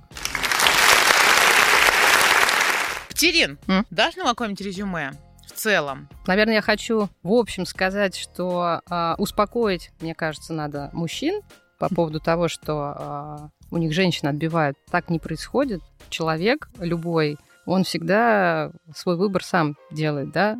Катерин, 3.08 3.58
дашь 3.90 4.16
нам 4.16 4.26
какое-нибудь 4.28 4.60
резюме 4.62 5.12
в 5.54 5.58
целом? 5.58 6.08
Наверное, 6.26 6.56
я 6.56 6.62
хочу 6.62 7.08
в 7.22 7.32
общем 7.32 7.66
сказать, 7.66 8.16
что 8.16 8.80
а, 8.88 9.14
успокоить, 9.18 9.90
мне 10.00 10.14
кажется, 10.14 10.52
надо 10.52 10.90
мужчин 10.92 11.42
по 11.78 11.88
поводу 11.88 12.20
того, 12.20 12.48
что 12.48 12.94
а, 12.96 13.50
у 13.70 13.78
них 13.78 13.92
женщины 13.92 14.28
отбивают. 14.28 14.76
Так 14.90 15.10
не 15.10 15.18
происходит. 15.18 15.80
Человек 16.10 16.68
любой, 16.78 17.38
он 17.64 17.84
всегда 17.84 18.72
свой 18.94 19.16
выбор 19.16 19.44
сам 19.44 19.76
делает, 19.90 20.32
да. 20.32 20.58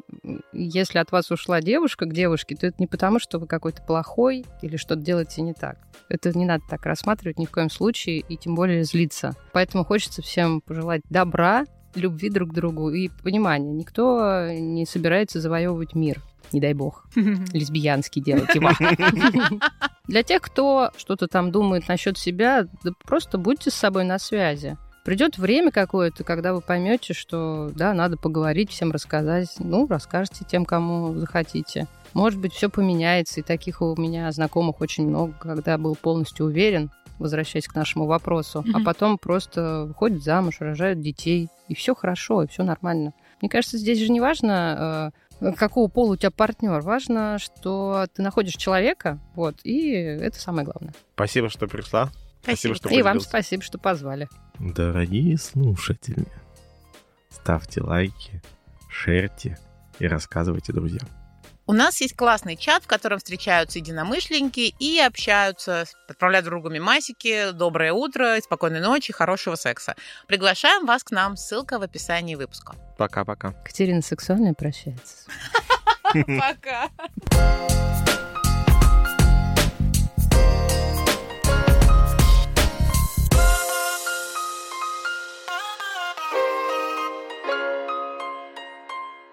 Если 0.52 0.98
от 0.98 1.10
вас 1.10 1.30
ушла 1.30 1.60
девушка 1.60 2.06
к 2.06 2.12
девушке, 2.12 2.54
то 2.54 2.66
это 2.66 2.76
не 2.78 2.86
потому, 2.86 3.18
что 3.18 3.38
вы 3.38 3.46
какой-то 3.46 3.82
плохой 3.82 4.44
или 4.62 4.76
что-то 4.76 5.00
делаете 5.00 5.42
не 5.42 5.52
так. 5.52 5.78
Это 6.08 6.36
не 6.36 6.44
надо 6.44 6.64
так 6.68 6.86
рассматривать 6.86 7.38
ни 7.38 7.46
в 7.46 7.50
коем 7.50 7.70
случае, 7.70 8.18
и 8.20 8.36
тем 8.36 8.54
более 8.54 8.84
злиться. 8.84 9.34
Поэтому 9.52 9.84
хочется 9.84 10.22
всем 10.22 10.60
пожелать 10.60 11.02
добра, 11.08 11.64
любви 11.94 12.30
друг 12.30 12.50
к 12.50 12.54
другу 12.54 12.90
и 12.90 13.08
понимания. 13.22 13.72
Никто 13.72 14.48
не 14.50 14.86
собирается 14.86 15.40
завоевывать 15.40 15.94
мир, 15.94 16.20
не 16.52 16.60
дай 16.60 16.74
бог, 16.74 17.06
лесбиянский 17.14 18.22
делать 18.22 18.54
его. 18.54 18.70
Для 20.06 20.22
тех, 20.22 20.42
кто 20.42 20.90
что-то 20.96 21.28
там 21.28 21.52
думает 21.52 21.88
насчет 21.88 22.18
себя, 22.18 22.66
да 22.82 22.92
просто 23.04 23.38
будьте 23.38 23.70
с 23.70 23.74
собой 23.74 24.04
на 24.04 24.18
связи. 24.18 24.76
Придет 25.04 25.36
время 25.36 25.72
какое-то, 25.72 26.22
когда 26.22 26.54
вы 26.54 26.60
поймете, 26.60 27.12
что 27.12 27.70
да, 27.74 27.92
надо 27.92 28.16
поговорить, 28.16 28.70
всем 28.70 28.92
рассказать. 28.92 29.48
Ну, 29.58 29.86
расскажете 29.88 30.44
тем, 30.48 30.64
кому 30.64 31.14
захотите. 31.14 31.88
Может 32.14 32.38
быть, 32.38 32.52
все 32.52 32.68
поменяется, 32.68 33.40
и 33.40 33.42
таких 33.42 33.82
у 33.82 33.96
меня 33.96 34.30
знакомых 34.30 34.80
очень 34.80 35.08
много, 35.08 35.32
когда 35.40 35.76
был 35.76 35.96
полностью 35.96 36.46
уверен, 36.46 36.90
возвращаясь 37.22 37.66
к 37.68 37.74
нашему 37.74 38.06
вопросу, 38.06 38.60
а 38.74 38.78
Мгм. 38.78 38.84
потом 38.84 39.18
просто 39.18 39.84
выходят 39.86 40.22
замуж, 40.22 40.56
рожают 40.60 41.00
детей, 41.00 41.48
и 41.68 41.74
все 41.74 41.94
хорошо, 41.94 42.42
и 42.42 42.46
все 42.48 42.62
нормально. 42.62 43.14
Мне 43.40 43.48
кажется, 43.48 43.78
здесь 43.78 43.98
же 43.98 44.10
не 44.10 44.20
важно, 44.20 45.12
э, 45.40 45.52
какого 45.54 45.88
пола 45.88 46.12
у 46.12 46.16
тебя 46.16 46.30
партнер, 46.30 46.80
важно, 46.80 47.38
что 47.38 48.06
ты 48.14 48.22
находишь 48.22 48.54
человека, 48.54 49.18
вот, 49.34 49.56
и 49.64 49.90
это 49.92 50.38
самое 50.38 50.64
главное. 50.64 50.92
Спасибо, 51.14 51.48
что 51.48 51.66
пришла. 51.66 52.10
Спасибо, 52.42 52.74
что 52.74 52.88
И 52.88 53.02
вам 53.02 53.20
спасибо, 53.20 53.62
что 53.62 53.78
позвали. 53.78 54.28
Дорогие 54.58 55.38
слушатели, 55.38 56.26
ставьте 57.30 57.80
лайки, 57.82 58.42
шерьте 58.88 59.58
и 59.98 60.06
рассказывайте 60.06 60.72
друзьям. 60.72 61.08
У 61.66 61.72
нас 61.72 62.00
есть 62.00 62.16
классный 62.16 62.56
чат, 62.56 62.82
в 62.82 62.86
котором 62.88 63.18
встречаются 63.18 63.78
единомышленники 63.78 64.74
и 64.80 64.98
общаются, 64.98 65.84
отправляют 66.08 66.46
другу 66.46 66.70
мемасики, 66.70 67.52
доброе 67.52 67.92
утро, 67.92 68.36
спокойной 68.42 68.80
ночи, 68.80 69.12
хорошего 69.12 69.54
секса. 69.54 69.94
Приглашаем 70.26 70.86
вас 70.86 71.04
к 71.04 71.12
нам, 71.12 71.36
ссылка 71.36 71.78
в 71.78 71.82
описании 71.82 72.34
выпуска. 72.34 72.74
Пока-пока. 72.98 73.52
Катерина 73.64 74.02
сексуальная 74.02 74.54
прощается. 74.54 75.30
Пока. 76.12 76.90